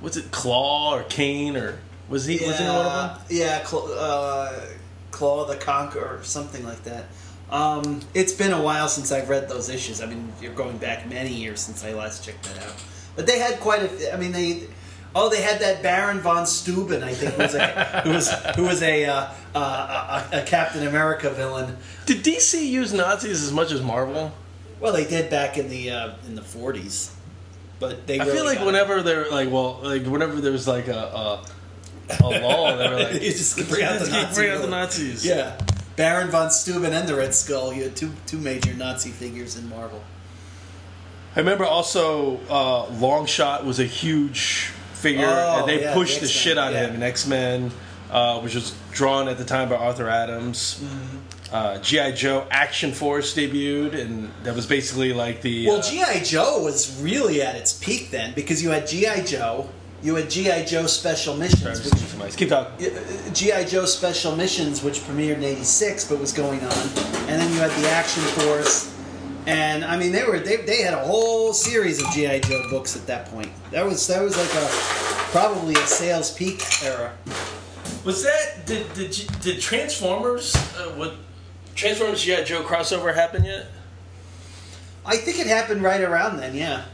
Was 0.00 0.16
it 0.16 0.30
Klaw 0.30 0.94
or 0.96 1.02
Kane 1.04 1.56
or 1.56 1.78
was 2.08 2.24
he 2.24 2.34
was 2.44 2.58
he 2.58 2.64
one 2.64 2.86
of 2.86 3.18
them? 3.18 3.26
Yeah, 3.28 3.64
Cl- 3.64 3.92
uh, 3.96 4.60
Claw 5.10 5.44
the 5.44 5.56
Conqueror 5.56 6.18
or 6.18 6.24
something 6.24 6.64
like 6.64 6.82
that. 6.84 7.06
Um, 7.50 8.00
it's 8.14 8.32
been 8.32 8.52
a 8.52 8.62
while 8.62 8.88
since 8.88 9.10
I've 9.12 9.28
read 9.28 9.48
those 9.48 9.68
issues. 9.68 10.00
I 10.00 10.06
mean, 10.06 10.32
you're 10.40 10.54
going 10.54 10.78
back 10.78 11.08
many 11.08 11.32
years 11.32 11.60
since 11.60 11.84
I 11.84 11.92
last 11.92 12.24
checked 12.24 12.44
that 12.44 12.64
out. 12.64 12.74
But 13.16 13.26
they 13.26 13.38
had 13.38 13.60
quite 13.60 13.82
a. 13.82 14.14
I 14.14 14.16
mean, 14.16 14.32
they. 14.32 14.68
Oh, 15.12 15.28
they 15.28 15.42
had 15.42 15.60
that 15.60 15.82
Baron 15.82 16.20
von 16.20 16.46
Steuben, 16.46 17.02
I 17.02 17.12
think, 17.12 17.34
who 17.34 17.42
was 17.42 17.54
a, 17.56 17.66
who 18.04 18.10
was 18.10 18.32
who 18.54 18.62
was 18.62 18.82
a, 18.82 19.04
uh, 19.04 19.28
uh, 19.56 20.28
a 20.32 20.38
a 20.38 20.42
Captain 20.44 20.86
America 20.86 21.30
villain. 21.30 21.76
Did 22.06 22.22
DC 22.22 22.64
use 22.64 22.92
Nazis 22.92 23.42
as 23.42 23.52
much 23.52 23.72
as 23.72 23.82
Marvel? 23.82 24.32
Well, 24.78 24.92
they 24.92 25.04
did 25.04 25.28
back 25.28 25.58
in 25.58 25.68
the 25.68 25.90
uh, 25.90 26.14
in 26.26 26.36
the 26.36 26.42
40s, 26.42 27.10
but 27.80 28.06
they. 28.06 28.20
I 28.20 28.24
really 28.24 28.36
feel 28.36 28.44
like 28.44 28.60
whenever 28.64 29.02
they're 29.02 29.28
like, 29.30 29.50
well, 29.50 29.80
like 29.82 30.04
whenever 30.04 30.40
there's 30.40 30.68
like 30.68 30.86
a 30.88 30.92
a, 30.96 31.46
a 32.20 32.28
lull, 32.28 32.76
they 32.76 32.88
were 32.88 32.96
like, 33.04 33.14
You 33.14 33.32
just 33.32 33.56
bring 33.68 33.82
out 33.82 33.98
the 33.98 34.04
"Let's 34.04 34.10
Nazi 34.12 34.34
bring 34.34 34.50
out 34.50 34.60
the. 34.62 34.68
Nazis. 34.68 35.26
Yeah, 35.26 35.58
Baron 35.96 36.28
von 36.30 36.50
Steuben 36.50 36.92
and 36.92 37.08
the 37.08 37.16
Red 37.16 37.34
Skull. 37.34 37.72
You 37.72 37.84
had 37.84 37.96
two 37.96 38.12
two 38.26 38.38
major 38.38 38.72
Nazi 38.74 39.10
figures 39.10 39.56
in 39.56 39.68
Marvel. 39.68 40.02
I 41.34 41.40
remember 41.40 41.64
also 41.64 42.38
uh, 42.48 42.86
Longshot 42.86 43.64
was 43.64 43.78
a 43.78 43.84
huge 43.84 44.70
figure, 44.94 45.24
Oh, 45.26 45.60
and 45.60 45.68
they 45.68 45.80
yeah, 45.82 45.94
pushed 45.94 46.16
the 46.20 46.26
the 46.26 46.32
shit 46.32 46.58
out 46.58 46.72
yeah. 46.72 46.80
of 46.80 46.90
him 46.90 46.96
in 46.96 47.02
X 47.02 47.26
Men, 47.26 47.70
uh, 48.10 48.40
which 48.40 48.54
was 48.54 48.74
drawn 48.92 49.28
at 49.28 49.38
the 49.38 49.44
time 49.44 49.68
by 49.68 49.76
Arthur 49.76 50.08
Adams. 50.08 50.80
Mm-hmm. 50.82 51.18
Uh, 51.52 51.78
GI 51.78 52.12
Joe 52.12 52.46
Action 52.50 52.92
Force 52.92 53.34
debuted, 53.34 53.98
and 53.98 54.30
that 54.44 54.54
was 54.54 54.66
basically 54.66 55.12
like 55.12 55.42
the 55.42 55.66
Well, 55.66 55.78
uh, 55.78 55.82
GI 55.82 56.24
Joe 56.24 56.62
was 56.62 57.00
really 57.02 57.42
at 57.42 57.56
its 57.56 57.72
peak 57.72 58.10
then 58.10 58.32
because 58.34 58.62
you 58.62 58.70
had 58.70 58.86
GI 58.86 59.24
Joe, 59.24 59.68
you 60.00 60.14
had 60.14 60.30
GI 60.30 60.64
Joe 60.66 60.86
Special 60.86 61.36
Missions, 61.36 61.84
which 61.84 62.36
Keep 62.36 62.50
talking. 62.50 62.86
uh, 62.86 63.32
GI 63.32 63.64
Joe 63.64 63.84
Special 63.84 64.36
Missions, 64.36 64.84
which 64.84 65.00
premiered 65.00 65.38
in 65.38 65.44
'86, 65.44 66.04
but 66.08 66.20
was 66.20 66.32
going 66.32 66.60
on, 66.60 66.88
and 67.28 67.40
then 67.40 67.52
you 67.52 67.58
had 67.58 67.72
the 67.82 67.88
Action 67.88 68.22
Force, 68.22 68.94
and 69.46 69.84
I 69.84 69.96
mean 69.96 70.12
they 70.12 70.22
were 70.22 70.38
they, 70.38 70.58
they 70.58 70.82
had 70.82 70.94
a 70.94 71.04
whole 71.04 71.52
series 71.52 72.00
of 72.00 72.08
GI 72.12 72.40
Joe 72.40 72.62
books 72.70 72.94
at 72.94 73.08
that 73.08 73.26
point. 73.26 73.48
That 73.72 73.84
was 73.84 74.06
that 74.06 74.22
was 74.22 74.36
like 74.36 74.54
a 74.54 74.68
probably 75.32 75.74
a 75.74 75.86
sales 75.88 76.32
peak 76.32 76.62
era. 76.84 77.12
Was 78.04 78.22
that 78.22 78.66
did 78.66 78.92
did, 78.94 79.10
did 79.40 79.60
Transformers 79.60 80.54
uh, 80.54 80.92
what 80.96 81.14
Transformers 81.74 82.22
GI 82.22 82.44
Joe 82.44 82.62
crossover 82.62 83.14
happen 83.14 83.44
yet? 83.44 83.66
I 85.06 85.16
think 85.16 85.38
it 85.38 85.46
happened 85.46 85.82
right 85.82 86.00
around 86.00 86.36
then, 86.38 86.54
yeah. 86.54 86.84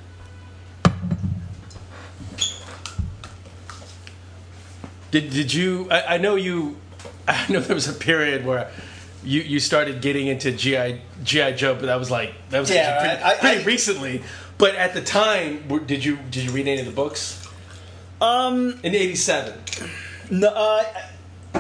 Did 5.10 5.30
did 5.30 5.52
you? 5.52 5.88
I, 5.90 6.14
I 6.14 6.18
know 6.18 6.34
you. 6.36 6.76
I 7.28 7.50
know 7.50 7.60
there 7.60 7.74
was 7.74 7.88
a 7.88 7.92
period 7.92 8.44
where. 8.44 8.70
You, 9.24 9.40
you 9.40 9.58
started 9.58 10.02
getting 10.02 10.28
into 10.28 10.52
GI 10.52 11.00
GI 11.24 11.54
Joe, 11.54 11.74
but 11.74 11.86
that 11.86 11.98
was 11.98 12.12
like 12.12 12.32
that 12.50 12.60
was 12.60 12.70
Yeah, 12.70 12.82
actually 12.82 13.08
pretty, 13.08 13.22
I- 13.24 13.30
I- 13.30 13.34
pretty 13.40 13.62
I- 13.62 13.64
recently. 13.64 14.22
But 14.56 14.76
at 14.76 14.94
the 14.94 15.02
time, 15.02 15.66
did 15.86 16.04
you 16.04 16.16
did 16.30 16.44
you 16.44 16.52
read 16.52 16.68
any 16.68 16.78
of 16.78 16.86
the 16.86 16.92
books 16.92 17.44
Um, 18.20 18.78
in 18.84 18.94
'87? 18.94 19.52
no, 20.30 20.46
uh, 20.48 20.84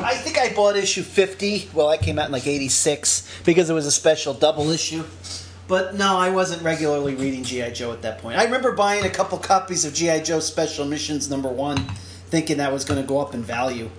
I 0.04 0.14
think 0.14 0.38
I 0.38 0.52
bought 0.52 0.76
issue 0.76 1.02
50. 1.02 1.70
Well, 1.74 1.88
that 1.88 2.02
came 2.02 2.18
out 2.18 2.26
in 2.26 2.32
like 2.32 2.46
86 2.46 3.42
because 3.44 3.70
it 3.70 3.74
was 3.74 3.86
a 3.86 3.92
special 3.92 4.34
double 4.34 4.70
issue. 4.70 5.04
But 5.68 5.96
no, 5.96 6.16
I 6.16 6.30
wasn't 6.30 6.62
regularly 6.62 7.14
reading 7.16 7.42
G.I. 7.42 7.70
Joe 7.70 7.92
at 7.92 8.02
that 8.02 8.18
point. 8.18 8.38
I 8.38 8.44
remember 8.44 8.72
buying 8.72 9.04
a 9.04 9.10
couple 9.10 9.38
copies 9.38 9.84
of 9.84 9.94
G.I. 9.94 10.20
Joe 10.20 10.38
Special 10.40 10.84
Missions 10.84 11.28
number 11.28 11.48
one, 11.48 11.76
thinking 12.28 12.58
that 12.58 12.72
was 12.72 12.84
going 12.84 13.00
to 13.00 13.06
go 13.06 13.20
up 13.20 13.34
in 13.34 13.42
value, 13.42 13.90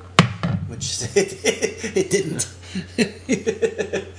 which 0.67 1.01
it, 1.15 1.39
it 1.95 2.09
didn't. 2.09 2.47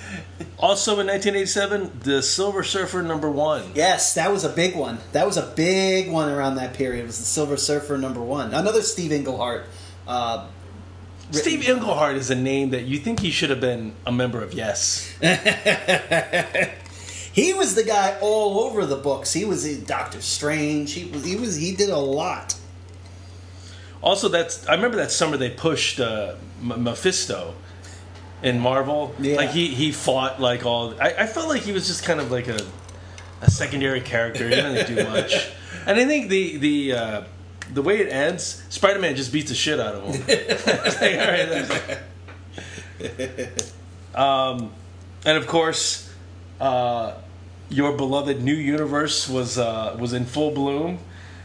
Also 0.60 0.98
in 0.98 1.06
1987, 1.06 2.00
the 2.02 2.20
Silver 2.20 2.64
Surfer 2.64 3.00
number 3.00 3.30
one. 3.30 3.62
Yes, 3.76 4.14
that 4.14 4.32
was 4.32 4.42
a 4.42 4.48
big 4.48 4.74
one. 4.74 4.98
That 5.12 5.24
was 5.24 5.36
a 5.36 5.46
big 5.46 6.10
one 6.10 6.28
around 6.28 6.56
that 6.56 6.74
period. 6.74 7.04
It 7.04 7.06
was 7.06 7.18
the 7.18 7.24
Silver 7.24 7.56
Surfer 7.56 7.96
number 7.96 8.20
one. 8.20 8.52
Another 8.52 8.82
Steve 8.82 9.12
Englehart. 9.12 9.66
Uh, 10.08 10.48
Steve 11.30 11.68
Englehart 11.68 12.16
is 12.16 12.30
a 12.30 12.34
name 12.34 12.70
that 12.70 12.84
you 12.84 12.98
think 12.98 13.20
he 13.20 13.30
should 13.30 13.50
have 13.50 13.60
been 13.60 13.92
a 14.06 14.12
member 14.12 14.42
of 14.42 14.54
Yes. 14.54 15.12
he 17.32 17.52
was 17.54 17.74
the 17.74 17.84
guy 17.84 18.16
all 18.20 18.60
over 18.60 18.86
the 18.86 18.96
books. 18.96 19.32
He 19.32 19.44
was 19.44 19.66
in 19.66 19.84
Doctor 19.84 20.20
Strange. 20.20 20.92
He 20.92 21.04
was. 21.10 21.24
He 21.24 21.36
was. 21.36 21.56
He 21.56 21.74
did 21.76 21.90
a 21.90 21.98
lot. 21.98 22.54
Also, 24.02 24.28
that's 24.28 24.66
I 24.66 24.74
remember 24.74 24.96
that 24.98 25.10
summer 25.10 25.36
they 25.36 25.50
pushed 25.50 26.00
uh, 26.00 26.34
M- 26.62 26.84
Mephisto 26.84 27.54
in 28.42 28.58
Marvel. 28.60 29.14
Yeah. 29.18 29.36
Like 29.36 29.50
he 29.50 29.68
he 29.68 29.92
fought 29.92 30.40
like 30.40 30.64
all. 30.64 30.94
I, 31.00 31.12
I 31.18 31.26
felt 31.26 31.48
like 31.48 31.62
he 31.62 31.72
was 31.72 31.86
just 31.86 32.04
kind 32.04 32.20
of 32.20 32.30
like 32.30 32.48
a 32.48 32.60
a 33.42 33.50
secondary 33.50 34.00
character. 34.00 34.48
He 34.48 34.54
didn't 34.54 34.72
really 34.74 35.02
do 35.04 35.08
much. 35.10 35.50
And 35.86 35.98
I 35.98 36.06
think 36.06 36.28
the 36.30 36.56
the 36.56 36.92
uh, 36.92 37.22
the 37.72 37.82
way 37.82 37.98
it 38.00 38.08
ends, 38.12 38.62
Spider 38.68 38.98
Man 38.98 39.16
just 39.16 39.32
beats 39.32 39.48
the 39.50 39.54
shit 39.54 39.78
out 39.80 39.94
of 39.94 40.02
him. 40.04 40.26
Like, 40.26 41.02
all 41.02 41.32
right, 41.32 41.48
that's- 41.48 41.98
um, 44.14 44.72
and 45.24 45.36
of 45.38 45.46
course, 45.46 46.12
uh, 46.60 47.14
your 47.70 47.92
beloved 47.96 48.42
new 48.42 48.54
universe 48.54 49.28
was 49.28 49.58
uh, 49.58 49.96
was 49.98 50.12
in 50.12 50.24
full 50.24 50.50
bloom. 50.50 50.98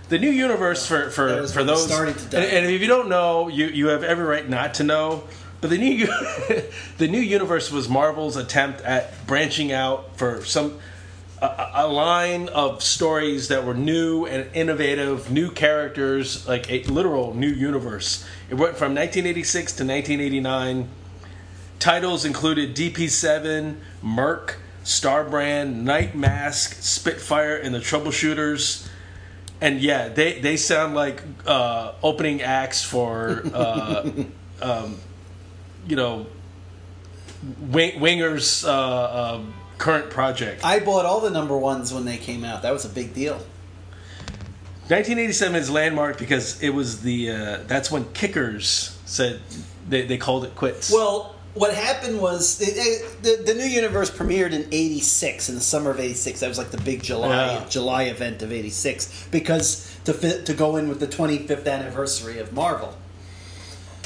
The 0.10 0.20
new 0.20 0.30
universe 0.30 0.86
for 0.86 1.10
for, 1.10 1.48
for 1.48 1.64
those 1.64 1.86
started 1.86 2.18
to 2.18 2.26
die. 2.30 2.42
and, 2.44 2.66
and 2.66 2.66
if 2.74 2.82
you 2.82 2.88
don't 2.88 3.10
know, 3.10 3.48
you 3.48 3.68
you 3.68 3.88
have 3.88 4.04
every 4.04 4.26
right 4.26 4.48
not 4.48 4.76
to 4.76 4.84
know. 4.84 5.24
But 5.62 5.70
the 5.70 5.78
new 5.78 6.06
the 6.98 7.08
new 7.08 7.20
universe 7.22 7.72
was 7.72 7.88
Marvel's 7.88 8.36
attempt 8.36 8.82
at 8.82 9.26
branching 9.28 9.72
out 9.72 10.18
for 10.18 10.44
some 10.44 10.80
a, 11.44 11.72
a 11.76 11.88
line 11.88 12.48
of 12.50 12.82
stories 12.82 13.50
that 13.50 13.66
were 13.66 13.74
new 13.74 14.26
and 14.26 14.50
innovative, 14.56 15.30
new 15.30 15.52
characters, 15.52 16.48
like 16.48 16.72
a 16.72 16.84
literal 16.84 17.34
new 17.34 17.50
universe. 17.50 18.26
It 18.50 18.56
went 18.56 18.78
from 18.78 18.96
1986 18.96 19.74
to 19.74 19.84
1989. 19.84 20.90
Titles 21.80 22.24
included 22.24 22.76
DP7, 22.76 23.76
Merc, 24.02 24.58
Starbrand, 24.86 25.84
Nightmask, 25.84 26.82
Spitfire, 26.82 27.58
and 27.58 27.76
the 27.76 27.80
Troubleshooters. 27.80 28.88
And 29.60 29.82
yeah, 29.82 30.08
they, 30.08 30.40
they 30.40 30.56
sound 30.56 30.96
like 30.96 31.22
uh, 31.46 31.94
opening 32.02 32.42
acts 32.42 32.84
for, 32.84 33.44
uh, 33.54 34.10
um, 34.62 34.98
you 35.88 35.98
know, 35.98 36.26
Wing, 37.60 38.00
Winger's 38.00 38.64
uh, 38.64 39.36
um 39.36 39.54
current 39.84 40.10
project. 40.10 40.64
I 40.64 40.80
bought 40.80 41.06
all 41.06 41.20
the 41.20 41.30
number 41.30 41.58
ones 41.58 41.94
when 41.94 42.06
they 42.06 42.16
came 42.18 42.46
out. 42.46 42.62
That 42.62 42.72
was 42.72 42.86
a 42.86 42.90
big 42.90 43.14
deal. 43.14 43.36
1987 44.88 45.56
is 45.58 45.70
landmark 45.70 46.18
because 46.18 46.62
it 46.64 46.70
was 46.70 47.02
the 47.02 47.32
uh, 47.32 47.60
that's 47.68 47.92
when 47.92 48.06
Kickers 48.14 48.98
said 49.06 49.42
they, 49.90 50.04
they 50.06 50.18
called 50.18 50.46
it 50.46 50.56
quits. 50.56 50.90
Well, 50.92 51.36
what 51.54 51.74
happened 51.74 52.22
was 52.22 52.62
it, 52.62 52.74
it- 52.78 53.24
the 53.24 53.44
the 53.46 53.54
new 53.58 53.66
universe 53.66 54.10
premiered 54.10 54.54
in 54.54 54.68
'86 54.72 55.50
in 55.50 55.56
the 55.56 55.62
summer 55.62 55.92
of 55.92 56.00
'86. 56.00 56.40
That 56.40 56.48
was 56.48 56.58
like 56.58 56.72
the 56.72 56.82
big 56.82 57.04
July 57.04 57.28
Yeah. 57.54 57.66
July 57.70 58.04
event 58.04 58.42
of 58.42 58.54
'86 58.54 59.28
because 59.32 59.98
to 60.06 60.14
fit 60.14 60.46
to 60.46 60.54
go 60.54 60.78
in 60.78 60.88
with 60.88 61.00
the 61.02 61.08
25th 61.08 61.68
anniversary 61.68 62.40
of 62.40 62.54
Marvel. 62.54 62.96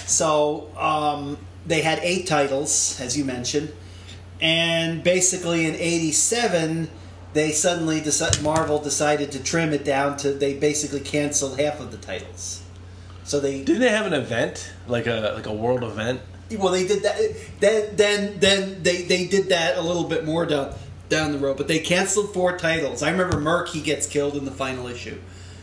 So 0.07 0.71
um, 0.77 1.37
they 1.67 1.81
had 1.81 1.99
eight 2.01 2.25
titles, 2.27 2.99
as 3.01 3.15
you 3.17 3.25
mentioned, 3.25 3.73
and 4.41 5.03
basically 5.03 5.65
in 5.65 5.75
'87 5.75 6.89
they 7.33 7.51
suddenly 7.51 8.01
decided 8.01 8.41
Marvel 8.41 8.79
decided 8.79 9.31
to 9.33 9.43
trim 9.43 9.73
it 9.73 9.83
down 9.83 10.17
to 10.17 10.31
they 10.31 10.55
basically 10.55 11.01
canceled 11.01 11.59
half 11.59 11.79
of 11.79 11.91
the 11.91 11.97
titles. 11.97 12.63
So 13.23 13.39
they 13.39 13.63
didn't 13.63 13.81
they 13.81 13.89
have 13.89 14.05
an 14.05 14.13
event 14.13 14.71
like 14.87 15.07
a 15.07 15.33
like 15.35 15.45
a 15.45 15.53
world 15.53 15.83
event? 15.83 16.21
well, 16.55 16.71
they 16.71 16.87
did 16.87 17.03
that. 17.03 17.19
Then, 17.59 17.95
then, 17.95 18.39
then 18.39 18.83
they 18.83 19.01
they 19.03 19.27
did 19.27 19.49
that 19.49 19.77
a 19.77 19.81
little 19.81 20.05
bit 20.05 20.25
more 20.25 20.45
down 20.45 20.73
down 21.09 21.31
the 21.31 21.37
road. 21.37 21.57
But 21.57 21.67
they 21.67 21.79
canceled 21.79 22.33
four 22.33 22.57
titles. 22.57 23.03
I 23.03 23.11
remember 23.11 23.39
Merc. 23.39 23.69
He 23.69 23.81
gets 23.81 24.07
killed 24.07 24.35
in 24.35 24.45
the 24.45 24.51
final 24.51 24.87
issue. 24.87 25.19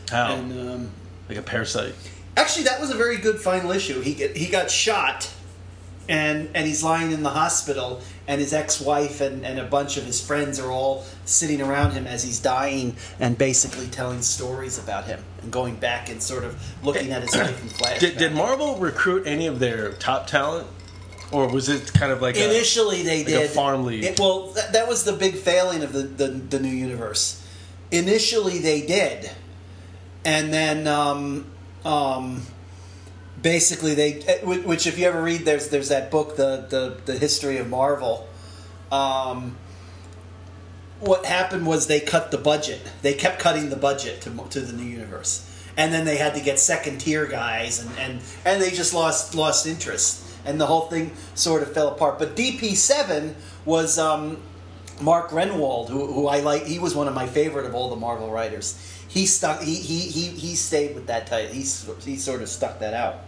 How 0.09 0.35
And 0.35 0.69
um, 0.69 0.91
like 1.27 1.37
a 1.37 1.41
parasite? 1.41 1.95
actually, 2.37 2.65
that 2.65 2.79
was 2.79 2.91
a 2.91 2.95
very 2.95 3.17
good 3.17 3.39
final 3.39 3.71
issue. 3.71 4.01
He 4.01 4.13
get, 4.13 4.35
he 4.37 4.47
got 4.47 4.69
shot, 4.69 5.31
and 6.07 6.49
and 6.53 6.67
he's 6.67 6.83
lying 6.83 7.11
in 7.11 7.23
the 7.23 7.31
hospital, 7.31 8.01
and 8.27 8.41
his 8.41 8.53
ex 8.53 8.81
wife 8.81 9.21
and, 9.21 9.45
and 9.45 9.59
a 9.59 9.63
bunch 9.63 9.97
of 9.97 10.05
his 10.05 10.25
friends 10.25 10.59
are 10.59 10.71
all 10.71 11.05
sitting 11.25 11.61
around 11.61 11.91
him 11.91 12.07
as 12.07 12.23
he's 12.23 12.39
dying, 12.39 12.95
and 13.19 13.37
basically 13.37 13.87
telling 13.87 14.21
stories 14.21 14.77
about 14.77 15.05
him 15.05 15.23
and 15.41 15.51
going 15.51 15.75
back 15.75 16.09
and 16.09 16.21
sort 16.21 16.43
of 16.43 16.61
looking 16.83 17.11
at 17.11 17.21
his 17.21 17.35
life 17.35 17.61
in 17.61 17.69
flashback. 17.69 17.99
Did, 17.99 18.17
did 18.17 18.33
Marvel 18.33 18.77
recruit 18.77 19.27
any 19.27 19.47
of 19.47 19.59
their 19.59 19.93
top 19.93 20.27
talent, 20.27 20.67
or 21.31 21.47
was 21.47 21.69
it 21.69 21.93
kind 21.93 22.11
of 22.11 22.21
like 22.21 22.35
a, 22.37 22.45
Initially, 22.45 23.03
they 23.03 23.19
like 23.19 23.33
a 23.33 23.39
did 23.39 23.49
farm 23.51 23.85
league? 23.85 24.03
It, 24.03 24.19
well, 24.19 24.47
that, 24.51 24.73
that 24.73 24.87
was 24.87 25.03
the 25.03 25.13
big 25.13 25.35
failing 25.35 25.83
of 25.83 25.93
the, 25.93 26.03
the 26.03 26.27
the 26.27 26.59
new 26.59 26.69
universe. 26.69 27.45
Initially, 27.91 28.59
they 28.59 28.85
did, 28.85 29.29
and 30.23 30.51
then 30.51 30.87
um, 30.87 31.45
um, 31.83 32.41
basically 33.45 33.93
they, 33.93 34.13
eh, 34.23 34.43
which 34.43 34.87
if 34.87 34.97
you 34.97 35.05
ever 35.05 35.21
read, 35.21 35.45
there's 35.45 35.69
there's 35.69 35.89
that 35.89 36.09
book, 36.09 36.35
the 36.35 36.65
the 36.67 36.97
the 37.05 37.17
history 37.17 37.57
of 37.57 37.69
Marvel. 37.69 38.27
Um, 38.91 39.55
what 40.99 41.25
happened 41.25 41.67
was 41.67 41.85
they 41.85 41.99
cut 41.99 42.31
the 42.31 42.39
budget. 42.39 42.81
They 43.03 43.13
kept 43.13 43.37
cutting 43.37 43.69
the 43.69 43.75
budget 43.75 44.21
to 44.21 44.31
to 44.31 44.61
the 44.61 44.73
new 44.73 44.83
universe, 44.83 45.47
and 45.77 45.93
then 45.93 46.05
they 46.05 46.17
had 46.17 46.33
to 46.33 46.41
get 46.41 46.59
second 46.59 46.97
tier 46.97 47.27
guys, 47.27 47.79
and 47.79 47.91
and 47.99 48.21
and 48.43 48.61
they 48.61 48.71
just 48.71 48.95
lost 48.95 49.35
lost 49.35 49.67
interest, 49.67 50.25
and 50.43 50.59
the 50.59 50.65
whole 50.65 50.87
thing 50.87 51.11
sort 51.35 51.61
of 51.61 51.71
fell 51.71 51.89
apart. 51.89 52.17
But 52.17 52.35
DP 52.35 52.75
seven 52.75 53.35
was. 53.63 53.97
Um, 53.99 54.41
Mark 55.01 55.29
Gruenwald, 55.29 55.89
who, 55.89 56.05
who 56.07 56.27
I 56.27 56.39
like, 56.39 56.63
he 56.63 56.79
was 56.79 56.95
one 56.95 57.09
of 57.09 57.13
my 57.13 57.27
favorite 57.27 57.65
of 57.65 57.75
all 57.75 57.89
the 57.89 57.97
Marvel 57.97 58.31
writers. 58.31 58.79
He 59.09 59.25
stuck. 59.25 59.61
He 59.61 59.75
he 59.75 59.99
he, 59.99 60.27
he 60.27 60.55
stayed 60.55 60.95
with 60.95 61.07
that 61.07 61.27
title. 61.27 61.51
He 61.51 61.63
he 61.63 62.15
sort 62.17 62.41
of 62.41 62.47
stuck 62.49 62.79
that 62.79 62.93
out, 62.93 63.24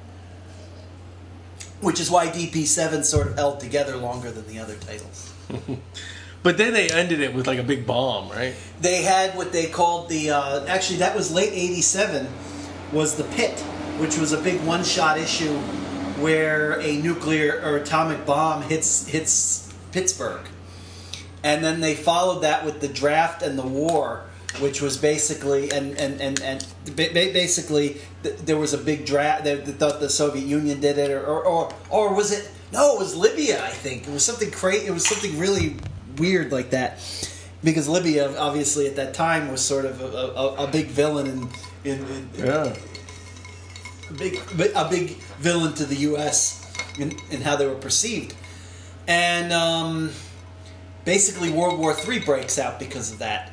which 1.81 1.99
is 1.99 2.09
why 2.09 2.27
DP 2.27 2.65
seven 2.65 3.03
sort 3.03 3.27
of 3.27 3.35
held 3.35 3.59
together 3.59 3.97
longer 3.97 4.31
than 4.31 4.47
the 4.47 4.59
other 4.59 4.75
titles. 4.75 5.33
but 6.43 6.57
then 6.57 6.73
they 6.73 6.89
ended 6.89 7.19
it 7.19 7.33
with 7.33 7.47
like 7.47 7.59
a 7.59 7.63
big 7.63 7.85
bomb, 7.85 8.29
right? 8.29 8.55
They 8.81 9.03
had 9.03 9.35
what 9.35 9.51
they 9.51 9.67
called 9.67 10.09
the. 10.09 10.31
Uh, 10.31 10.65
actually, 10.65 10.99
that 10.99 11.15
was 11.15 11.31
late 11.31 11.53
'87. 11.53 12.27
Was 12.93 13.15
the 13.15 13.25
Pit, 13.25 13.59
which 13.99 14.17
was 14.17 14.31
a 14.31 14.41
big 14.41 14.61
one-shot 14.61 15.17
issue 15.17 15.53
where 16.21 16.79
a 16.79 16.97
nuclear 16.97 17.61
or 17.63 17.77
atomic 17.77 18.25
bomb 18.25 18.61
hits 18.61 19.07
hits 19.07 19.73
Pittsburgh, 19.91 20.47
and 21.43 21.63
then 21.63 21.81
they 21.81 21.95
followed 21.95 22.41
that 22.41 22.65
with 22.65 22.81
the 22.81 22.87
draft 22.87 23.41
and 23.41 23.59
the 23.59 23.67
war, 23.67 24.23
which 24.59 24.81
was 24.81 24.97
basically 24.97 25.71
and 25.71 25.97
and 25.97 26.19
and 26.21 26.41
and 26.41 26.65
ba- 26.85 27.09
ba- 27.13 27.31
basically 27.33 27.97
there 28.23 28.57
was 28.57 28.73
a 28.73 28.77
big 28.77 29.05
draft. 29.05 29.43
They, 29.43 29.57
thought 29.57 29.99
the 29.99 30.09
Soviet 30.09 30.45
Union 30.45 30.79
did 30.79 30.97
it, 30.97 31.11
or 31.11 31.23
or 31.25 31.43
or, 31.45 31.73
or 31.89 32.13
was 32.13 32.31
it? 32.31 32.49
No, 32.73 32.95
it 32.95 32.99
was 32.99 33.15
Libya. 33.15 33.63
I 33.63 33.69
think 33.69 34.07
it 34.07 34.11
was 34.11 34.25
something 34.25 34.51
crazy. 34.51 34.87
It 34.87 34.91
was 34.91 35.07
something 35.07 35.37
really 35.39 35.75
weird 36.17 36.51
like 36.51 36.71
that, 36.71 36.99
because 37.63 37.87
Libya 37.87 38.37
obviously 38.37 38.87
at 38.87 38.95
that 38.97 39.13
time 39.13 39.51
was 39.51 39.61
sort 39.61 39.85
of 39.85 40.01
a, 40.01 40.05
a, 40.05 40.65
a 40.65 40.67
big 40.67 40.87
villain 40.87 41.27
in. 41.27 41.49
In, 41.85 42.05
in, 42.07 42.29
Yeah. 42.37 42.75
a 44.09 44.13
big 44.13 44.39
a 44.75 44.89
big 44.89 45.11
villain 45.39 45.73
to 45.75 45.85
the 45.85 45.95
U.S. 46.11 46.65
in, 46.99 47.15
in 47.29 47.41
how 47.41 47.55
they 47.55 47.67
were 47.67 47.75
perceived, 47.75 48.33
and 49.07 49.53
um, 49.53 50.11
basically 51.05 51.49
World 51.51 51.79
War 51.79 51.95
III 52.07 52.19
breaks 52.19 52.57
out 52.59 52.79
because 52.79 53.11
of 53.11 53.19
that. 53.19 53.51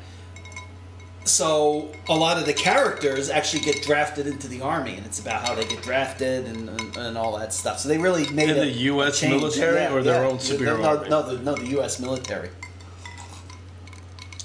So 1.24 1.90
a 2.06 2.14
lot 2.14 2.36
of 2.36 2.44
the 2.44 2.52
characters 2.52 3.30
actually 3.30 3.62
get 3.62 3.82
drafted 3.82 4.26
into 4.26 4.46
the 4.46 4.60
army, 4.60 4.94
and 4.94 5.06
it's 5.06 5.20
about 5.20 5.46
how 5.48 5.54
they 5.54 5.64
get 5.64 5.82
drafted 5.82 6.44
and, 6.46 6.68
and, 6.68 6.96
and 6.96 7.18
all 7.18 7.38
that 7.38 7.52
stuff. 7.54 7.78
So 7.80 7.88
they 7.88 7.96
really 7.96 8.28
made 8.30 8.50
it. 8.50 8.56
In 8.58 8.62
a 8.62 8.66
the 8.66 8.72
US 8.92 9.20
change. 9.20 9.32
military 9.40 9.86
or 9.86 10.02
their 10.02 10.24
own 10.24 10.36
superhero 10.36 10.80
No, 10.80 10.88
army? 10.98 11.08
no, 11.08 11.22
the, 11.22 11.42
no, 11.42 11.54
the 11.54 11.66
U.S. 11.68 11.98
military. 11.98 12.50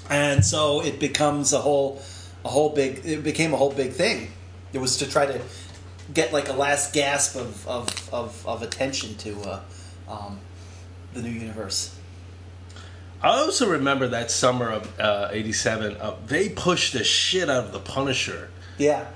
And 0.08 0.44
so 0.44 0.82
it 0.82 0.98
becomes 0.98 1.52
a 1.52 1.58
whole, 1.58 2.02
a 2.44 2.48
whole 2.48 2.70
big. 2.70 3.02
It 3.04 3.22
became 3.22 3.52
a 3.52 3.56
whole 3.56 3.72
big 3.72 3.92
thing. 3.92 4.32
It 4.72 4.78
was 4.78 4.96
to 4.98 5.08
try 5.08 5.26
to 5.26 5.40
get 6.14 6.32
like 6.32 6.48
a 6.48 6.52
last 6.54 6.94
gasp 6.94 7.36
of 7.36 7.68
of, 7.68 8.12
of, 8.12 8.46
of 8.46 8.62
attention 8.62 9.16
to 9.18 9.38
uh, 9.42 9.60
um, 10.08 10.40
the 11.12 11.22
new 11.22 11.30
universe. 11.30 11.94
I 13.22 13.28
also 13.28 13.68
remember 13.68 14.08
that 14.08 14.30
summer 14.30 14.70
of 14.70 15.00
uh, 15.00 15.28
'87. 15.30 15.96
Uh, 15.96 16.16
they 16.26 16.48
pushed 16.48 16.92
the 16.92 17.04
shit 17.04 17.50
out 17.50 17.64
of 17.64 17.72
the 17.72 17.80
Punisher. 17.80 18.50
Yeah. 18.78 19.06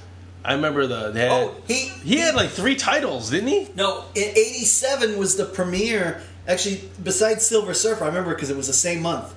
I 0.44 0.52
remember 0.52 0.86
the 0.86 1.10
they 1.10 1.20
had, 1.20 1.30
Oh, 1.32 1.54
he 1.66 1.88
he 2.04 2.18
had 2.18 2.34
like 2.34 2.50
three 2.50 2.76
titles, 2.76 3.30
didn't 3.30 3.48
he? 3.48 3.68
no. 3.74 4.04
In 4.14 4.24
'87 4.36 5.18
was 5.18 5.36
the 5.36 5.46
premiere 5.46 6.22
Actually, 6.46 6.82
besides 7.02 7.46
Silver 7.46 7.72
Surfer, 7.72 8.04
I 8.04 8.08
remember 8.08 8.34
because 8.34 8.50
it 8.50 8.56
was 8.56 8.66
the 8.66 8.74
same 8.74 9.00
month. 9.00 9.34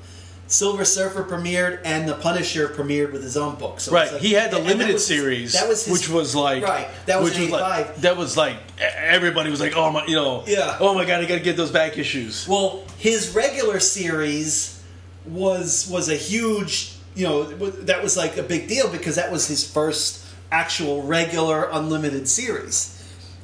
Silver 0.48 0.86
Surfer 0.86 1.24
premiered 1.24 1.80
and 1.84 2.08
The 2.08 2.14
Punisher 2.16 2.70
premiered 2.70 3.12
with 3.12 3.22
his 3.22 3.36
own 3.36 3.56
book. 3.56 3.80
So 3.82 3.92
Right, 3.92 4.12
like- 4.12 4.22
he 4.22 4.32
had 4.34 4.50
the 4.52 4.58
and 4.58 4.66
that 4.66 4.70
limited 4.78 4.94
was- 4.94 5.06
series, 5.06 5.54
That 5.54 5.68
was 5.68 5.84
his, 5.86 5.94
which 5.94 6.10
was 6.10 6.34
like 6.36 6.64
right. 6.64 6.88
That 7.06 7.22
was 7.22 7.32
was 7.38 7.50
like 7.50 7.62
85. 7.86 8.02
that 8.02 8.18
was 8.18 8.38
like 8.38 8.58
everybody 8.80 9.50
was 9.52 9.60
like, 9.60 9.76
oh 9.76 9.92
my, 9.92 10.06
you 10.06 10.16
know, 10.16 10.44
Yeah. 10.48 10.78
oh 10.80 10.94
my 10.94 11.04
god, 11.06 11.22
I 11.22 11.26
gotta 11.26 11.42
get 11.42 11.58
those 11.58 11.72
back 11.72 11.98
issues. 11.98 12.48
Well, 12.48 12.84
his 12.98 13.36
regular 13.36 13.80
series 13.80 14.80
was 15.26 15.88
was 15.90 16.10
a 16.10 16.16
huge, 16.16 16.94
you 17.16 17.28
know, 17.28 17.44
that 17.44 18.02
was 18.02 18.16
like 18.16 18.38
a 18.38 18.44
big 18.44 18.68
deal 18.68 18.88
because 18.88 19.16
that 19.16 19.32
was 19.32 19.48
his 19.48 19.64
first 19.70 20.20
actual 20.52 21.04
regular 21.04 21.68
unlimited 21.72 22.28
series. 22.30 22.94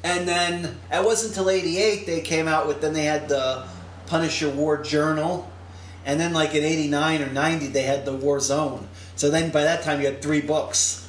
And 0.02 0.26
then 0.28 0.78
it 0.92 1.04
wasn't 1.04 1.30
until 1.36 1.50
'88 1.50 2.06
they 2.06 2.20
came 2.20 2.48
out 2.48 2.66
with. 2.66 2.80
Then 2.80 2.92
they 2.94 3.04
had 3.04 3.28
the 3.28 3.64
Punisher 4.06 4.48
War 4.50 4.76
Journal, 4.82 5.50
and 6.06 6.18
then 6.20 6.32
like 6.32 6.54
in 6.54 6.64
'89 6.64 7.22
or 7.22 7.30
'90 7.30 7.66
they 7.68 7.82
had 7.82 8.04
the 8.04 8.12
War 8.12 8.40
Zone. 8.40 8.88
So 9.16 9.30
then 9.30 9.50
by 9.50 9.62
that 9.62 9.82
time 9.82 10.00
you 10.00 10.06
had 10.06 10.20
three 10.22 10.40
books. 10.40 11.00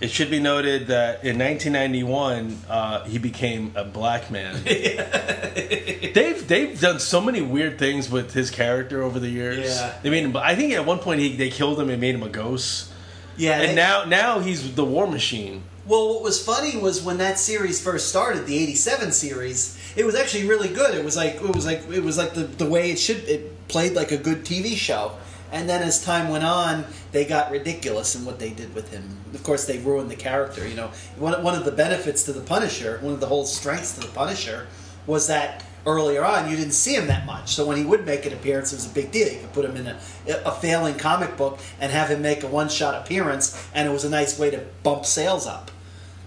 It 0.00 0.10
should 0.10 0.30
be 0.30 0.40
noted 0.40 0.88
that 0.88 1.22
in 1.24 1.38
1991 1.38 2.58
uh, 2.68 3.04
he 3.04 3.18
became 3.18 3.72
a 3.76 3.84
black 3.84 4.32
man. 4.32 4.60
they've 4.64 6.46
they've 6.48 6.80
done 6.80 6.98
so 6.98 7.20
many 7.20 7.40
weird 7.40 7.78
things 7.78 8.10
with 8.10 8.32
his 8.34 8.50
character 8.50 9.02
over 9.02 9.18
the 9.20 9.28
years. 9.28 9.64
Yeah. 9.66 9.94
They 10.02 10.10
made 10.10 10.24
him. 10.24 10.36
I 10.36 10.54
think 10.54 10.72
at 10.72 10.84
one 10.86 10.98
point 10.98 11.20
he, 11.20 11.36
they 11.36 11.50
killed 11.50 11.78
him 11.78 11.88
and 11.90 12.00
made 12.00 12.14
him 12.14 12.22
a 12.22 12.28
ghost. 12.28 12.90
Yeah, 13.36 13.60
And 13.60 13.70
they- 13.70 13.74
now 13.76 14.04
now 14.04 14.40
he's 14.40 14.74
the 14.74 14.84
War 14.84 15.06
Machine. 15.06 15.62
Well, 15.84 16.14
what 16.14 16.22
was 16.22 16.44
funny 16.44 16.76
was 16.76 17.02
when 17.02 17.18
that 17.18 17.40
series 17.40 17.82
first 17.82 18.08
started, 18.08 18.46
the 18.46 18.56
'87 18.56 19.10
series. 19.12 19.78
It 19.96 20.04
was 20.06 20.14
actually 20.14 20.46
really 20.48 20.68
good. 20.68 20.94
It 20.94 21.04
was 21.04 21.16
like 21.16 21.34
it 21.36 21.54
was 21.54 21.66
like 21.66 21.88
it 21.90 22.02
was 22.02 22.16
like 22.18 22.34
the, 22.34 22.42
the 22.44 22.66
way 22.66 22.90
it 22.92 22.98
should. 22.98 23.18
It 23.28 23.51
played 23.68 23.94
like 23.94 24.12
a 24.12 24.16
good 24.16 24.44
TV 24.44 24.76
show. 24.76 25.12
And 25.50 25.68
then 25.68 25.82
as 25.82 26.02
time 26.02 26.30
went 26.30 26.44
on, 26.44 26.86
they 27.12 27.26
got 27.26 27.50
ridiculous 27.50 28.14
in 28.14 28.24
what 28.24 28.38
they 28.38 28.50
did 28.50 28.74
with 28.74 28.90
him. 28.90 29.18
Of 29.34 29.42
course, 29.42 29.66
they 29.66 29.78
ruined 29.78 30.10
the 30.10 30.16
character. 30.16 30.66
You 30.66 30.74
know, 30.74 30.90
one 31.16 31.42
one 31.42 31.54
of 31.54 31.64
the 31.64 31.72
benefits 31.72 32.22
to 32.24 32.32
the 32.32 32.40
Punisher, 32.40 32.98
one 33.02 33.12
of 33.12 33.20
the 33.20 33.26
whole 33.26 33.44
strengths 33.44 33.92
to 33.94 34.00
the 34.00 34.08
Punisher, 34.08 34.66
was 35.06 35.26
that 35.26 35.64
earlier 35.84 36.24
on 36.24 36.48
you 36.48 36.56
didn't 36.56 36.72
see 36.72 36.94
him 36.94 37.06
that 37.08 37.26
much. 37.26 37.54
So 37.54 37.66
when 37.66 37.76
he 37.76 37.84
would 37.84 38.06
make 38.06 38.24
an 38.24 38.32
appearance, 38.32 38.72
it 38.72 38.76
was 38.76 38.86
a 38.86 38.94
big 38.94 39.10
deal. 39.10 39.30
You 39.30 39.40
could 39.40 39.52
put 39.52 39.64
him 39.66 39.76
in 39.76 39.88
a, 39.88 39.98
a 40.46 40.52
failing 40.52 40.94
comic 40.94 41.36
book 41.36 41.58
and 41.80 41.92
have 41.92 42.08
him 42.08 42.22
make 42.22 42.44
a 42.44 42.46
one 42.46 42.70
shot 42.70 42.94
appearance, 42.94 43.68
and 43.74 43.86
it 43.86 43.92
was 43.92 44.04
a 44.04 44.10
nice 44.10 44.38
way 44.38 44.50
to 44.50 44.64
bump 44.82 45.04
sales 45.04 45.46
up 45.46 45.70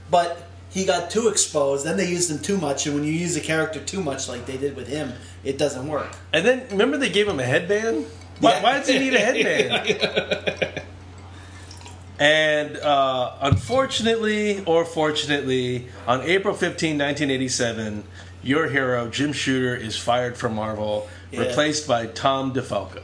but 0.10 0.48
he 0.70 0.86
got 0.86 1.10
too 1.10 1.28
exposed. 1.30 1.86
Then 1.86 1.98
they 1.98 2.08
used 2.10 2.30
him 2.30 2.40
too 2.40 2.58
much, 2.58 2.86
and 2.86 2.96
when 2.96 3.04
you 3.04 3.12
use 3.12 3.36
a 3.36 3.42
character 3.42 3.80
too 3.80 4.04
much, 4.04 4.28
like 4.28 4.46
they 4.46 4.58
did 4.58 4.76
with 4.76 4.88
him, 4.88 5.14
it 5.46 5.58
doesn't 5.58 5.88
work. 5.88 6.08
And 6.34 6.46
then 6.46 6.68
remember 6.72 6.98
they 6.98 7.10
gave 7.10 7.28
him 7.28 7.40
a 7.40 7.44
headband. 7.44 8.06
Why, 8.40 8.52
Yeah. 8.56 8.64
why 8.64 8.78
does 8.80 8.88
he 8.90 9.00
need 9.00 9.14
a 9.14 9.20
headband? 9.20 10.82
and 12.20 12.78
uh, 12.78 13.34
unfortunately, 13.42 14.64
or 14.66 14.84
fortunately, 14.86 15.88
on 16.08 16.22
April 16.22 16.54
15, 16.54 16.98
1987, 16.98 18.04
your 18.44 18.70
hero 18.70 19.08
Jim 19.10 19.32
Shooter 19.34 19.76
is 19.76 19.98
fired 19.98 20.36
from 20.38 20.56
Marvel, 20.56 21.08
Yeah. 21.32 21.42
replaced 21.42 21.88
by 21.88 22.08
Tom 22.08 22.54
DeFalco. 22.54 23.04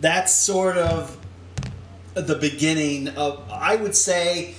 That's 0.00 0.32
sort 0.34 0.76
of 0.76 1.16
the 2.14 2.34
beginning 2.36 3.08
of. 3.08 3.42
I 3.50 3.76
would 3.76 3.94
say, 3.96 4.54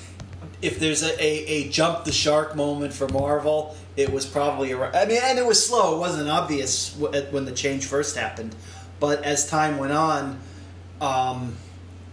if 0.61 0.79
there's 0.79 1.03
a, 1.03 1.11
a, 1.23 1.45
a 1.47 1.69
jump 1.69 2.05
the 2.05 2.11
shark 2.11 2.55
moment 2.55 2.93
for 2.93 3.07
Marvel, 3.09 3.75
it 3.97 4.11
was 4.11 4.25
probably. 4.25 4.73
I 4.73 5.05
mean, 5.05 5.19
and 5.23 5.39
it 5.39 5.45
was 5.45 5.65
slow. 5.65 5.95
It 5.95 5.99
wasn't 5.99 6.29
obvious 6.29 6.95
when 6.95 7.45
the 7.45 7.51
change 7.51 7.85
first 7.85 8.15
happened, 8.15 8.55
but 8.99 9.23
as 9.23 9.47
time 9.49 9.77
went 9.77 9.93
on. 9.93 10.39
Um, 11.01 11.57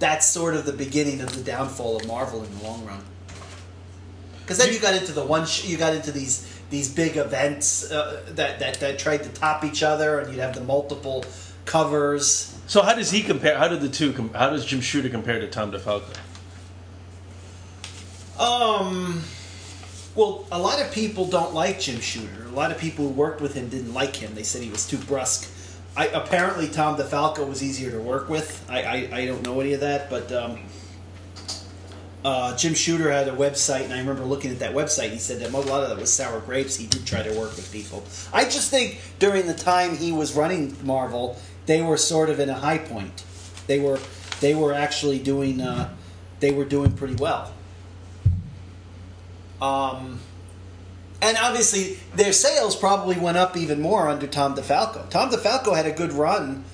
that's 0.02 0.26
sort 0.26 0.54
of 0.54 0.66
the 0.66 0.72
beginning 0.72 1.20
of 1.20 1.32
the 1.36 1.42
downfall 1.44 1.96
of 1.96 2.08
Marvel 2.08 2.42
in 2.42 2.58
the 2.58 2.64
long 2.64 2.84
run. 2.84 3.00
Because 4.40 4.58
then 4.58 4.72
you 4.72 4.80
got 4.80 4.94
into 4.96 5.12
the 5.12 5.24
one, 5.24 5.46
sh- 5.46 5.66
you 5.66 5.76
got 5.76 5.94
into 5.94 6.10
these 6.10 6.60
these 6.70 6.92
big 6.92 7.16
events 7.16 7.90
uh, 7.90 8.24
that, 8.30 8.58
that 8.58 8.80
that 8.80 8.98
tried 8.98 9.22
to 9.22 9.28
top 9.28 9.64
each 9.64 9.84
other, 9.84 10.18
and 10.18 10.32
you'd 10.32 10.40
have 10.40 10.56
the 10.56 10.60
multiple 10.60 11.24
covers. 11.64 12.58
So 12.66 12.82
how 12.82 12.94
does 12.94 13.12
he 13.12 13.22
compare? 13.22 13.56
How 13.56 13.68
did 13.68 13.80
the 13.80 13.88
two? 13.88 14.12
Com- 14.12 14.34
how 14.34 14.50
does 14.50 14.64
Jim 14.64 14.80
Shooter 14.80 15.08
compare 15.08 15.38
to 15.38 15.48
Tom 15.48 15.70
DeFalco? 15.70 16.16
Um, 18.40 19.22
well, 20.14 20.46
a 20.52 20.58
lot 20.58 20.80
of 20.80 20.92
people 20.92 21.26
don't 21.26 21.54
like 21.54 21.80
Jim 21.80 22.00
Shooter. 22.00 22.44
A 22.46 22.54
lot 22.54 22.70
of 22.70 22.78
people 22.78 23.06
who 23.06 23.12
worked 23.12 23.40
with 23.40 23.54
him 23.54 23.68
didn't 23.68 23.94
like 23.94 24.16
him. 24.16 24.34
They 24.34 24.42
said 24.42 24.62
he 24.62 24.70
was 24.70 24.86
too 24.86 24.98
brusque. 24.98 25.50
I, 25.96 26.06
apparently, 26.06 26.68
Tom 26.68 26.96
DeFalco 26.96 27.48
was 27.48 27.62
easier 27.62 27.90
to 27.90 28.00
work 28.00 28.28
with. 28.28 28.64
I, 28.68 28.82
I, 28.82 29.08
I 29.12 29.26
don't 29.26 29.42
know 29.42 29.60
any 29.60 29.72
of 29.74 29.80
that, 29.80 30.08
but 30.08 30.30
um, 30.32 30.58
uh, 32.24 32.56
Jim 32.56 32.74
Shooter 32.74 33.10
had 33.10 33.28
a 33.28 33.32
website, 33.32 33.84
and 33.84 33.92
I 33.92 33.98
remember 33.98 34.24
looking 34.24 34.50
at 34.50 34.58
that 34.60 34.74
website. 34.74 35.10
He 35.10 35.18
said 35.18 35.40
that 35.40 35.52
a 35.52 35.58
lot 35.58 35.82
of 35.82 35.88
that 35.88 35.98
was 35.98 36.12
sour 36.12 36.40
grapes. 36.40 36.76
He 36.76 36.86
did 36.86 37.06
try 37.06 37.22
to 37.22 37.30
work 37.38 37.56
with 37.56 37.70
people. 37.72 38.04
I 38.32 38.44
just 38.44 38.70
think 38.70 39.00
during 39.18 39.46
the 39.46 39.54
time 39.54 39.96
he 39.96 40.12
was 40.12 40.34
running 40.34 40.76
Marvel, 40.84 41.36
they 41.66 41.82
were 41.82 41.96
sort 41.96 42.30
of 42.30 42.38
in 42.38 42.48
a 42.48 42.54
high 42.54 42.78
point. 42.78 43.24
They 43.66 43.78
were 43.78 43.98
they 44.40 44.54
were 44.54 44.72
actually 44.72 45.18
doing 45.18 45.60
uh, 45.60 45.94
they 46.40 46.52
were 46.52 46.64
doing 46.64 46.92
pretty 46.92 47.14
well. 47.16 47.52
Um, 49.62 50.18
and 51.22 51.38
obviously, 51.40 51.98
their 52.16 52.32
sales 52.32 52.74
probably 52.74 53.16
went 53.16 53.36
up 53.36 53.56
even 53.56 53.80
more 53.80 54.08
under 54.08 54.26
Tom 54.26 54.56
DeFalco. 54.56 55.08
Tom 55.08 55.30
DeFalco 55.30 55.76
had 55.76 55.86
a 55.86 55.92
good 55.92 56.12
run, 56.12 56.64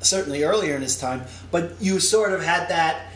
certainly 0.00 0.42
earlier 0.42 0.74
in 0.74 0.80
his 0.80 0.98
time, 0.98 1.24
but 1.50 1.74
you 1.80 2.00
sort 2.00 2.32
of 2.32 2.42
had 2.42 2.70
that 2.70 3.12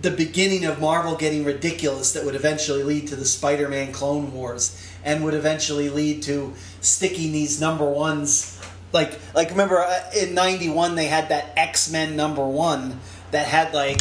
the 0.00 0.10
beginning 0.10 0.64
of 0.64 0.80
Marvel 0.80 1.14
getting 1.14 1.44
ridiculous 1.44 2.14
that 2.14 2.24
would 2.24 2.34
eventually 2.34 2.82
lead 2.82 3.06
to 3.08 3.16
the 3.16 3.24
Spider-Man 3.24 3.92
Clone 3.92 4.32
Wars 4.32 4.82
and 5.04 5.22
would 5.22 5.34
eventually 5.34 5.90
lead 5.90 6.22
to 6.22 6.54
sticking 6.80 7.32
these 7.32 7.60
number 7.60 7.88
ones 7.88 8.60
like 8.92 9.20
like 9.34 9.50
remember 9.50 9.78
uh, 9.78 10.10
in 10.16 10.34
91 10.34 10.96
they 10.96 11.06
had 11.06 11.28
that 11.28 11.52
X-Men 11.56 12.16
number 12.16 12.44
1 12.44 12.98
that 13.30 13.46
had 13.46 13.72
like 13.72 14.00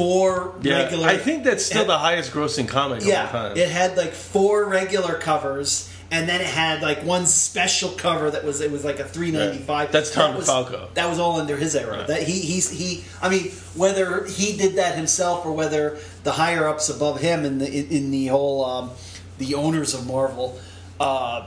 four 0.00 0.48
regular 0.60 1.06
I 1.06 1.18
think 1.18 1.44
that's 1.44 1.64
still 1.64 1.84
the 1.84 1.98
highest 1.98 2.32
grossing 2.32 2.66
comic 2.66 2.98
of 2.98 3.04
all 3.04 3.10
yeah, 3.10 3.28
time. 3.28 3.56
it 3.56 3.68
had 3.68 3.96
like 3.96 4.12
four 4.12 4.64
regular 4.64 5.14
covers, 5.14 5.92
and 6.10 6.28
then 6.28 6.40
it 6.40 6.46
had 6.46 6.80
like 6.80 7.04
one 7.04 7.26
special 7.26 7.90
cover 7.90 8.30
that 8.30 8.44
was 8.44 8.60
it 8.60 8.70
was 8.70 8.84
like 8.84 8.98
a 8.98 9.04
three 9.04 9.30
ninety 9.30 9.58
five. 9.58 9.88
Yeah, 9.88 9.92
that's 9.92 10.10
Tom 10.10 10.30
that 10.30 10.38
was, 10.38 10.48
DeFalco. 10.48 10.94
That 10.94 11.08
was 11.08 11.18
all 11.18 11.38
under 11.38 11.56
his 11.56 11.76
era. 11.76 11.98
Yeah. 11.98 12.06
That 12.06 12.22
he 12.22 12.40
he's 12.40 12.70
he. 12.70 13.04
I 13.20 13.28
mean, 13.28 13.50
whether 13.74 14.24
he 14.26 14.56
did 14.56 14.76
that 14.76 14.96
himself 14.96 15.44
or 15.44 15.52
whether 15.52 15.98
the 16.24 16.32
higher 16.32 16.66
ups 16.66 16.88
above 16.88 17.20
him 17.20 17.44
in 17.44 17.58
the 17.58 17.66
in, 17.66 17.88
in 17.88 18.10
the 18.10 18.26
whole 18.28 18.64
um, 18.64 18.90
the 19.38 19.54
owners 19.54 19.94
of 19.94 20.06
Marvel. 20.06 20.58
Uh, 20.98 21.46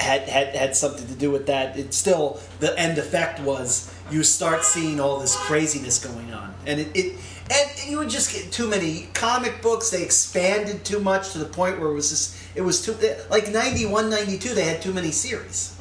had, 0.00 0.22
had 0.22 0.56
had 0.56 0.74
something 0.74 1.06
to 1.06 1.14
do 1.14 1.30
with 1.30 1.46
that. 1.46 1.78
It 1.78 1.92
still 1.92 2.40
the 2.58 2.76
end 2.78 2.96
effect 2.96 3.38
was 3.40 3.94
you 4.10 4.22
start 4.24 4.64
seeing 4.64 4.98
all 4.98 5.20
this 5.20 5.36
craziness 5.36 6.02
going 6.02 6.32
on, 6.32 6.54
and 6.66 6.80
it, 6.80 6.88
it 6.94 7.16
and 7.50 7.70
you 7.88 7.98
would 7.98 8.10
just 8.10 8.32
get 8.32 8.52
too 8.52 8.68
many 8.68 9.08
comic 9.14 9.60
books. 9.60 9.90
They 9.90 10.02
expanded 10.02 10.84
too 10.84 11.00
much 11.00 11.32
to 11.32 11.38
the 11.38 11.46
point 11.46 11.80
where 11.80 11.90
it 11.90 11.94
was 11.94 12.10
just 12.10 12.36
it 12.54 12.62
was 12.62 12.84
too 12.84 12.96
like 13.30 13.50
91, 13.50 14.10
92, 14.10 14.54
They 14.54 14.64
had 14.64 14.82
too 14.82 14.92
many 14.92 15.10
series. 15.10 15.76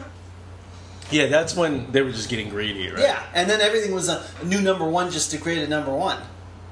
yeah, 1.11 1.27
that's 1.27 1.55
when 1.55 1.91
they 1.91 2.01
were 2.01 2.11
just 2.11 2.29
getting 2.29 2.49
greedy, 2.49 2.89
right? 2.89 3.01
Yeah, 3.01 3.23
and 3.33 3.49
then 3.49 3.61
everything 3.61 3.93
was 3.93 4.09
a, 4.09 4.23
new 4.43 4.61
number 4.61 4.87
one 4.87 5.11
just 5.11 5.31
to 5.31 5.37
create 5.37 5.63
a 5.63 5.67
number 5.67 5.93
one. 5.93 6.21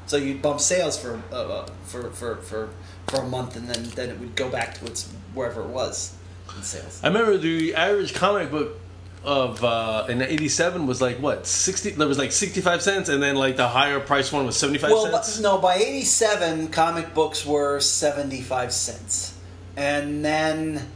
So 0.07 0.17
you'd 0.17 0.41
bump 0.41 0.59
sales 0.61 0.97
for 0.97 1.21
uh, 1.31 1.35
uh, 1.35 1.67
for, 1.85 2.11
for 2.11 2.37
for 2.37 2.69
for 3.07 3.21
a 3.21 3.27
month, 3.27 3.55
and 3.55 3.67
then 3.67 3.83
then 3.95 4.09
it 4.09 4.19
would 4.19 4.35
go 4.35 4.49
back 4.49 4.77
to 4.79 4.85
its 4.85 5.11
wherever 5.33 5.61
it 5.61 5.67
was 5.67 6.15
in 6.55 6.63
sales. 6.63 7.01
I 7.03 7.07
remember 7.07 7.37
the 7.37 7.75
average 7.75 8.13
comic 8.13 8.49
book 8.49 8.79
of 9.24 9.63
uh, 9.63 10.05
in 10.09 10.22
'87 10.22 10.88
was 10.88 11.01
like 11.01 11.18
what 11.18 11.45
sixty. 11.45 11.91
There 11.91 12.07
was 12.07 12.18
like 12.18 12.32
sixty-five 12.32 12.82
cents, 12.82 13.09
and 13.09 13.22
then 13.22 13.36
like 13.36 13.57
the 13.57 13.68
higher 13.68 13.99
price 13.99 14.32
one 14.32 14.45
was 14.45 14.55
seventy-five 14.57 14.91
Well, 14.91 15.11
cents. 15.11 15.38
but, 15.38 15.43
no, 15.43 15.57
by 15.57 15.76
'87, 15.76 16.70
comic 16.70 17.13
books 17.13 17.45
were 17.45 17.80
seventy-five 17.80 18.72
cents, 18.72 19.38
and 19.76 20.24
then 20.24 20.88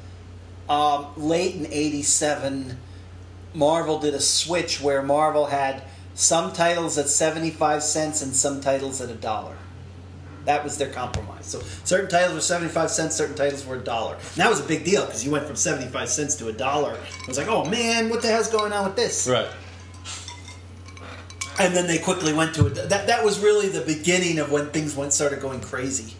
um, 0.69 1.07
late 1.17 1.55
in 1.55 1.65
'87, 1.67 2.77
Marvel 3.53 3.99
did 3.99 4.13
a 4.13 4.21
switch 4.21 4.79
where 4.81 5.01
Marvel 5.01 5.47
had 5.47 5.83
some 6.13 6.53
titles 6.53 6.97
at 6.97 7.09
seventy-five 7.09 7.83
cents 7.83 8.21
and 8.21 8.35
some 8.35 8.61
titles 8.61 9.01
at 9.01 9.09
a 9.09 9.15
dollar. 9.15 9.57
That 10.45 10.63
was 10.63 10.77
their 10.77 10.89
compromise. 10.89 11.45
So 11.45 11.61
certain 11.83 12.09
titles 12.09 12.33
were 12.33 12.41
seventy-five 12.41 12.89
cents, 12.89 13.15
certain 13.15 13.35
titles 13.35 13.65
were 13.65 13.75
a 13.75 13.79
dollar. 13.83 14.15
And 14.15 14.23
that 14.37 14.49
was 14.49 14.59
a 14.59 14.63
big 14.63 14.83
deal 14.83 15.05
because 15.05 15.23
you 15.23 15.31
went 15.31 15.45
from 15.45 15.55
seventy-five 15.55 16.09
cents 16.09 16.35
to 16.37 16.47
a 16.47 16.53
dollar. 16.53 16.93
It 17.21 17.27
was 17.27 17.37
like, 17.37 17.47
oh 17.47 17.65
man, 17.65 18.09
what 18.09 18.21
the 18.21 18.27
hell's 18.29 18.49
going 18.49 18.73
on 18.73 18.85
with 18.85 18.95
this? 18.95 19.27
Right. 19.27 19.47
and 21.59 21.75
then 21.75 21.85
they 21.87 21.97
quickly 21.99 22.33
went 22.33 22.55
to 22.55 22.67
it. 22.67 22.75
That 22.89 23.07
that 23.07 23.23
was 23.23 23.39
really 23.39 23.69
the 23.69 23.81
beginning 23.81 24.39
of 24.39 24.51
when 24.51 24.69
things 24.69 24.95
went 24.95 25.13
started 25.13 25.41
going 25.41 25.61
crazy. 25.61 26.15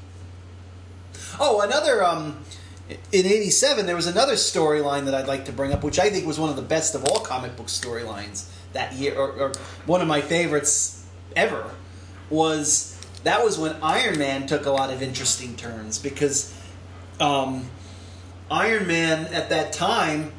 Oh, 1.40 1.62
another 1.62 2.04
um, 2.04 2.44
in 3.12 3.26
87 3.26 3.86
there 3.86 3.96
was 3.96 4.08
another 4.08 4.34
storyline 4.34 5.06
that 5.06 5.16
i'd 5.16 5.28
like 5.28 5.46
to 5.46 5.54
bring 5.54 5.72
up 5.72 5.82
which 5.82 5.98
i 5.98 6.10
think 6.10 6.26
was 6.28 6.38
one 6.38 6.50
of 6.50 6.58
the 6.58 6.62
best 6.62 6.94
of 6.94 7.06
all 7.06 7.22
comic 7.22 7.56
book 7.56 7.68
storylines 7.68 8.48
that 8.74 8.92
year 8.94 9.16
or, 9.16 9.32
or 9.32 9.52
one 9.86 10.02
of 10.02 10.08
my 10.10 10.20
favorites 10.20 11.06
ever 11.36 11.72
was 12.30 12.91
that 13.24 13.44
was 13.44 13.58
when 13.60 13.76
iron 13.84 14.18
man 14.18 14.48
took 14.48 14.66
a 14.66 14.72
lot 14.72 14.90
of 14.92 15.02
interesting 15.02 15.56
turns 15.56 15.98
because 16.00 16.54
um, 17.20 17.68
iron 18.50 18.88
man 18.88 19.26
at 19.34 19.50
that 19.50 19.74
time 19.74 20.32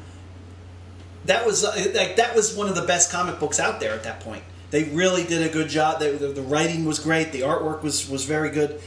that 1.25 1.45
was 1.45 1.63
uh, 1.63 1.71
like 1.95 2.15
that 2.17 2.35
was 2.35 2.55
one 2.55 2.67
of 2.67 2.75
the 2.75 2.81
best 2.81 3.11
comic 3.11 3.39
books 3.39 3.59
out 3.59 3.79
there 3.79 3.93
at 3.93 4.03
that 4.03 4.19
point 4.19 4.43
they 4.71 4.83
really 4.85 5.23
did 5.23 5.41
a 5.41 5.49
good 5.53 5.69
job 5.69 5.99
the, 5.99 6.11
the, 6.11 6.27
the 6.29 6.41
writing 6.41 6.83
was 6.85 6.99
great 6.99 7.31
the 7.31 7.41
artwork 7.41 7.81
was 7.83 8.09
was 8.09 8.25
very 8.25 8.49
good 8.49 8.81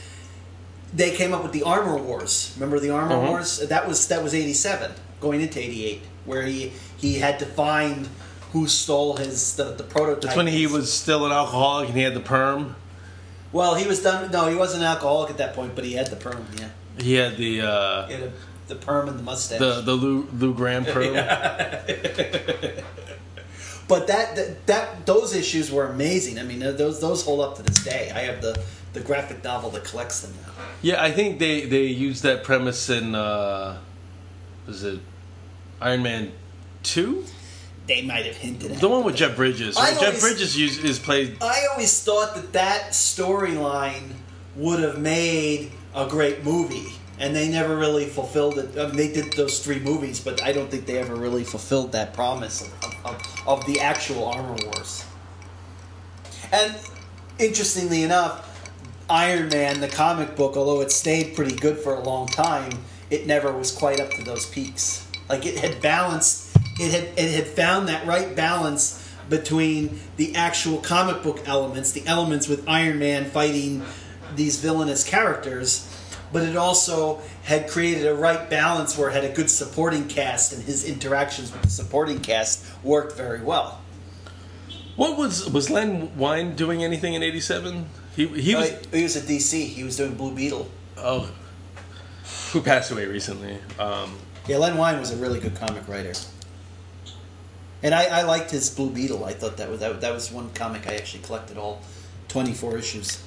they 0.93 1.11
came 1.11 1.33
up 1.33 1.43
with 1.43 1.51
the 1.51 1.63
Armor 1.63 1.97
Wars. 1.97 2.53
Remember 2.55 2.79
the 2.79 2.91
Armor 2.91 3.15
Mhm. 3.15 3.27
Wars? 3.27 3.59
That 3.59 3.89
was 3.89 4.07
that 4.07 4.23
was 4.23 4.33
eighty 4.33 4.53
seven, 4.53 4.93
going 5.19 5.41
into 5.41 5.59
eighty 5.59 5.85
eight, 5.85 6.01
where 6.23 6.43
he 6.43 6.71
he 6.95 7.15
had 7.15 7.39
to 7.39 7.45
find 7.45 8.07
who 8.53 8.67
stole 8.69 9.17
his 9.17 9.57
the, 9.57 9.65
the 9.73 9.83
prototype. 9.83 10.21
That's 10.21 10.37
when 10.37 10.47
he 10.47 10.65
was 10.65 10.91
still 10.91 11.25
an 11.25 11.33
alcoholic 11.33 11.89
and 11.89 11.97
he 11.97 12.03
had 12.03 12.13
the 12.13 12.21
perm. 12.21 12.77
Well, 13.51 13.75
he 13.75 13.87
was 13.87 14.01
done. 14.03 14.29
No, 14.31 14.47
he 14.49 14.55
wasn't 14.55 14.83
an 14.83 14.89
alcoholic 14.89 15.29
at 15.29 15.37
that 15.37 15.53
point, 15.55 15.75
but 15.75 15.83
he 15.85 15.93
had 15.93 16.07
the 16.07 16.15
perm. 16.15 16.45
Yeah, 16.59 16.69
He 16.99 17.13
had 17.13 17.37
the 17.37 17.61
uh, 17.61 18.07
he 18.07 18.13
had 18.13 18.23
a, 18.23 18.31
the 18.67 18.75
perm 18.75 19.07
and 19.09 19.17
the 19.19 19.23
mustache. 19.23 19.59
the 19.59 19.81
the 19.81 19.93
Lou, 19.93 20.27
Lou 20.33 20.53
Gramm 20.53 20.83
perm. 20.93 21.13
but 23.87 24.07
that, 24.07 24.35
that 24.35 24.65
that 24.67 25.05
those 25.05 25.33
issues 25.35 25.71
were 25.71 25.85
amazing. 25.87 26.39
I 26.39 26.43
mean, 26.43 26.59
those 26.59 26.99
those 26.99 27.23
hold 27.23 27.39
up 27.41 27.55
to 27.57 27.63
this 27.63 27.83
day. 27.83 28.11
I 28.13 28.19
have 28.21 28.41
the 28.41 28.61
the 28.93 28.99
graphic 28.99 29.43
novel 29.43 29.69
that 29.71 29.83
collects 29.85 30.21
them 30.21 30.33
now. 30.45 30.51
Yeah, 30.81 31.01
I 31.03 31.11
think 31.11 31.39
they 31.39 31.65
they 31.65 31.83
used 31.85 32.23
that 32.23 32.43
premise 32.43 32.89
in 32.89 33.15
uh, 33.15 33.77
was 34.65 34.83
it 34.83 34.99
Iron 35.79 36.03
Man 36.03 36.31
two, 36.83 37.25
They 37.87 38.01
might 38.01 38.25
have 38.25 38.35
hinted 38.35 38.73
at 38.73 38.81
the 38.81 38.89
one 38.89 39.03
with 39.05 39.15
Jeff 39.15 39.35
Bridges. 39.35 39.77
I 39.77 39.97
Jeff 39.97 40.19
Bridges 40.19 40.57
used, 40.57 40.83
is 40.83 40.99
played. 40.99 41.37
I 41.41 41.67
always 41.71 42.03
thought 42.03 42.35
that 42.35 42.51
that 42.53 42.91
storyline 42.91 44.11
would 44.57 44.81
have 44.81 44.99
made 44.99 45.71
a 45.95 46.05
great 46.05 46.43
movie, 46.43 46.93
and 47.17 47.33
they 47.33 47.47
never 47.47 47.77
really 47.77 48.05
fulfilled 48.05 48.57
it. 48.57 48.77
I 48.77 48.87
mean, 48.87 48.97
they 48.97 49.11
did 49.11 49.31
those 49.33 49.59
three 49.63 49.79
movies, 49.79 50.19
but 50.19 50.43
I 50.43 50.51
don't 50.51 50.69
think 50.69 50.85
they 50.85 50.97
ever 50.97 51.15
really 51.15 51.45
fulfilled 51.45 51.93
that 51.93 52.13
promise 52.13 52.61
of, 52.61 53.05
of, 53.05 53.43
of 53.47 53.65
the 53.65 53.79
actual 53.79 54.25
Armor 54.25 54.57
Wars. 54.65 55.05
And 56.51 56.75
interestingly 57.39 58.03
enough, 58.03 58.43
Iron 59.09 59.47
Man, 59.47 59.79
the 59.79 59.87
comic 59.87 60.35
book, 60.35 60.57
although 60.57 60.81
it 60.81 60.91
stayed 60.91 61.35
pretty 61.35 61.55
good 61.55 61.77
for 61.77 61.95
a 61.95 62.01
long 62.01 62.27
time, 62.27 62.71
it 63.09 63.25
never 63.25 63.53
was 63.53 63.71
quite 63.71 64.01
up 64.01 64.11
to 64.11 64.23
those 64.23 64.45
peaks. 64.45 65.07
Like 65.29 65.45
it 65.45 65.57
had 65.57 65.81
balanced, 65.81 66.46
it 66.79 66.91
had 66.91 67.03
it 67.17 67.33
had 67.33 67.47
found 67.47 67.87
that 67.87 68.05
right 68.05 68.35
balance 68.35 69.03
between 69.29 69.99
the 70.15 70.35
actual 70.35 70.77
comic 70.79 71.21
book 71.21 71.41
elements, 71.47 71.91
the 71.91 72.05
elements 72.07 72.47
with 72.47 72.67
Iron 72.67 72.99
Man 72.99 73.25
fighting 73.25 73.83
these 74.35 74.59
villainous 74.59 75.03
characters, 75.03 75.87
but 76.31 76.43
it 76.43 76.55
also 76.55 77.21
had 77.43 77.67
created 77.69 78.07
a 78.07 78.13
right 78.15 78.49
balance 78.49 78.97
where 78.97 79.09
it 79.09 79.13
had 79.13 79.23
a 79.25 79.33
good 79.33 79.49
supporting 79.49 80.07
cast 80.07 80.53
and 80.53 80.63
his 80.63 80.85
interactions 80.85 81.51
with 81.51 81.61
the 81.63 81.69
supporting 81.69 82.19
cast 82.19 82.65
worked 82.83 83.17
very 83.17 83.41
well. 83.41 83.81
What 84.95 85.17
was 85.17 85.49
was 85.49 85.69
Len 85.69 86.15
Wein 86.17 86.55
doing 86.55 86.83
anything 86.83 87.13
in 87.13 87.21
'87? 87.23 87.85
He 88.15 88.27
he 88.27 88.55
was 88.55 88.71
Uh, 88.71 88.77
he 88.91 89.03
was 89.03 89.15
at 89.15 89.23
DC. 89.23 89.67
He 89.67 89.83
was 89.83 89.95
doing 89.97 90.15
Blue 90.15 90.33
Beetle. 90.33 90.69
oh, 90.97 91.29
who 92.51 92.61
passed 92.61 92.91
away 92.91 93.05
recently. 93.05 93.59
Um, 93.77 94.17
Yeah, 94.47 94.57
Len 94.57 94.77
Wein 94.77 94.99
was 94.99 95.11
a 95.11 95.17
really 95.17 95.39
good 95.39 95.55
comic 95.55 95.87
writer, 95.87 96.13
and 97.83 97.93
I, 97.93 98.05
I 98.05 98.21
liked 98.23 98.51
his 98.51 98.69
Blue 98.69 98.89
Beetle. 98.89 99.23
I 99.25 99.33
thought 99.33 99.57
that 99.57 99.69
was 99.69 99.79
that, 99.79 100.01
that 100.01 100.13
was 100.13 100.31
one 100.31 100.49
comic 100.53 100.87
I 100.87 100.95
actually 100.95 101.23
collected 101.23 101.57
all 101.57 101.81
twenty 102.27 102.53
four 102.53 102.77
issues. 102.77 103.23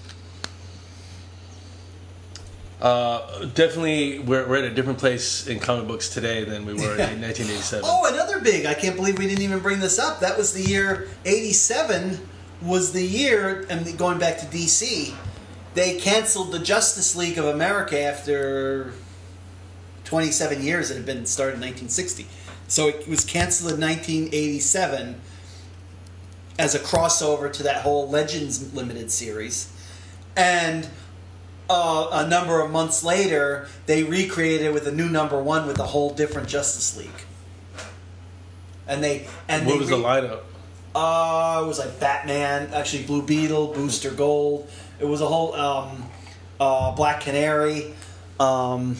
uh, 2.80 3.44
definitely, 3.54 4.20
we're, 4.20 4.48
we're 4.48 4.56
at 4.56 4.64
a 4.64 4.74
different 4.74 4.98
place 4.98 5.46
in 5.46 5.60
comic 5.60 5.86
books 5.86 6.08
today 6.08 6.44
than 6.44 6.64
we 6.64 6.72
were 6.72 6.92
in 6.94 6.98
1987. 7.20 7.84
Oh, 7.86 8.10
another 8.12 8.40
big! 8.40 8.64
I 8.66 8.74
can't 8.74 8.96
believe 8.96 9.18
we 9.18 9.26
didn't 9.26 9.42
even 9.42 9.58
bring 9.58 9.80
this 9.80 9.98
up. 9.98 10.20
That 10.20 10.38
was 10.38 10.52
the 10.54 10.62
year 10.62 11.08
eighty 11.24 11.52
seven 11.52 12.18
was 12.62 12.92
the 12.92 13.02
year, 13.02 13.66
and 13.70 13.96
going 13.98 14.18
back 14.18 14.38
to 14.38 14.46
DC, 14.46 15.14
they 15.74 15.98
canceled 15.98 16.52
the 16.52 16.58
Justice 16.58 17.14
League 17.16 17.38
of 17.38 17.44
America 17.46 18.00
after 18.00 18.92
twenty 20.04 20.30
seven 20.30 20.62
years. 20.62 20.90
It 20.90 20.96
had 20.96 21.06
been 21.06 21.26
started 21.26 21.54
in 21.54 21.60
nineteen 21.60 21.88
sixty, 21.90 22.26
so 22.70 22.88
it 22.88 23.06
was 23.06 23.24
canceled 23.24 23.72
in 23.74 23.80
nineteen 23.80 24.26
eighty 24.32 24.60
seven. 24.60 25.20
as 26.58 26.74
a 26.74 26.78
crossover 26.78 27.50
to 27.50 27.62
that 27.62 27.82
whole 27.82 28.08
Legends 28.08 28.74
limited 28.74 29.10
series. 29.10 29.72
And 30.36 30.86
uh, 31.70 32.08
a 32.12 32.28
number 32.28 32.60
of 32.60 32.70
months 32.70 33.02
later, 33.02 33.66
they 33.86 34.02
recreated 34.04 34.66
it 34.66 34.72
with 34.74 34.86
a 34.86 34.92
new 34.92 35.08
number 35.08 35.42
one 35.42 35.66
with 35.66 35.78
a 35.78 35.86
whole 35.86 36.12
different 36.12 36.48
Justice 36.48 36.96
League. 36.98 37.20
And 38.86 39.02
they 39.02 39.26
and 39.48 39.66
what 39.66 39.72
they 39.72 39.78
was 39.78 39.88
the 39.88 39.96
re- 39.96 40.02
lineup? 40.02 40.40
uh, 40.94 41.62
it 41.64 41.66
was 41.66 41.78
like 41.78 41.98
Batman, 41.98 42.74
actually 42.74 43.04
Blue 43.04 43.22
Beetle, 43.22 43.68
Booster 43.68 44.10
Gold. 44.10 44.68
It 44.98 45.06
was 45.06 45.20
a 45.22 45.26
whole 45.26 45.54
um, 45.54 46.04
uh, 46.58 46.92
Black 46.92 47.20
Canary. 47.22 47.94
Um, 48.38 48.96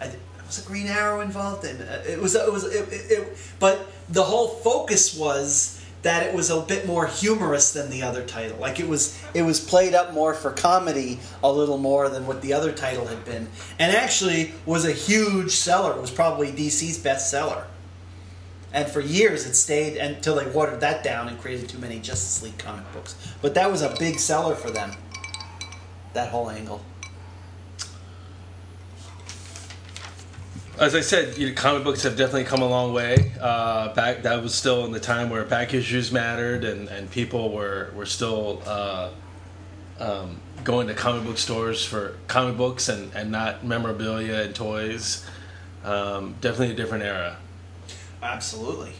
I, 0.00 0.10
was 0.56 0.64
a 0.64 0.68
Green 0.68 0.86
Arrow 0.86 1.20
involved 1.20 1.64
in 1.64 1.76
it. 1.76 2.06
It 2.06 2.20
was 2.20 2.34
it 2.34 2.52
was 2.52 2.64
it, 2.64 2.92
it, 2.92 3.10
it, 3.10 3.38
but 3.58 3.86
the 4.08 4.22
whole 4.22 4.48
focus 4.48 5.16
was 5.16 5.80
that 6.02 6.26
it 6.26 6.34
was 6.34 6.50
a 6.50 6.60
bit 6.60 6.86
more 6.86 7.06
humorous 7.06 7.72
than 7.72 7.90
the 7.90 8.02
other 8.02 8.24
title. 8.24 8.58
Like 8.58 8.78
it 8.78 8.88
was 8.88 9.20
it 9.32 9.42
was 9.42 9.60
played 9.60 9.94
up 9.94 10.12
more 10.12 10.34
for 10.34 10.50
comedy 10.50 11.18
a 11.42 11.50
little 11.50 11.78
more 11.78 12.08
than 12.08 12.26
what 12.26 12.42
the 12.42 12.52
other 12.52 12.72
title 12.72 13.06
had 13.06 13.24
been, 13.24 13.48
and 13.78 13.94
actually 13.96 14.52
was 14.66 14.84
a 14.84 14.92
huge 14.92 15.52
seller. 15.52 15.96
It 15.96 16.00
was 16.00 16.10
probably 16.10 16.52
DC's 16.52 16.98
best 16.98 17.30
seller. 17.30 17.66
And 18.72 18.88
for 18.88 19.00
years 19.00 19.46
it 19.46 19.54
stayed 19.54 19.96
until 19.98 20.34
they 20.34 20.46
watered 20.46 20.80
that 20.80 21.04
down 21.04 21.28
and 21.28 21.38
created 21.40 21.68
too 21.68 21.78
many 21.78 22.00
Justice 22.00 22.42
League 22.42 22.58
comic 22.58 22.92
books. 22.92 23.14
But 23.40 23.54
that 23.54 23.70
was 23.70 23.82
a 23.82 23.94
big 23.98 24.18
seller 24.18 24.56
for 24.56 24.70
them. 24.70 24.92
That 26.12 26.30
whole 26.30 26.50
angle. 26.50 26.84
As 30.78 30.96
I 30.96 31.02
said, 31.02 31.38
you 31.38 31.48
know, 31.48 31.54
comic 31.54 31.84
books 31.84 32.02
have 32.02 32.16
definitely 32.16 32.44
come 32.44 32.60
a 32.60 32.68
long 32.68 32.92
way. 32.92 33.32
Uh, 33.40 33.94
back 33.94 34.22
that 34.22 34.42
was 34.42 34.52
still 34.52 34.84
in 34.84 34.90
the 34.90 34.98
time 34.98 35.30
where 35.30 35.44
back 35.44 35.72
issues 35.72 36.10
mattered, 36.10 36.64
and, 36.64 36.88
and 36.88 37.08
people 37.10 37.52
were 37.52 37.92
were 37.94 38.06
still 38.06 38.60
uh, 38.66 39.10
um, 40.00 40.40
going 40.64 40.88
to 40.88 40.94
comic 40.94 41.24
book 41.24 41.38
stores 41.38 41.84
for 41.84 42.16
comic 42.26 42.56
books 42.56 42.88
and, 42.88 43.12
and 43.14 43.30
not 43.30 43.64
memorabilia 43.64 44.42
and 44.42 44.54
toys. 44.54 45.24
Um, 45.84 46.34
definitely 46.40 46.72
a 46.74 46.76
different 46.76 47.04
era. 47.04 47.36
Absolutely. 48.20 48.92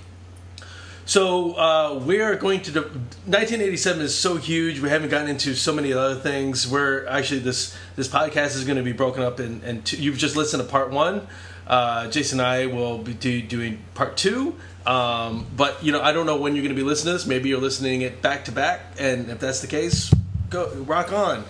So 1.06 1.54
uh, 1.54 2.02
we're 2.06 2.36
going 2.36 2.62
to. 2.62 2.72
1987 2.72 4.00
is 4.00 4.16
so 4.16 4.36
huge. 4.36 4.78
We 4.78 4.90
haven't 4.90 5.08
gotten 5.08 5.28
into 5.28 5.54
so 5.54 5.72
many 5.72 5.92
other 5.92 6.20
things. 6.20 6.68
We're 6.68 7.04
actually 7.08 7.40
this 7.40 7.76
this 7.96 8.06
podcast 8.06 8.54
is 8.54 8.64
going 8.64 8.78
to 8.78 8.84
be 8.84 8.92
broken 8.92 9.24
up 9.24 9.40
in. 9.40 9.60
And 9.64 9.92
you've 9.92 10.18
just 10.18 10.36
listened 10.36 10.62
to 10.62 10.68
part 10.68 10.90
one. 10.92 11.26
Uh, 11.66 12.08
Jason 12.08 12.40
and 12.40 12.46
I 12.46 12.66
will 12.66 12.98
be 12.98 13.14
do, 13.14 13.40
doing 13.40 13.78
part 13.94 14.16
two. 14.16 14.54
Um, 14.86 15.46
but 15.56 15.82
you 15.82 15.92
know, 15.92 16.02
I 16.02 16.12
don't 16.12 16.26
know 16.26 16.36
when 16.36 16.54
you're 16.54 16.62
going 16.62 16.74
to 16.74 16.80
be 16.80 16.86
listening 16.86 17.12
to 17.12 17.18
this. 17.18 17.26
Maybe 17.26 17.48
you're 17.48 17.60
listening 17.60 18.02
it 18.02 18.20
back 18.20 18.44
to 18.46 18.52
back, 18.52 18.80
and 18.98 19.30
if 19.30 19.40
that's 19.40 19.60
the 19.60 19.66
case, 19.66 20.12
go 20.50 20.70
rock 20.86 21.12
on. 21.12 21.44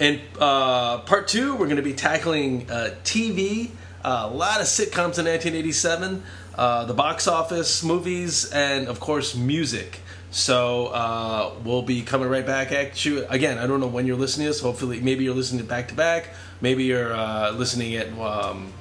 And 0.00 0.20
uh, 0.38 0.98
part 1.00 1.28
two, 1.28 1.52
we're 1.52 1.66
going 1.66 1.76
to 1.76 1.82
be 1.82 1.92
tackling 1.92 2.70
uh, 2.70 2.94
TV, 3.04 3.70
uh, 4.02 4.28
a 4.30 4.34
lot 4.34 4.60
of 4.60 4.66
sitcoms 4.66 5.18
in 5.18 5.26
1987, 5.26 6.22
uh, 6.56 6.84
the 6.86 6.94
box 6.94 7.28
office, 7.28 7.84
movies, 7.84 8.50
and 8.50 8.88
of 8.88 8.98
course 8.98 9.36
music. 9.36 10.00
So 10.32 10.86
uh, 10.86 11.54
we'll 11.64 11.82
be 11.82 12.02
coming 12.02 12.28
right 12.28 12.46
back 12.46 12.72
at 12.72 13.04
you 13.04 13.26
again. 13.28 13.58
I 13.58 13.66
don't 13.66 13.80
know 13.80 13.88
when 13.88 14.06
you're 14.06 14.16
listening 14.16 14.46
to 14.46 14.50
this. 14.50 14.60
Hopefully, 14.60 15.00
maybe 15.00 15.24
you're 15.24 15.34
listening 15.34 15.60
to 15.60 15.68
back 15.68 15.88
to 15.88 15.94
back. 15.94 16.30
Maybe 16.60 16.84
you're 16.84 17.12
uh, 17.12 17.50
listening 17.52 17.92
it 17.92 18.16
um, 18.18 18.72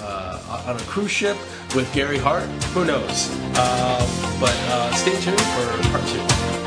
uh, 0.00 0.64
on 0.66 0.76
a 0.76 0.82
cruise 0.84 1.10
ship 1.10 1.36
with 1.74 1.92
Gary 1.92 2.18
Hart. 2.18 2.44
Who 2.74 2.84
knows? 2.84 3.30
Uh, 3.56 4.38
but 4.40 4.56
uh, 4.70 4.92
stay 4.94 5.18
tuned 5.20 5.40
for 5.40 5.88
part 5.90 6.06
two. 6.08 6.61